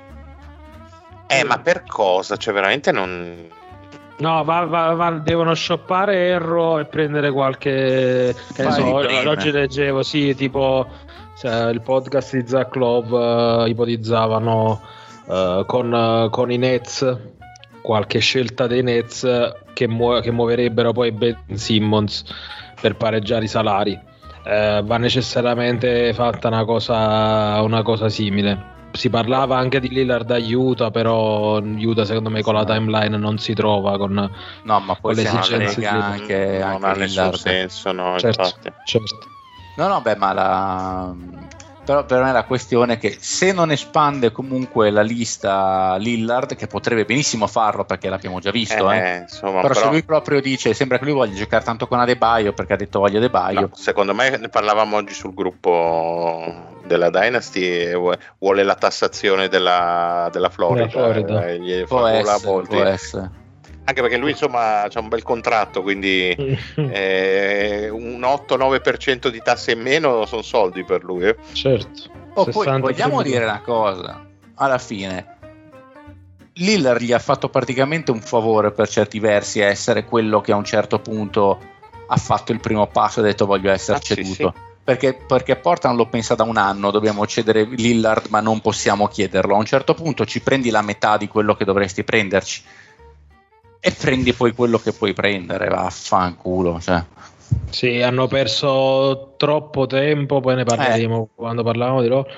[1.28, 2.36] Eh, ma per cosa?
[2.36, 3.48] Cioè, veramente non.
[4.18, 8.34] No, va- va- va- devono shoppare Erro e prendere qualche.
[8.55, 10.86] Che ne so, oggi leggevo, sì, tipo
[11.38, 14.80] cioè, il podcast di Zach Love eh, ipotizzavano
[15.28, 17.18] eh, con, eh, con i Nets
[17.82, 19.26] qualche scelta dei Nets
[19.72, 22.24] che, muo- che muoverebbero poi Ben Simmons
[22.80, 23.98] per pareggiare i salari.
[24.47, 28.74] Va necessariamente fatta una cosa, una cosa simile.
[28.97, 33.39] Si parlava anche di Lillard a Utah, però Utah secondo me con la timeline non
[33.39, 34.31] si trova con,
[34.62, 38.52] No, ma poi Con le esigenze di- anche, non anche ha nessun senso, no, certo,
[38.82, 39.18] certo.
[39.74, 41.14] No, no, beh, ma la...
[41.85, 46.66] Però per me la questione è che se non espande comunque la lista Lillard, che
[46.66, 50.40] potrebbe benissimo farlo perché l'abbiamo già visto, eh, Eh, insomma, però, però, se lui proprio
[50.40, 53.70] dice, sembra che lui voglia giocare tanto con Adebayo perché ha detto voglio Adebayo, no,
[53.74, 57.62] secondo me ne parlavamo oggi sul gruppo della Dynasty.
[57.62, 60.88] e vu- Vuole la tassazione della, della Florida.
[60.88, 61.46] Florida.
[61.48, 62.74] eh, gli può essere, molti.
[62.76, 63.30] può essere.
[63.88, 66.30] Anche perché lui, insomma, ha un bel contratto, quindi
[66.76, 71.24] eh, un 8-9% di tasse in meno sono soldi per lui.
[71.26, 71.36] eh.
[71.52, 72.14] certo.
[72.34, 74.26] Oh, poi 60 vogliamo dire una cosa,
[74.56, 75.34] alla fine
[76.54, 80.56] Lillard gli ha fatto praticamente un favore per certi versi a essere quello che a
[80.56, 81.58] un certo punto
[82.08, 84.54] ha fatto il primo passo e ha detto voglio essere Ah, sì, ceduto.
[84.86, 89.56] Perché, perché Portland lo pensa da un anno, dobbiamo cedere Lillard ma non possiamo chiederlo.
[89.56, 92.62] A un certo punto ci prendi la metà di quello che dovresti prenderci
[93.80, 96.80] e prendi poi quello che puoi prendere, vaffanculo.
[96.80, 97.02] Cioè.
[97.68, 100.64] Sì, hanno perso troppo tempo, poi ne Eh.
[100.64, 102.28] parleremo quando parlavamo di loro.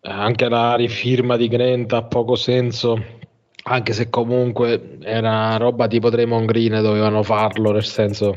[0.00, 2.96] Eh, Anche la rifirma di Grant ha poco senso,
[3.64, 8.36] anche se comunque era roba tipo Draymond Green, dovevano farlo, nel senso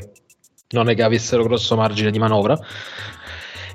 [0.70, 2.58] non è che avessero grosso margine di manovra.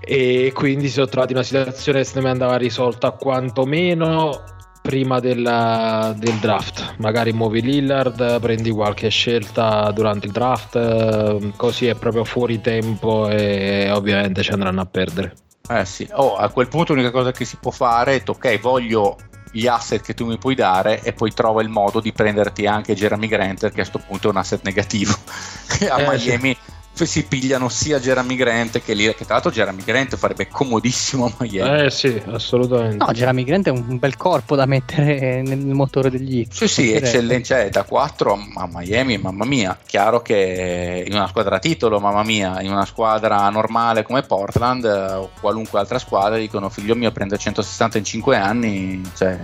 [0.10, 4.42] E quindi si sono trovati in una situazione che secondo me andava risolta quantomeno
[4.82, 6.96] prima della- del draft.
[7.00, 13.28] Magari muovi Lillard, prendi qualche scelta durante il draft, eh, così è proprio fuori tempo
[13.28, 15.34] e ovviamente ci andranno a perdere.
[15.70, 19.18] Eh sì, oh, a quel punto l'unica cosa che si può fare è ok, voglio
[19.52, 22.96] gli asset che tu mi puoi dare e poi trova il modo di prenderti anche
[22.96, 25.12] Jeremy Grant che a questo punto è un asset negativo.
[25.90, 26.76] a Eh, Miami f-
[27.06, 31.32] si pigliano sia Jeremy Grant che lì, che tra l'altro Jeremy Grant farebbe comodissimo a
[31.40, 31.86] Miami.
[31.86, 33.04] Eh sì, assolutamente.
[33.04, 36.52] No, Jeremy Grant è un bel corpo da mettere nel motore degli Heat.
[36.54, 39.78] Sì, sì, eccellenza cioè, da 4 a a Miami, mamma mia.
[39.86, 44.86] Chiaro che in una squadra a titolo, mamma mia, in una squadra normale come Portland
[44.86, 49.40] eh, o qualunque altra squadra dicono figlio mio prende 160 in 5 anni, cioè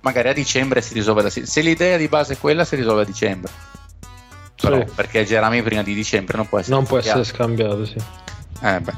[0.00, 3.04] magari a dicembre si risolve la se l'idea di base è quella si risolve a
[3.04, 3.50] dicembre.
[4.60, 4.92] Però, Sì.
[4.94, 7.84] perché Jeremy prima di dicembre non può essere Non può essere scambiato.
[7.84, 8.00] scambiato,
[8.60, 8.64] sì.
[8.66, 8.94] Eh beh.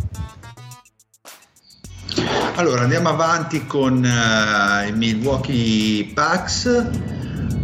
[2.56, 6.86] Allora andiamo avanti con eh, i Milwaukee Bucks.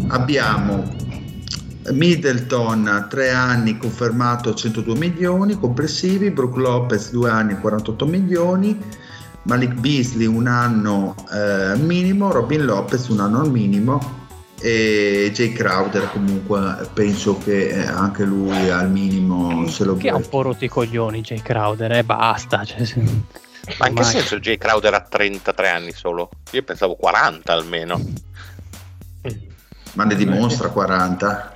[0.09, 0.85] Abbiamo
[1.91, 8.79] Middleton 3 anni confermato 102 milioni complessivi, Brook Lopez 2 anni 48 milioni,
[9.43, 14.23] Malik Beasley un anno eh, minimo, Robin Lopez un anno al minimo
[14.65, 20.17] e Jay Crowder comunque penso che eh, anche lui al minimo se lo Che ha
[20.17, 22.65] un po' rotto i coglioni Jay Crowder e basta.
[22.65, 23.03] Cioè, se-
[23.79, 26.31] Ma in che senso Jay Crowder ha 33 anni solo?
[26.53, 28.01] Io pensavo 40 almeno.
[29.93, 31.53] ma ne dimostra 40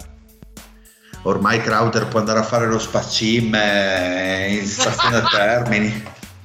[1.22, 6.02] ormai Crowder può andare a fare lo spacim eh, in stazione a termini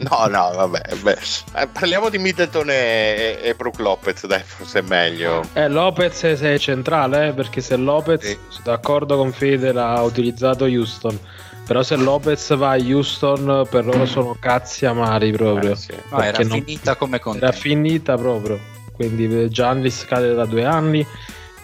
[0.10, 0.82] No, no, vabbè.
[1.02, 1.18] beh.
[1.56, 5.42] Eh, parliamo di Middleton e, e Brook Lopez, dai, forse è meglio.
[5.54, 8.38] Eh, Lopez è è centrale, eh, perché se Lopez, Sì.
[8.64, 11.18] d'accordo con Fede, l'ha utilizzato Houston.
[11.66, 15.72] Però se Lopez va a Houston, per loro sono cazzi amari proprio.
[15.72, 15.94] Eh, sì.
[16.10, 18.60] No, era non- finita come con Era finita proprio.
[18.94, 21.06] Quindi Giannis cade da due anni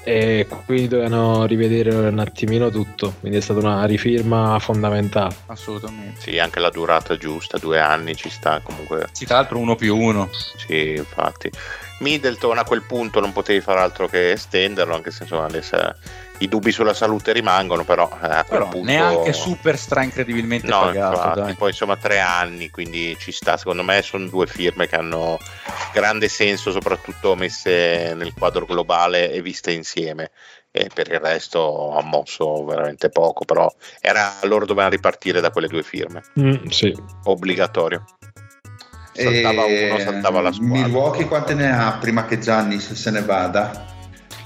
[0.04, 3.16] e quindi dovevano rivedere un attimino tutto.
[3.20, 5.36] Quindi è stata una rifirma fondamentale.
[5.48, 6.22] assolutamente.
[6.22, 9.08] Sì, anche la durata giusta, due anni ci sta comunque.
[9.12, 10.30] Sì, tra l'altro uno più uno.
[10.32, 11.52] Sì, infatti.
[12.00, 15.62] Middleton a quel punto non potevi fare altro che estenderlo, anche se insomma le,
[16.40, 20.68] i dubbi sulla salute rimangono, però eh, a quel però punto neanche super stra incredibilmente
[20.68, 21.40] no, pagato.
[21.40, 23.58] infatti, poi insomma tre anni, quindi ci sta.
[23.58, 25.38] Secondo me sono due firme che hanno
[25.94, 30.32] grande senso, soprattutto messe nel quadro globale e viste insieme.
[30.72, 33.68] E per il resto ha mosso veramente poco, però
[34.00, 36.22] era loro dovevano ripartire da quelle due firme.
[36.40, 36.96] Mm, sì.
[37.24, 38.06] Obbligatorio.
[39.12, 40.78] Saltava E uno, saltava la squadra.
[40.78, 43.98] Milwaukee quante ne ha prima che Gianni se, se ne vada?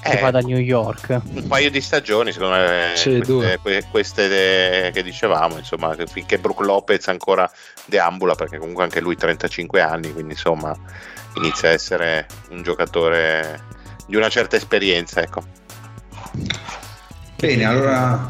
[0.03, 1.19] Che Eh, vada a New York.
[1.34, 6.38] un paio di stagioni, secondo me, Sì, queste, que- queste de- che dicevamo, insomma, finché
[6.38, 7.49] Brook Lopez ancora
[7.85, 10.75] deambula, perché comunque anche lui 35 anni, quindi insomma
[11.35, 13.61] inizia a essere un giocatore
[14.05, 15.41] di una certa esperienza, ecco.
[17.38, 18.27] Bene, allora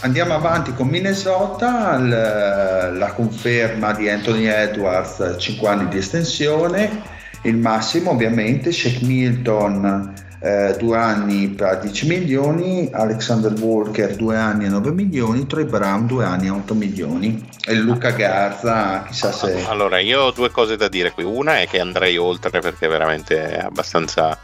[0.00, 7.02] andiamo avanti con Minnesota, l- la conferma di Anthony Edwards, 5 anni di estensione,
[7.42, 10.12] il massimo ovviamente, Shake Milton
[10.42, 16.06] eh, due anni per 10 milioni, Alexander Walker due anni a 9 milioni, Troy Brown
[16.06, 19.64] due anni a 8 milioni e Luca Garza chissà se...
[19.68, 21.22] Allora, io ho due cose da dire qui.
[21.24, 24.36] Una è che andrei oltre perché veramente è abbastanza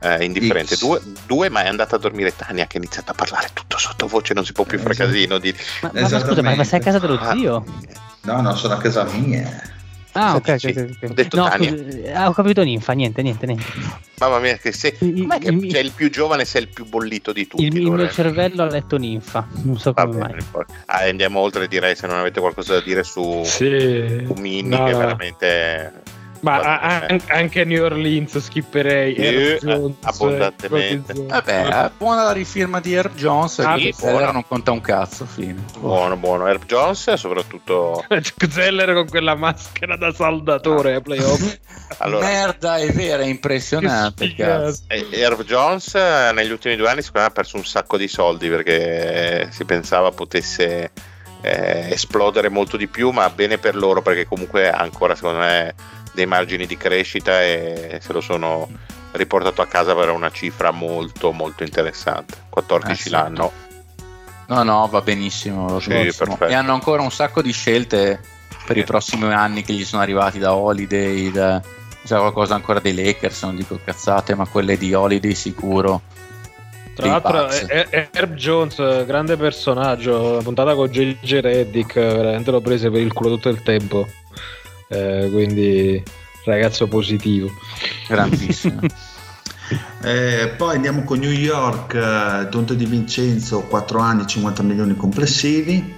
[0.00, 0.76] eh, indifferente.
[0.76, 4.34] Due, due, ma è andata a dormire Tania che ha iniziato a parlare tutto sottovoce,
[4.34, 5.08] non si può più fare Esatto.
[5.10, 5.38] casino.
[5.38, 5.54] Di...
[5.80, 7.32] Ma, ma- ma scusa, ma, ma sei a casa dello Ah.
[7.34, 7.64] zio?
[8.24, 9.74] No, no, sono a casa mia.
[10.16, 11.10] Ah, ok, Sì, ok, ok, ok.
[11.10, 11.70] ho detto No, Tania.
[11.76, 13.64] scusa, ah, ho capito ninfa, niente, niente, niente.
[14.18, 14.94] Mamma mia, che sei...
[15.00, 17.64] Il- com'è che il- c'è il più giovane sei il più bollito di tutti?
[17.66, 20.64] Il, il mio cervello ha letto ninfa, non so come bene, mai.
[20.86, 24.24] Ah, andiamo oltre, direi, se non avete qualcosa da dire su, Sì.
[24.26, 25.92] su Mini, No, che veramente...
[26.46, 27.06] Ma a- eh.
[27.14, 29.14] an- anche New Orleans skipperei.
[29.16, 31.12] Herb eh, Jones, abbondantemente.
[31.16, 34.30] Vabbè, è buona la rifirma di Herb Jones, Ah, che buona.
[34.30, 35.64] non conta un cazzo, fine.
[35.78, 36.46] Buono, buono.
[36.46, 38.04] Herb Jones, soprattutto...
[38.48, 41.58] Zeller con quella maschera da saldatore ai playoff.
[41.98, 44.34] Allora, Merda, è vera, è impressionante.
[44.34, 44.82] Cazzo.
[44.88, 48.08] Eh, Herb Jones eh, negli ultimi due anni secondo me ha perso un sacco di
[48.08, 50.90] soldi perché si pensava potesse
[51.42, 55.74] eh, esplodere molto di più, ma bene per loro perché comunque ha ancora secondo me
[56.16, 58.68] dei margini di crescita e se lo sono
[59.12, 62.34] riportato a casa per una cifra molto molto interessante.
[62.48, 63.10] 14 Eh, sì.
[63.10, 63.52] l'anno.
[64.48, 65.78] No, no, va benissimo.
[65.78, 65.90] Sì.
[65.90, 68.20] E hanno ancora un sacco di scelte
[68.64, 71.60] per i prossimi anni che gli sono arrivati da Holiday, da
[72.06, 76.02] c'è qualcosa ancora dei Lakers, non dico cazzate, ma quelle di Holiday sicuro.
[76.94, 80.40] Tra l'altro, Herb Jones, grande personaggio.
[80.42, 84.06] Puntata con JJ Reddick, veramente l'ho presa per il culo tutto il tempo.
[84.88, 86.02] Eh, quindi,
[86.44, 87.50] ragazzo positivo.
[88.08, 88.80] grandissimo.
[90.02, 95.92] Eh, poi andiamo con New York, eh, Dante Di Vincenzo, 4 anni, 50 milioni complessivi.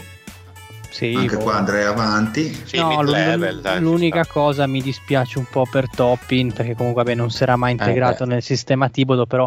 [0.89, 1.43] Sì, Anche boh.
[1.43, 2.63] qua andrei avanti.
[2.65, 7.15] Sì, No, l'un- dai, l'unica cosa mi dispiace un po' per Toppin perché comunque vabbè,
[7.15, 8.33] non sarà mai integrato beh.
[8.33, 9.47] nel sistema Tibodo però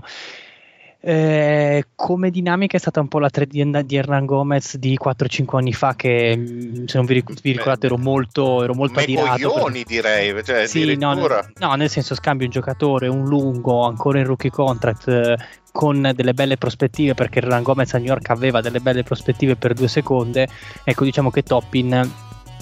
[1.03, 5.73] eh, come dinamica è stata un po' la 3 di, Hernan Gomez di 4-5 anni
[5.73, 9.83] fa che mh, se non vi, ric- vi ricordate ero molto, ero molto adirato coglioni
[9.83, 14.51] direi, cioè Sì, no, no, nel senso scambi un giocatore, un lungo, ancora in rookie
[14.51, 15.37] contract, eh,
[15.71, 19.73] con delle belle prospettive, perché Hernan Gomez a New York aveva delle belle prospettive per
[19.73, 20.47] due seconde.
[20.83, 22.09] Ecco, diciamo che Toppin,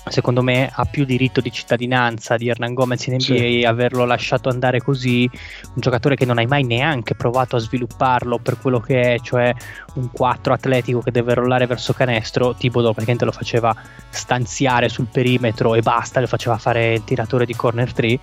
[0.10, 3.64] secondo me, ha più diritto di cittadinanza di Hernan Gomez in NBA, Sì.
[3.66, 8.58] averlo lasciato andare così, un giocatore che non hai mai neanche provato a svilupparlo per
[8.60, 9.54] quello che è, cioè
[9.96, 13.76] un 4 atletico che deve rollare verso canestro, Tibodo praticamente lo faceva
[14.10, 18.20] stanziare sul perimetro e basta, lo faceva fare il tiratore di corner 3.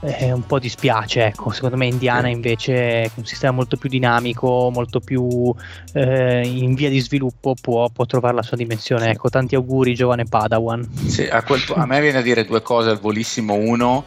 [0.00, 1.50] Eh, un po' dispiace, ecco.
[1.50, 5.52] Secondo me Indiana invece è un sistema molto più dinamico, molto più
[5.92, 9.10] eh, in via di sviluppo, può, può trovare la sua dimensione.
[9.10, 10.88] Ecco, tanti auguri, giovane Padawan.
[11.06, 13.54] Sì, a, quel a me viene a dire due cose al volissimo.
[13.54, 14.04] Uno,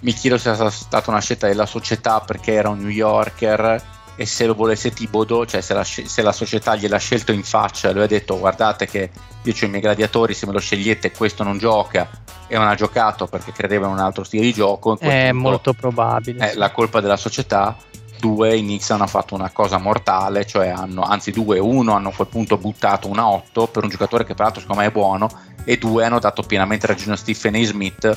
[0.00, 3.82] mi chiedo se sia stata una scelta della società perché era un New Yorker
[4.16, 7.90] e se lo volesse Tibodo, cioè se la, se la società gliel'ha scelto in faccia,
[7.92, 9.10] lui ha detto guardate che
[9.42, 12.08] io ho i miei gladiatori, se me lo scegliete questo non gioca
[12.46, 14.98] e non ha giocato perché credeva in un altro stile di gioco.
[14.98, 16.46] È punto molto probabile.
[16.46, 16.58] È sì.
[16.58, 17.76] la colpa della società.
[18.16, 22.12] Due, i Knicks hanno fatto una cosa mortale, cioè hanno, anzi due, uno hanno a
[22.14, 25.28] quel punto buttato una 8 per un giocatore che peraltro secondo me è buono
[25.64, 27.64] e due hanno dato pienamente ragione a Stephen A.
[27.64, 28.16] Smith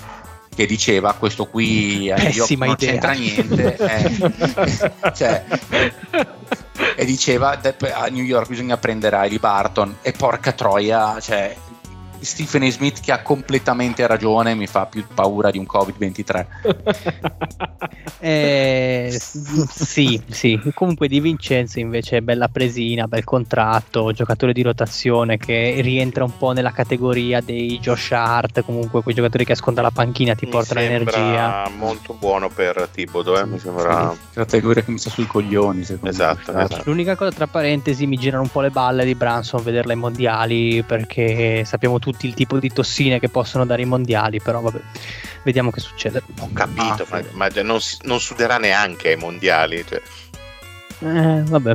[0.57, 2.89] che diceva questo qui Pessima non idea.
[2.91, 5.11] c'entra niente eh.
[5.15, 5.43] Cioè,
[6.95, 11.55] e diceva "De- a New York bisogna prendere Riley Barton e porca troia cioè,
[12.21, 12.71] Stephen A.
[12.71, 16.45] Smith che ha completamente ragione mi fa più paura di un Covid-23.
[18.19, 20.59] eh, sì, sì.
[20.73, 26.37] Comunque Di Vincenzo invece è bella presina, bel contratto, giocatore di rotazione che rientra un
[26.37, 30.51] po' nella categoria dei Josh Hart, comunque quei giocatori che asconda la panchina ti mi
[30.51, 31.69] portano energia.
[31.77, 33.45] molto buono per Tibodo, eh?
[33.45, 34.11] mi sembra...
[34.11, 36.63] Sì, categoria che mi sta sui coglioni, secondo esatto, me.
[36.63, 36.83] Esatto.
[36.85, 40.83] L'unica cosa, tra parentesi, mi girano un po' le balle di Branson vederla ai mondiali
[40.83, 44.79] perché sappiamo tutti il tipo di tossine che possono dare i mondiali, però vabbè,
[45.43, 46.21] vediamo che succede.
[46.39, 49.85] Ho capito, Ah, ma, ma non, non suderà neanche ai mondiali.
[49.87, 50.01] Cioè.
[50.99, 51.73] Eh, vabbè.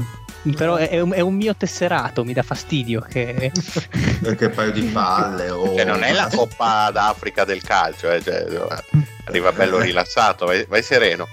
[0.57, 3.53] Però è, è un, è un mio tesserato, mi dà fastidio che...
[4.21, 5.77] Perché un paio di palle o...
[5.77, 8.45] Cioè, non è la Coppa d'Africa del calcio, eh, cioè,
[9.27, 11.29] arriva bello rilassato, vai, vai sereno.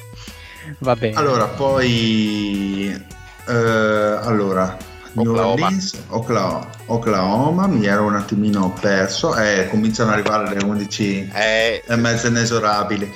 [0.79, 1.15] Va bene.
[1.15, 3.03] Allora, poi...
[3.47, 4.77] eh, allora,
[5.13, 5.51] New Oklahoma.
[5.65, 11.83] Orleans, Oklahoma, Oklahoma, mi ero un attimino perso, eh, cominciano ad arrivare le 11 Eh,
[11.87, 13.11] e mezza inesorabili.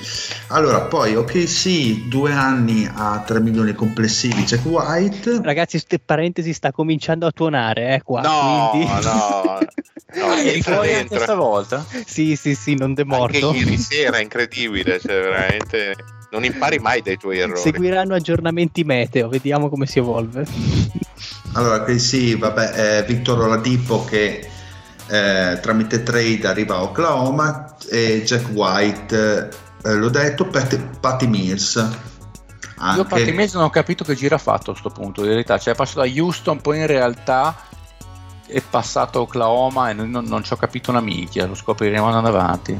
[0.48, 5.40] Allora, poi OKC, due anni a 3 milioni complessivi, Jack White.
[5.42, 8.20] Ragazzi, ste parentesi sta cominciando a tuonare, eh, qua.
[8.22, 8.86] no, quindi...
[8.86, 9.58] no, no,
[10.16, 11.18] Ah, entra fuori anche dentro.
[11.20, 11.84] stavolta?
[12.06, 13.52] sì, sì, sì, non Anche demorto.
[13.52, 15.94] ieri sera, incredibile, cioè, veramente
[16.30, 17.58] non impari mai dai tuoi errori.
[17.60, 20.46] Seguiranno aggiornamenti meteo, vediamo come si evolve.
[21.54, 24.48] Allora, OKC, vabbè, eh, Victor Oladipo che
[25.06, 29.48] eh, tramite trade arriva a Oklahoma e Jack White,
[29.84, 31.76] eh, l'ho detto, Pat, Patty Mills.
[31.76, 31.92] Io
[32.76, 35.58] Anche, Patty Mills non ho capito che gira ha fatto a sto punto, in realtà,
[35.58, 37.54] cioè è passato da Houston, poi in realtà
[38.46, 42.28] è passato a Oklahoma e non, non ci ho capito una minchia, lo scopriremo andando
[42.28, 42.78] avanti.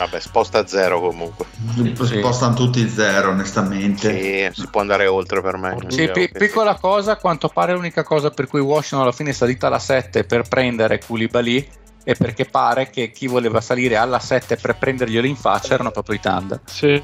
[0.00, 1.44] Vabbè, sposta a zero comunque.
[1.74, 1.94] Sì.
[1.94, 4.50] Spostano tutti zero, onestamente.
[4.54, 5.76] Sì, si può andare oltre per me.
[5.88, 9.32] Sì, pi- piccola cosa, a quanto pare l'unica cosa per cui Washington alla fine è
[9.34, 11.68] salita alla 7 per prendere Koulibaly
[12.02, 16.14] è perché pare che chi voleva salire alla 7 per prenderglielo in faccia erano proprio
[16.16, 16.60] i Thunder.
[16.64, 17.02] Sì,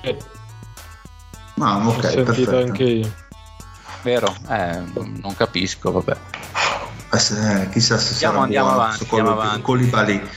[1.58, 2.56] Ah, ho ok, sentito perfetto.
[2.56, 3.12] anche io.
[4.02, 4.34] Vero?
[4.48, 6.16] Eh, non capisco, vabbè.
[7.12, 9.60] Eh, se- chissà se Andiamo- sarà andiamo avanti, andiamo di avanti.
[9.62, 10.28] Koulibaly.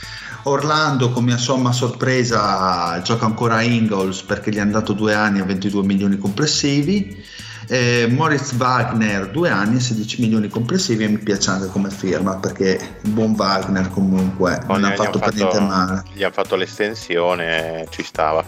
[0.44, 5.40] Orlando come a somma sorpresa gioca ancora a Ingles perché gli hanno dato due anni
[5.40, 7.22] a 22 milioni complessivi
[7.68, 12.36] Eh, Moritz Wagner due anni e 16 milioni complessivi e mi piace anche come firma
[12.36, 16.56] perché il buon Wagner comunque Poi non ha fatto per niente male Gli hanno fatto
[16.56, 18.44] l'estensione, ci stava.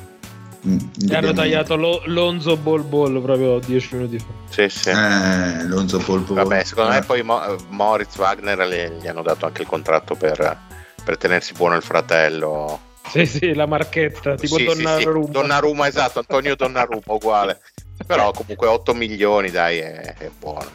[0.66, 0.76] Mm,
[1.08, 4.24] E hanno tagliato lo- Lonzo Ball Ball proprio 10 minuti fa.
[4.48, 4.90] Sì, sì.
[4.90, 6.94] eh, Lonzo Polpo Vabbè, secondo Eh.
[6.94, 10.56] me poi Mo- Moritz Wagner le- gli hanno dato anche il contratto per,
[11.04, 12.80] per tenersi buono il fratello.
[13.08, 14.82] Sì, sì, la marchetta, tipo Sì, sì, sì.
[14.82, 15.30] Donnarumma.
[15.30, 17.60] Donnarumma, esatto, Antonio Donnarumma, uguale.
[18.06, 20.70] Però comunque 8 milioni, dai, è, è buono.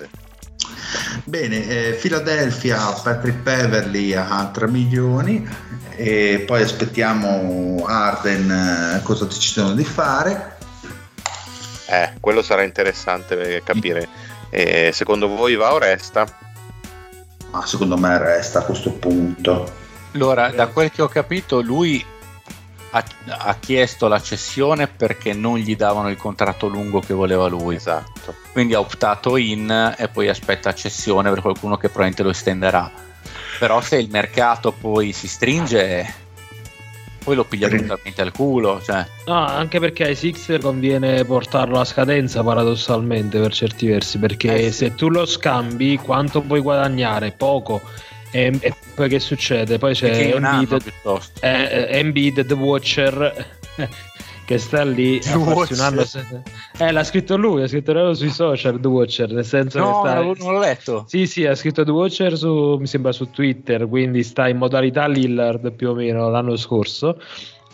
[1.24, 5.48] Bene, eh, Philadelphia, Patrick Beverly a 3 milioni
[5.95, 8.52] e poi aspettiamo Arden
[8.99, 10.58] eh, cosa decidono di fare.
[11.90, 14.08] Eh, quello sarà interessante capire.
[14.49, 16.26] Eh, secondo voi va o resta?
[17.52, 19.86] Ma secondo me resta a questo punto.
[20.13, 22.03] Allora, da quel che ho capito, lui
[22.91, 27.75] ha, ha chiesto la cessione perché non gli davano il contratto lungo che voleva lui.
[27.75, 28.34] Esatto.
[28.51, 32.89] Quindi ha optato in e poi aspetta cessione per qualcuno che probabilmente lo estenderà.
[33.59, 36.25] Però se il mercato poi si stringe,
[37.23, 38.81] poi lo piglia totalmente al culo.
[38.81, 44.55] Cioè, No, anche perché ai Sixer conviene portarlo a scadenza paradossalmente per certi versi, perché
[44.55, 44.85] Eh, sì.
[44.85, 47.31] se tu lo scambi quanto puoi guadagnare?
[47.31, 47.81] Poco.
[48.32, 49.78] E, e poi che succede?
[49.78, 51.40] Poi c'è Embiid, piuttosto.
[51.45, 53.45] eh, eh, Embiid, The Watcher,
[54.45, 56.10] che sta lì The Watcher.
[56.78, 60.10] Eh, l'ha scritto lui, ha scritto lui sui social, The Watcher, nel senso No, che
[60.10, 60.20] sta...
[60.22, 61.06] non non l'ho letto.
[61.08, 65.08] Sì, sì, ha scritto The Watcher su, mi sembra su Twitter, quindi sta in modalità
[65.08, 67.20] Lillard più o meno l'anno scorso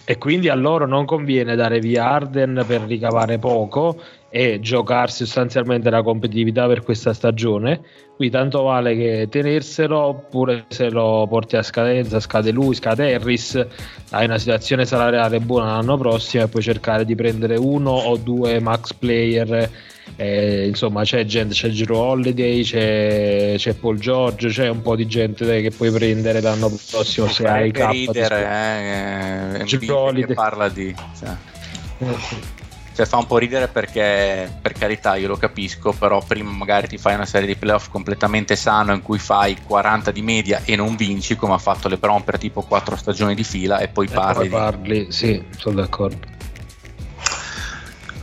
[0.06, 3.98] e quindi a loro non conviene dare via Arden per ricavare poco
[4.30, 7.82] e giocarsi sostanzialmente la competitività per questa stagione.
[8.15, 13.65] Qui tanto vale che tenerselo oppure se lo porti a scadenza, scade lui, scade Harris,
[14.11, 18.60] hai una situazione salariale buona l'anno prossimo e puoi cercare di prendere uno o due
[18.60, 19.69] max player
[20.15, 25.07] eh, insomma c'è gente, c'è Giro Holiday, c'è, c'è Paul George, c'è un po' di
[25.07, 30.35] gente che puoi prendere l'anno prossimo se hai cap ridere, eh, eh, Embiid Holiday.
[30.35, 30.94] parla di...
[31.18, 32.61] Cioè.
[32.94, 36.99] Cioè, fa un po' ridere perché, per carità, io lo capisco, però prima magari ti
[36.99, 40.95] fai una serie di playoff completamente sano in cui fai 40 di media e non
[40.95, 44.49] vinci, come ha fatto LeBron per tipo 4 stagioni di fila, e poi e parli.
[44.49, 46.28] poi parli, sì, sono d'accordo.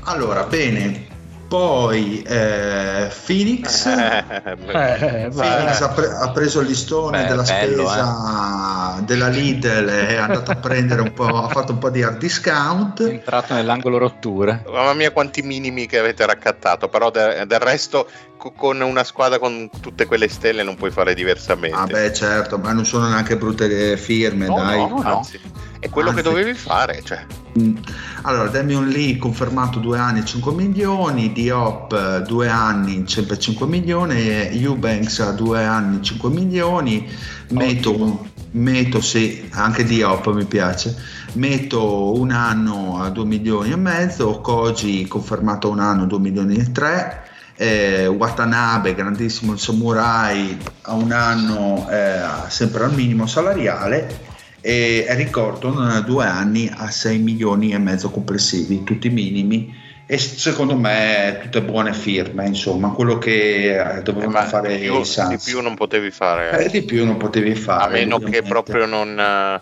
[0.04, 1.06] Allora, bene,
[1.50, 4.24] poi eh, Phoenix, Eh,
[4.68, 10.06] Eh, Phoenix ha, pre- ha preso il listone Beh, della bello, spesa della Lidl e
[10.10, 13.00] è andato a prendere un po', ha fatto un po' di hard È discount.
[13.00, 14.62] entrato nell'angolo rotture.
[14.64, 18.08] Mamma mia quanti minimi che avete raccattato, però de- del resto
[18.56, 21.76] con una squadra con tutte quelle stelle non puoi fare diversamente.
[21.76, 24.78] Ah beh certo, ma non sono neanche brutte firme, No, dai.
[24.78, 25.16] no, no.
[25.18, 25.38] anzi,
[25.78, 26.28] è quello che Anzi.
[26.30, 27.24] dovevi fare, cioè.
[27.58, 27.76] Mm.
[28.22, 34.16] Allora, Damian Lee confermato due anni 5 milioni, Diop eh, due anni sempre 5 milioni,
[34.62, 37.08] Eubanks a due anni 5 milioni,
[37.50, 40.96] Meto, Meto sì, anche Diop mi piace,
[41.34, 46.70] Meto un anno a 2 milioni e mezzo, Koji confermato un anno 2 milioni e
[46.72, 47.22] 3,
[47.60, 54.28] eh, Watanabe, grandissimo il samurai, a un anno eh, sempre al minimo salariale
[54.62, 59.76] e Eric Gordon eh, due anni a 6 milioni e mezzo complessivi, tutti minimi
[60.06, 64.86] e secondo me tutte buone firme, insomma, quello che eh, Eh, dovevano ma fare di,
[64.86, 66.64] più, di più non potevi fare.
[66.64, 67.84] Eh, di più non potevi fare.
[67.84, 68.48] a meno che ovviamente.
[68.48, 69.60] proprio non, eh,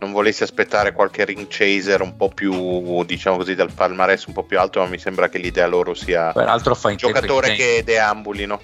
[0.00, 4.44] non volessi aspettare qualche ring chaser un po' più, diciamo così, dal palmarès un po'
[4.44, 8.46] più alto, ma mi sembra che l'idea loro sia Peraltro fa un giocatore che deambuli,
[8.46, 8.60] no?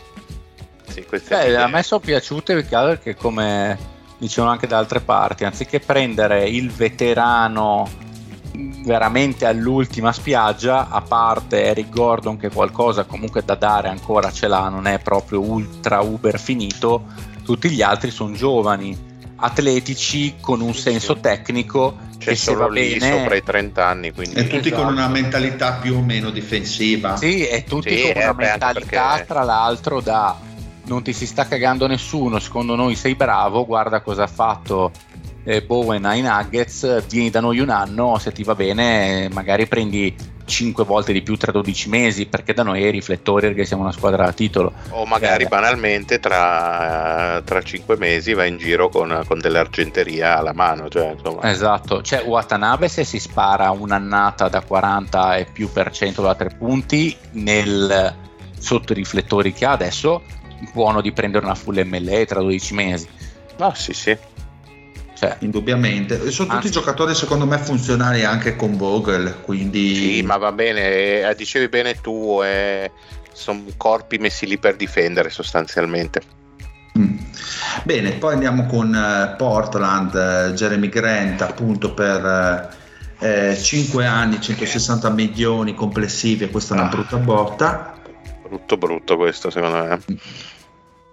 [0.86, 3.76] Sì, Beh, a me sono piaciute perché perché come
[4.18, 8.02] dicevano anche da altre parti, anziché prendere il veterano
[8.84, 14.68] veramente all'ultima spiaggia, a parte Eric Gordon che qualcosa comunque da dare ancora ce l'ha,
[14.68, 17.06] non è proprio ultra uber finito,
[17.42, 19.13] tutti gli altri sono giovani,
[19.44, 23.86] atletici con un senso tecnico C'è che se solo va lì bene sopra i 30
[23.86, 24.92] anni, quindi E tutti con Esatto.
[24.92, 27.16] una mentalità più o meno difensiva.
[27.16, 30.36] Sì, e tutti Sì, con una eh, beh, mentalità, perché- tra l'altro, da
[30.86, 34.90] non ti si sta cagando nessuno, secondo noi sei bravo, guarda cosa ha fatto
[35.44, 40.32] eh, Bowen ai Nuggets, vieni da noi un anno, se ti va bene magari prendi
[40.46, 43.82] 5 volte di più tra 12 mesi, perché da noi è i riflettori perché siamo
[43.82, 44.72] una squadra a titolo.
[44.90, 45.48] o magari Eh.
[45.48, 52.02] banalmente tra, tra 5 mesi vai in giro con, con dell'argenteria alla mano, cioè Esatto,
[52.02, 57.16] cioè Watanabe se si spara un'annata da 40 e più per cento da tre punti
[57.32, 58.14] nel
[58.58, 60.22] sotto i riflettori che ha adesso,
[60.72, 63.08] buono di prendere una full MLE tra 12 mesi.
[63.58, 64.16] ah sì sì,
[65.16, 66.70] Cioè, Indubbiamente, sono tutti Anzi.
[66.70, 72.00] giocatori secondo me funzionali anche con Vogel, quindi sì ma va bene, eh, dicevi bene
[72.00, 72.90] tu, eh,
[73.32, 76.20] sono corpi messi lì per difendere sostanzialmente.
[76.98, 77.16] Mm.
[77.84, 82.76] Bene, poi andiamo con eh, Portland, eh, Jeremy Grant appunto per
[83.20, 86.90] eh, 5 anni, 160 milioni complessivi questa è una Ah.
[86.90, 87.94] brutta botta.
[88.46, 90.00] Brutto brutto questo secondo me,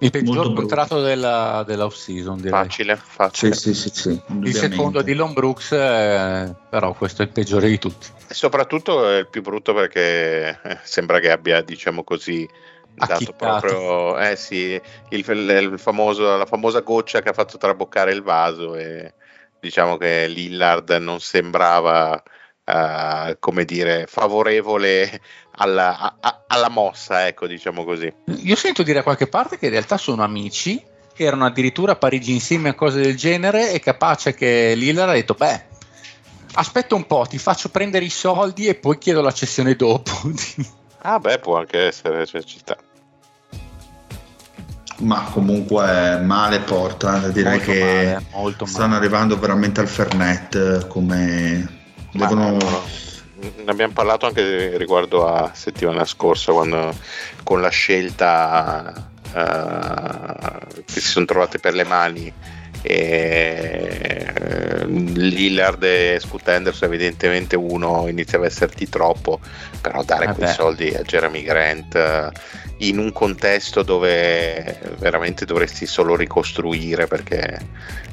[0.01, 2.51] il peggior contratto della, dell'off season direi.
[2.51, 3.53] facile, facile.
[3.53, 7.67] Sì, sì, sì, sì, Il secondo è Dylan Brooks, eh, però questo è il peggiore
[7.67, 8.07] di tutti.
[8.27, 12.49] E soprattutto è il più brutto perché eh, sembra che abbia, diciamo così,
[12.95, 14.79] dato proprio eh sì,
[15.09, 19.13] il, il famoso, la famosa goccia che ha fatto traboccare il vaso e
[19.59, 22.21] diciamo che Lillard non sembrava
[22.71, 25.19] eh, come dire favorevole
[25.57, 28.11] alla, a- a- alla mossa, ecco, diciamo così.
[28.43, 30.81] Io sento dire a qualche parte che in realtà sono amici,
[31.15, 35.33] erano addirittura a Parigi insieme a cose del genere, è capace che Lillard ha detto,
[35.35, 35.63] beh,
[36.53, 40.11] aspetta un po', ti faccio prendere i soldi e poi chiedo la cessione dopo.
[41.03, 42.77] Ah, beh, può anche essere, cioè, ci sta.
[44.99, 47.79] Ma comunque male Portland, direi Molto che
[48.13, 48.99] male, molto stanno male.
[48.99, 50.53] arrivando veramente al Fernet
[50.83, 51.80] eh, come
[52.11, 52.51] devono...
[52.51, 52.83] no,
[53.63, 56.93] ne abbiamo parlato anche riguardo a settimana scorsa quando
[57.43, 62.33] con la scelta eh, che si sono trovate per le mani
[62.83, 69.39] e eh, Lillard e Scoot Henderson evidentemente uno iniziava a esserti troppo
[69.79, 72.31] però dare Eh quei soldi a Jeremy Grant
[72.81, 77.59] in un contesto dove veramente dovresti solo ricostruire perché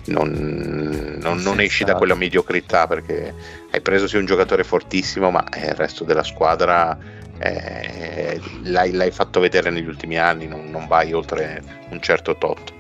[0.07, 1.99] non, non- non esci da certo.
[1.99, 3.35] quella mediocrità perché
[3.71, 6.97] hai preso sì un giocatore fortissimo ma eh, il resto della squadra
[7.39, 12.73] eh, l'hai, l'hai fatto vedere negli ultimi anni non, non vai oltre un certo tot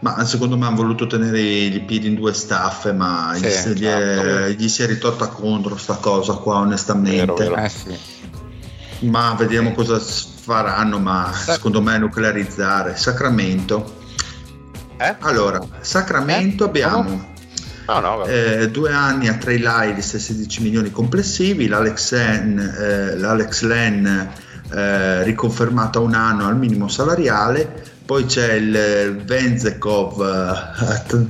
[0.00, 3.68] Ma secondo me hanno voluto tenere i piedi in due staffe, ma Sì, gli, si-
[3.74, 4.62] gli è, certo.
[4.62, 7.24] gli si è ritorta contro sta cosa qua, onestamente.
[7.24, 7.56] Vero, vero.
[7.56, 7.96] Eh sì.
[9.08, 12.96] Ma vediamo cosa s- faranno, ma secondo me nuclearizzare.
[12.96, 14.02] Sacramento.
[14.98, 15.16] eh?
[15.20, 16.68] Allora, Sacramento Eh?
[16.68, 17.32] abbiamo
[17.86, 18.60] no no vabbè.
[18.62, 24.32] eh, due anni a Trey Lyles e 16 milioni complessivi, l'Alex Len, eh, l'Alex Len
[24.72, 31.26] eh, riconfermato a un anno al minimo salariale, poi c'è il Venzekov eh,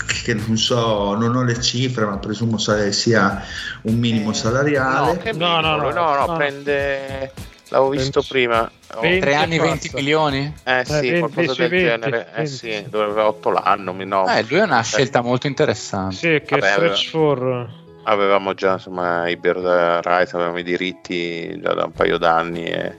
[0.24, 3.42] che non so, non ho le cifre, ma presumo sia
[3.82, 5.32] un minimo salariale.
[5.34, 7.30] No, no, no, no, no, prende
[7.70, 8.70] L'avevo visto 20, prima.
[9.00, 10.54] 20 3 anni 20 milioni?
[10.64, 12.28] Eh sì, eh, 20, qualcosa del 20, genere.
[12.34, 12.40] 20.
[12.40, 13.92] Eh sì, doveva 8 l'anno.
[13.92, 14.28] No.
[14.28, 16.14] Eh, lui è una scelta molto interessante.
[16.16, 17.78] Sì, che Vabbè, stretch for...
[18.04, 19.62] Avevamo già insomma i Bird
[20.02, 22.96] Rights, avevamo i diritti già da un paio d'anni e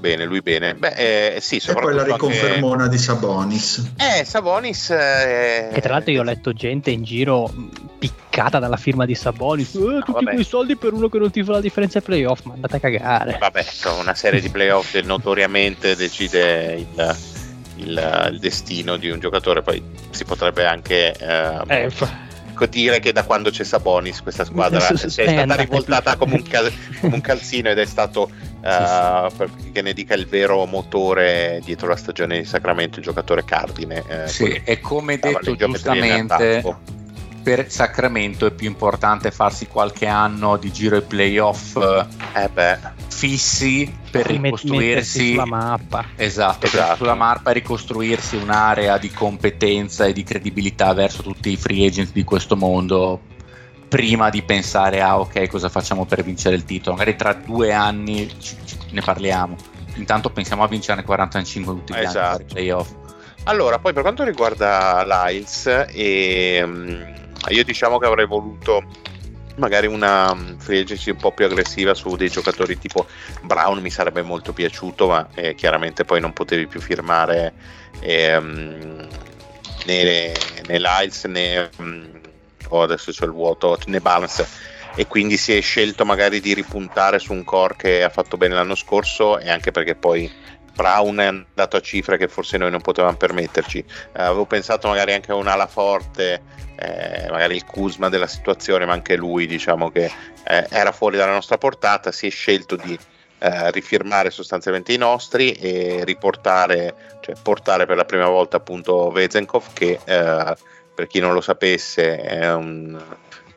[0.00, 0.74] bene, lui bene.
[0.74, 2.96] Beh, eh, sì, e poi la riconfermona anche...
[2.96, 3.92] di Sabonis.
[3.96, 4.90] Eh, Sabonis...
[4.90, 5.68] Eh...
[5.72, 7.52] Che tra l'altro io ho letto gente in giro
[7.98, 9.74] piccata dalla firma di Sabonis.
[9.74, 10.32] Eh, no, tutti vabbè.
[10.32, 12.80] quei soldi per uno che non ti fa la differenza ai playoff, ma andate a
[12.80, 13.36] cagare.
[13.38, 13.64] Vabbè,
[14.00, 17.16] una serie di playoff che notoriamente decide il,
[17.76, 21.14] il, il, destino di un giocatore, poi si potrebbe anche...
[21.14, 22.28] Eh, eh,
[22.66, 27.14] dire che da quando c'è Sabonis questa squadra è stata rivoltata come un, cal- come
[27.14, 31.96] un, calzino ed è stato uh, per che ne dica il vero motore dietro la
[31.96, 36.62] stagione di Sacramento il giocatore cardine eh, sì, e come detto giustamente
[37.42, 41.76] per Sacramento è più importante farsi qualche anno di giro ai playoff
[42.34, 42.78] eh
[43.08, 46.04] fissi per ricostruirsi sulla mappa.
[46.16, 46.96] Esatto, esatto.
[46.96, 52.24] sulla mappa ricostruirsi un'area di competenza e di credibilità verso tutti i free agent di
[52.24, 53.20] questo mondo
[53.88, 58.28] prima di pensare a ok cosa facciamo per vincere il titolo magari tra due anni
[58.38, 59.56] ci, ci, ne parliamo
[59.96, 62.18] intanto pensiamo a vincere 45 tutti gli esatto.
[62.18, 62.94] anni per i playoff
[63.44, 67.14] allora poi per quanto riguarda l'Iles e, um,
[67.48, 68.84] io diciamo che avrei voluto
[69.60, 73.06] magari una mm, free agency un po' più aggressiva su dei giocatori tipo
[73.42, 77.52] Brown mi sarebbe molto piaciuto ma eh, chiaramente poi non potevi più firmare
[78.00, 79.08] eh, um,
[79.84, 80.32] né,
[80.66, 82.20] né Lyles né um,
[82.70, 84.44] oh, adesso c'è il vuoto né Barnes.
[84.96, 88.54] E quindi si è scelto magari di ripuntare su un core che ha fatto bene
[88.54, 90.30] l'anno scorso e anche perché poi
[90.80, 93.78] Brown è andato a cifre che forse noi non potevamo permetterci.
[93.78, 96.42] Eh, avevo pensato magari anche a un'ala forte,
[96.76, 100.10] eh, magari il Kuzma della situazione, ma anche lui diciamo che
[100.44, 102.98] eh, era fuori dalla nostra portata, si è scelto di
[103.40, 109.74] eh, rifirmare sostanzialmente i nostri e riportare, cioè portare per la prima volta appunto Vezenkov
[109.74, 110.56] che eh,
[110.94, 112.98] per chi non lo sapesse è un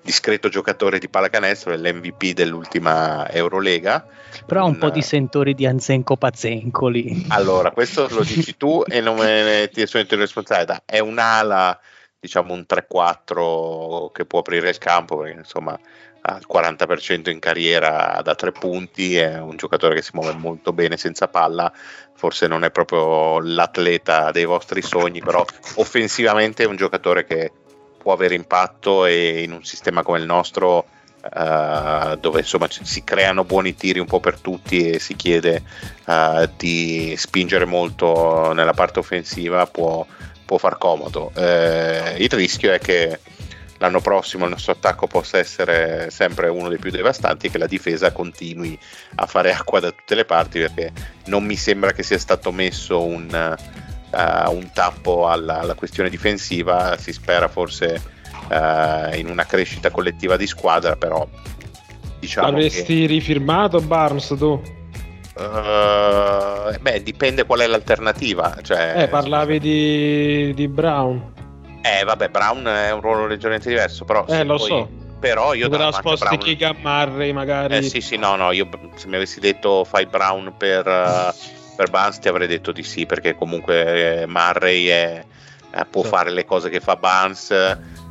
[0.04, 4.06] discreto giocatore di pallacanestro, è l'MVP dell'ultima Eurolega.
[4.46, 7.26] Però ha un, un po' di sentori di Anzenco Pazenco lì.
[7.30, 10.84] Allora, questo lo dici tu e non me ne ti in responsabilità.
[10.86, 11.80] È un'ala,
[12.20, 15.80] diciamo un 3-4 che può aprire il campo, perché insomma
[16.26, 20.96] al 40% in carriera da tre punti, è un giocatore che si muove molto bene
[20.96, 21.72] senza palla,
[22.16, 25.44] forse non è proprio l'atleta dei vostri sogni, però
[25.76, 27.52] offensivamente è un giocatore che
[28.04, 30.86] può avere impatto e in un sistema come il nostro
[31.24, 35.64] uh, dove insomma si creano buoni tiri un po' per tutti e si chiede
[36.06, 40.06] uh, di spingere molto nella parte offensiva può,
[40.46, 41.32] può far comodo.
[41.34, 43.20] Uh, il rischio è che
[43.78, 47.68] l'anno prossimo il nostro attacco possa essere sempre uno dei più devastanti e che la
[47.68, 48.78] difesa continui
[49.16, 50.92] a fare acqua da tutte le parti perché
[51.26, 53.56] non mi sembra che sia stato messo un
[54.14, 58.02] uh, un tappo alla, alla, questione difensiva, si spera forse
[58.50, 61.28] uh, in una crescita collettiva di squadra, però
[62.20, 63.08] diciamo Avresti che...
[63.08, 64.62] rifirmato Barnes tu?
[65.36, 68.56] Uh, beh, dipende qual è l'alternativa.
[68.62, 71.32] Cioè, eh, parlavi di, di, Brown.
[71.82, 74.26] Eh, vabbè, Brown è un ruolo leggermente diverso, però...
[74.28, 74.68] Eh, lo poi...
[74.68, 76.38] so però io da sposti Brown...
[76.40, 80.54] Kick Murray magari eh sì sì no no io se mi avessi detto fai Brown
[80.58, 81.34] per uh,
[81.76, 85.26] per Barnes ti avrei detto di sì perché comunque eh, Murray è,
[85.74, 86.10] eh, può sì.
[86.10, 87.52] fare le cose che fa Barnes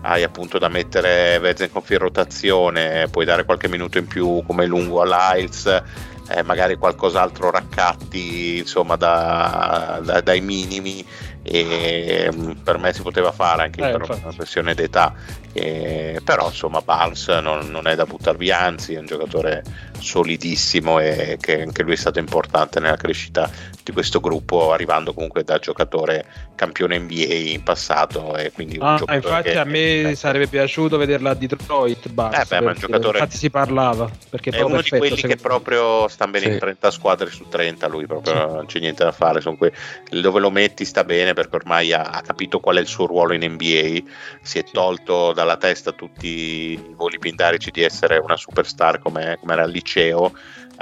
[0.02, 5.01] hai appunto da mettere Vezenkov in rotazione puoi dare qualche minuto in più come lungo
[5.01, 5.82] all'Iles
[6.28, 11.05] eh, magari qualcos'altro raccatti insomma da, da, dai minimi
[11.43, 14.20] e mm, per me si poteva fare anche eh, per infatti.
[14.23, 15.14] una questione d'età
[15.55, 19.62] eh, però insomma Barnes non, non, è da buttar via anzi è un giocatore
[19.98, 23.51] solidissimo e che anche lui è stato importante nella crescita
[23.82, 26.24] di questo gruppo arrivando comunque da giocatore
[26.55, 31.31] campione NBA in passato e quindi ah, infatti che, a me eh, sarebbe piaciuto vederla
[31.31, 34.94] a Detroit Barnes, eh beh, ma un giocatore infatti si parlava perché è uno perfetto,
[34.94, 36.52] di quelli che proprio sta bene sì.
[36.52, 38.55] in 30 squadre su 30 lui proprio sì.
[38.55, 39.73] non c'è niente da fare que-
[40.09, 43.34] dove lo metti sta bene perché ormai ha, ha, capito qual è il suo ruolo
[43.34, 44.10] in NBA
[44.42, 49.52] si è tolto dalla testa tutti i voli pindarici di essere una superstar come, come
[49.52, 50.32] era al liceo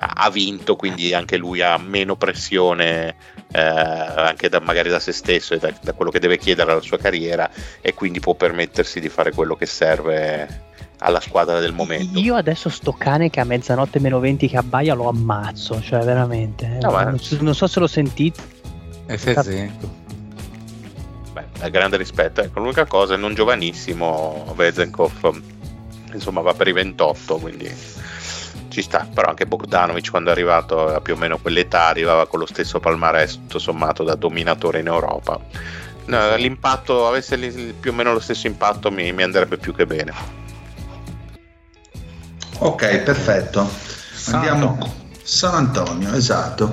[0.03, 3.17] ha vinto, quindi anche lui ha meno pressione
[3.53, 6.81] eh, anche da, magari da se stesso e da, da, quello che deve chiedere alla
[6.81, 7.51] sua carriera
[7.81, 10.69] e quindi può permettersi di fare quello che serve
[10.99, 12.19] alla squadra del momento.
[12.19, 16.77] Io adesso sto cane che a mezzanotte meno 20 che abbaia lo ammazzo, cioè veramente.
[16.77, 16.81] Eh.
[16.81, 18.41] No, non, so, non, so, se lo sentite.
[19.07, 20.00] F0.
[21.59, 22.41] Beh, grande rispetto.
[22.41, 25.41] Ecco, l'unica cosa è non giovanissimo, Vezenkov,
[26.13, 27.73] insomma va per i 28, quindi
[28.69, 32.39] ci sta, però anche Bogdanovic quando è arrivato a più o meno quell'età arrivava con
[32.39, 35.39] lo stesso palmarès tutto sommato da dominatore in Europa.
[36.07, 37.37] No, l'impatto, avesse
[37.79, 40.13] più o meno lo stesso impatto mi, mi andrebbe più che bene.
[42.59, 43.69] Ok, perfetto.
[44.13, 44.95] San Andiamo Antonio.
[45.23, 46.73] San Antonio, esatto.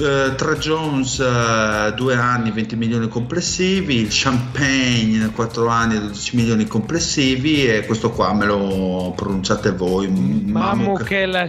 [0.00, 6.66] Eh, tra Jones eh, due anni 20 milioni complessivi, il Champagne 4 anni 12 milioni
[6.66, 10.08] complessivi e questo qua me lo pronunciate voi.
[10.08, 10.48] Mammo
[10.84, 11.46] Mamuk- che la.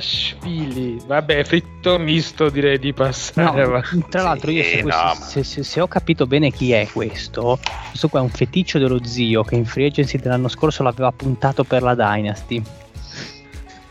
[1.07, 3.65] Vabbè, fritto misto direi di passare.
[3.65, 6.51] No, tra l'altro io Sì, se, no, questo- ma- se- se- se ho capito bene
[6.51, 7.57] chi è questo,
[7.89, 11.63] questo qua è un feticcio dello zio che in free agency dell'anno scorso l'aveva puntato
[11.63, 12.61] per la Dynasty.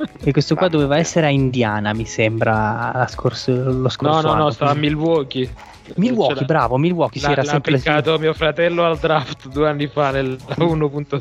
[0.25, 4.33] E questo qua doveva essere a Indiana, mi sembra, la scorso- lo No, scorso no,
[4.33, 4.43] anno.
[4.45, 5.49] no, stava a Milwaukee.
[5.97, 9.49] Milwaukee, Ce l'ha- bravo, Milwaukee, sì, L'ha, era l'ha sempre piccato mio fratello al draft
[9.49, 11.21] due anni fa nel 1.3.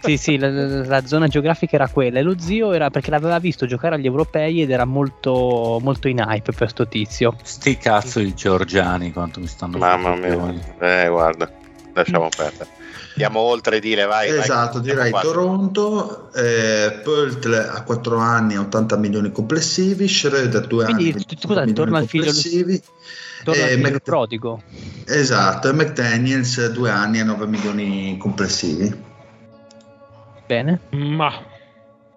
[0.00, 3.38] Sì, sì, la, la- la zona geografica era quella e lo zio era perché l'aveva
[3.38, 7.34] visto giocare agli europei ed era molto, molto in hype per sto tizio.
[7.42, 11.50] Sti cazzo di Giorgiani quanto mi stanno Mamma mia, eh, guarda,
[11.92, 12.70] lasciamo perdere.
[13.16, 14.28] Andiamo oltre, dire vai.
[14.30, 14.40] vai.
[14.40, 15.22] Esatto, direi Andiamo qua.
[15.22, 21.48] Toronto, eh, Pöltl a 4 anni 80 milioni complessivi, Schroeder 2 Quindi, anni tu- 25
[21.48, 22.82] scusate, milioni torna al figlio- complessivi.
[23.42, 24.62] Torna al Eh, figlio Mc- prodigo.
[25.06, 29.04] Esatto, e McDaniels 2 anni e 9 milioni complessivi.
[30.46, 30.80] Bene.
[30.90, 31.32] Ma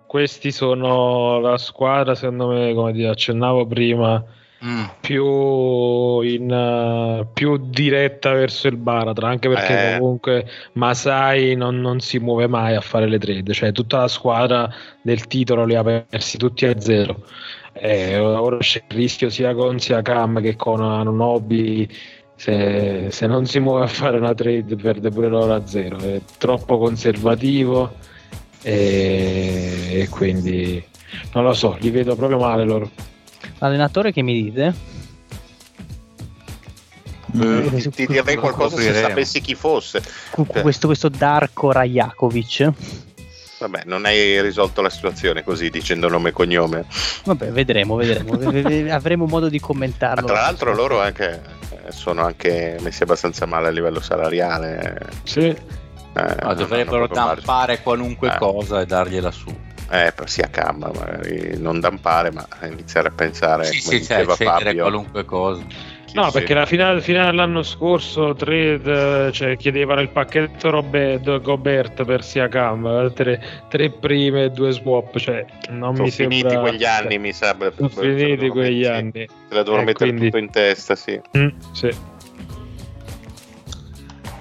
[0.06, 4.22] questi sono la squadra, secondo me, come ti accennavo prima,
[4.64, 4.84] Mm.
[5.00, 9.98] più, in, eh, più diretta verso il baratro, anche perché Eh.
[10.00, 14.70] comunque Masai non, non si muove mai a fare le trade, cioè tutta la squadra
[15.02, 17.24] del titolo li ha persi tutti a zero.
[17.72, 21.88] Eh, ora c'è il rischio sia con Siakam che con Anunobi
[22.36, 26.20] se, se non si muove a fare una trade perde pure loro a zero è
[26.38, 27.94] troppo conservativo
[28.62, 30.84] e, e quindi
[31.34, 32.90] non lo so li vedo proprio male loro
[33.60, 34.74] Allenatore che mi dite?
[37.40, 40.02] Eh, Ti, ti direi qualcosa se sapessi chi fosse.
[40.32, 42.72] Cu- Questo, questo Darko Rajakovic.
[43.60, 46.86] Vabbè, non hai risolto la situazione così dicendo nome e cognome.
[47.26, 48.40] Vabbè, vedremo, vedremo.
[48.94, 50.26] Avremo modo di Ma commentarlo.
[50.26, 51.42] tra l'altro loro anche,
[51.86, 54.98] eh, sono anche messi abbastanza male a livello salariale.
[55.24, 55.42] sì
[56.12, 58.38] eh, dovrebbero dampare qualunque Eh.
[58.38, 59.54] cosa e dargliela su.
[59.92, 64.18] Eh, per sia camma, magari non dampare, ma iniziare a pensare sì, come sì, cioè,
[64.18, 64.82] diceva cedere Fabio.
[64.82, 65.64] qualunque cosa.
[66.06, 66.32] Sì, No, sì.
[66.32, 73.14] perché la finale, fino all'anno scorso trade, cioè, chiedevano il pacchetto Robert, Gobert per Siakam,
[73.14, 76.60] tre, tre prime e due swap, cioè non sono mi finiti sembra...
[76.62, 77.72] quegli anni, mi sembra.
[77.76, 79.28] Sono finiti quegli anni.
[79.48, 81.20] Se la devono Eh, mettere quindi- tutto in testa, sì.
[81.38, 81.90] Mm, sì.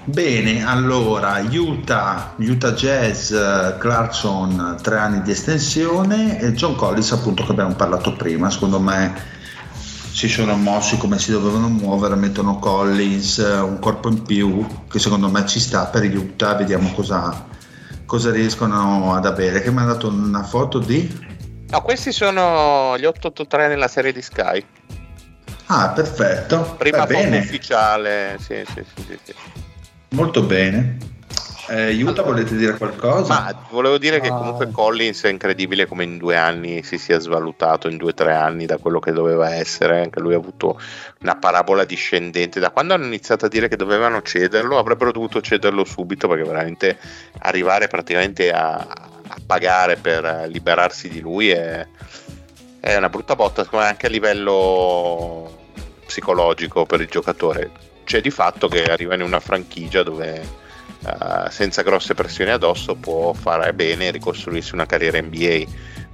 [0.03, 3.29] Bene, allora Utah, Utah Jazz,
[3.77, 9.37] Clarkson, tre anni di estensione e John Collins appunto che abbiamo parlato prima, secondo me
[10.11, 15.29] si sono mossi come si dovevano muovere, mettono Collins, un corpo in più che secondo
[15.29, 17.45] me ci sta per Utah, vediamo cosa,
[18.05, 19.61] cosa riescono ad avere.
[19.61, 21.27] Che mi ha dato una foto di...
[21.69, 24.65] No, questi sono gli 883 nella serie di Sky.
[25.67, 29.33] Ah, perfetto, Prima foto ufficiale, sì, sì, sì, sì, sì.
[30.09, 30.97] Molto bene.
[31.71, 33.41] Eh, Utah volete dire qualcosa?
[33.41, 34.37] Ma volevo dire che Ah.
[34.37, 38.33] comunque Collins è incredibile come in due anni si sia svalutato, in due o tre
[38.33, 40.01] anni da quello che doveva essere.
[40.01, 40.81] Anche lui ha avuto
[41.21, 42.59] una parabola discendente.
[42.59, 46.97] Da quando hanno iniziato a dire che dovevano cederlo, avrebbero dovuto cederlo subito perché veramente
[47.41, 51.85] arrivare praticamente a, a pagare per liberarsi di lui è,
[52.79, 55.55] è una brutta botta, secondo me anche a livello
[56.03, 57.69] psicologico per il giocatore.
[58.09, 63.33] C'è di fatto che arriva in una franchigia dove eh, senza grosse pressioni addosso può
[63.33, 65.63] fare bene e ricostruirsi una carriera NBA.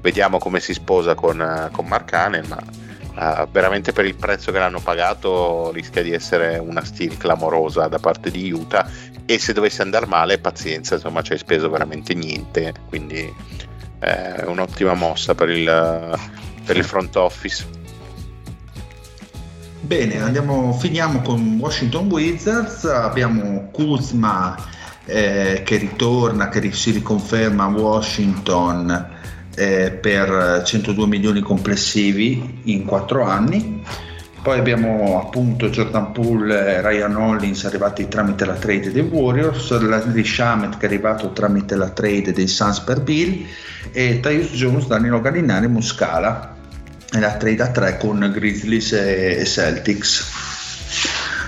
[0.02, 2.12] Vediamo come si sposa con, eh, con Mark
[2.50, 2.60] ma
[3.18, 8.00] eh, veramente per il prezzo che l'hanno pagato rischia di essere una steal clamorosa da
[8.00, 8.86] parte di Utah
[9.26, 13.20] e se dovesse andare male pazienza, insomma ci hai speso veramente niente, quindi
[14.00, 16.20] eh, è un'ottima mossa per il,
[16.66, 17.85] per il front office.
[19.86, 22.86] Bene, andiamo, finiamo con Washington Wizards.
[22.86, 24.58] Abbiamo Kuzma
[25.06, 29.10] eh, che ritorna, che si riconferma a Washington
[29.54, 33.84] eh, per 102 milioni complessivi in 4 anni.
[34.42, 40.26] Poi abbiamo appunto Jordan Poole e Ryan Hollins arrivati tramite la trade dei Warriors, Larry
[40.26, 43.46] Shamet che è arrivato tramite la trade dei Suns per Bill
[43.92, 46.55] e Tyus Jones, Danilo Gallinari e Muscala
[47.16, 50.24] e la trade a 3 con Grizzlies e, e Celtics.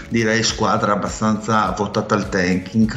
[0.10, 2.96] direi squadra abbastanza votata al tanking.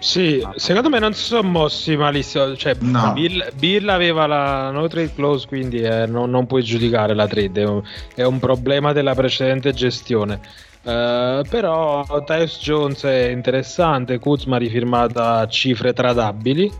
[0.00, 2.54] Sì, secondo me non si sono mossi malissimo.
[2.56, 3.12] Cioè, No.
[3.12, 7.62] Bill, Bill aveva la no trade clause, quindi eh, non, non puoi giudicare la trade.
[7.62, 7.82] È un,
[8.14, 10.40] è un problema della precedente gestione.
[10.84, 14.20] Eh, però Tyus Jones è interessante.
[14.20, 16.70] Kuzma rifirmata a cifre tradabili.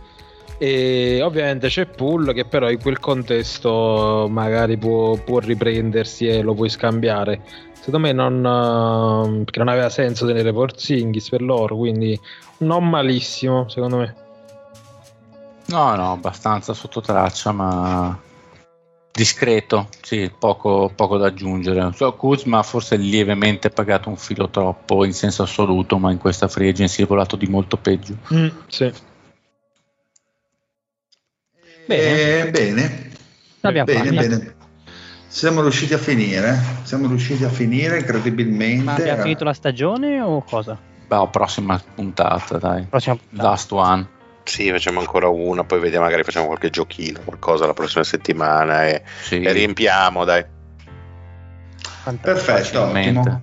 [0.58, 6.54] E ovviamente c'è Pool che però in quel contesto magari può, può riprendersi e lo
[6.54, 7.40] puoi scambiare.
[7.72, 12.18] Secondo me non, eh, perché non aveva senso tenere Porzingis per loro, quindi
[12.58, 14.14] non malissimo, secondo me.
[15.66, 18.18] No, no, abbastanza sotto traccia, ma
[19.12, 21.92] discreto, sì, poco, poco da aggiungere.
[21.94, 26.70] So, Kuzma forse lievemente pagato un filo troppo in senso assoluto, ma in questa free
[26.70, 28.16] agency è volato di molto peggio.
[28.68, 28.92] sì.
[31.88, 32.40] Bene.
[32.40, 33.10] Eh, bene.
[33.60, 34.54] Bene, bene.
[35.26, 36.60] Siamo riusciti a finire.
[36.82, 38.84] Siamo riusciti a finire incredibilmente.
[38.84, 40.78] Ma abbiamo finito la stagione o cosa?
[41.06, 42.84] Beh, prossima puntata, dai.
[42.84, 43.48] Prossima puntata.
[43.48, 44.08] Last one.
[44.44, 49.02] Sì, facciamo ancora una, poi vediamo, magari facciamo qualche giochino, qualcosa la prossima settimana e,
[49.22, 50.44] Sì, e riempiamo, dai.
[52.02, 52.52] Fantastico.
[52.52, 53.42] Perfetto, ottimo.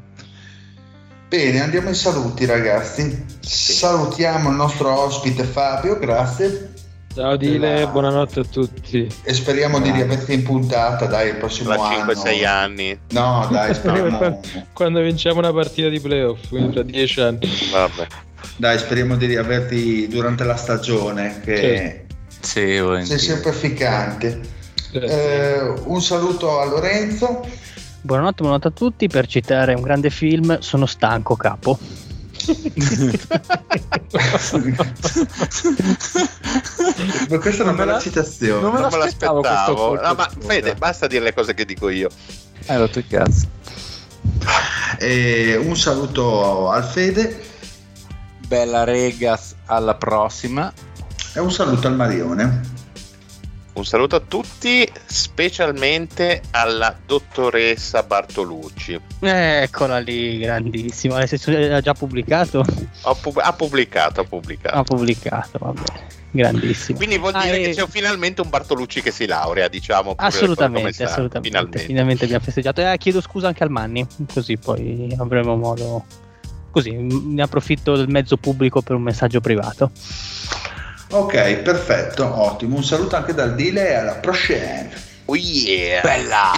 [1.28, 3.26] Bene, andiamo ai saluti ragazzi.
[3.40, 6.74] Salutiamo il nostro ospite Fabio, grazie.
[7.16, 9.08] Ciao Dile, Della- buonanotte a tutti.
[9.24, 10.04] E speriamo di Grazie.
[10.06, 12.12] riaverti in puntata, dai, il prossimo Tra anno.
[12.12, 14.40] 5-6 anni, No, dai, speriamo, quando,
[14.74, 17.40] quando vinciamo una partita di playoff, quindi tra 10 anni.
[17.72, 18.08] vabbè.
[18.58, 23.22] dai, speriamo di riaverti durante la stagione, che Sì, sei volentieri.
[23.22, 23.74] sempre.
[23.74, 24.42] Grazie.
[24.92, 27.48] Eh, un saluto a Lorenzo.
[28.02, 29.08] Buonanotte, buonanotte a tutti.
[29.08, 31.78] Per citare un grande film, sono stanco, capo.
[37.30, 38.62] Ma questa è una Non me bella la- citazione.
[38.62, 42.10] non me Non me l'aspettavo No, ma Fede, basta dire le cose che dico io.
[42.68, 43.48] Hai rotto il cazzo.
[45.00, 47.44] E un saluto al Fede
[48.48, 50.72] Bella Regas, alla prossima.
[51.34, 52.62] e un saluto al Marione.
[53.76, 58.97] Un saluto a tutti, specialmente alla dottoressa Bartolucci.
[59.19, 61.18] Eccola lì, grandissima.
[61.18, 62.64] Nel senso, Ha già pubblicato?
[63.22, 64.77] Pub- ha pubblicato, ha pubblicato.
[64.77, 66.07] Ha pubblicato, va bene.
[66.31, 66.97] Grandissimo.
[66.97, 70.14] Quindi vuol Ah, dire e- che c'è finalmente un Bartolucci che si laurea, diciamo.
[70.15, 71.49] Assolutamente, assolutamente.
[71.49, 71.80] Finalmente.
[71.80, 72.23] Finalmente.
[72.23, 72.80] abbiamo festeggiato.
[72.81, 76.06] E chiedo scusa anche al Manni, così poi avremo modo.
[76.72, 79.91] Così ne approfitto del mezzo pubblico per un messaggio privato.
[81.10, 82.76] Ok, perfetto, ottimo.
[82.77, 84.90] Un saluto anche dal Dile e alla prochaine.
[85.26, 86.02] Oh yeah!
[86.02, 86.52] Bella!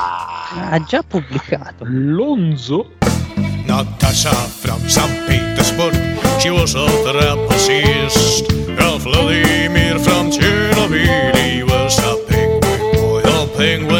[0.71, 1.83] Ha già pubblicato.
[1.87, 2.93] Lonzo?
[3.65, 5.25] Natasha from St.
[5.25, 5.93] Petersburg,
[6.39, 8.55] she was a trapezist.
[8.99, 13.96] Vladimir from Chernobyl, he was a penguin boy, a penguin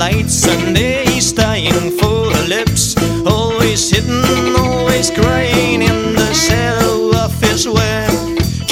[0.00, 2.96] lights, and he's dying for her lips.
[3.26, 8.10] Always hidden, always crying in the shadow of his web.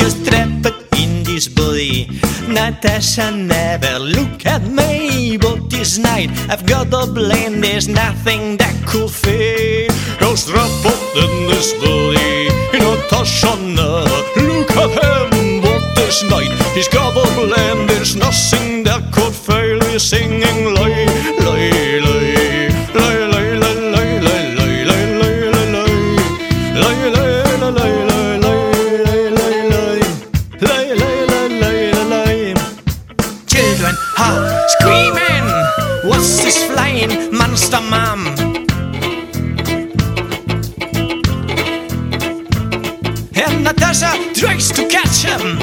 [0.01, 0.67] Just trapped
[1.03, 2.09] in this body.
[2.49, 7.61] Natasha never look at me, but this night I've got a blame.
[7.61, 9.91] There's nothing that could fade.
[10.21, 12.49] Cause trapped in this body.
[12.73, 17.87] Natasha never look at him, but this night he's got a blame.
[17.87, 19.78] There's nothing that could fail.
[19.99, 21.07] Singing lay,
[21.41, 22.71] lay, lay.
[33.49, 35.47] Children are screaming.
[36.09, 38.29] What's this flying monster, mom?
[43.35, 45.59] And Natasha tries to catch him,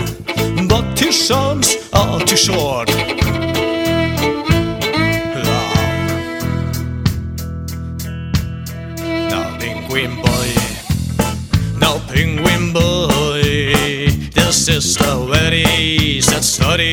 [0.67, 3.04] but his arms are too short.
[14.65, 16.91] sister where he said study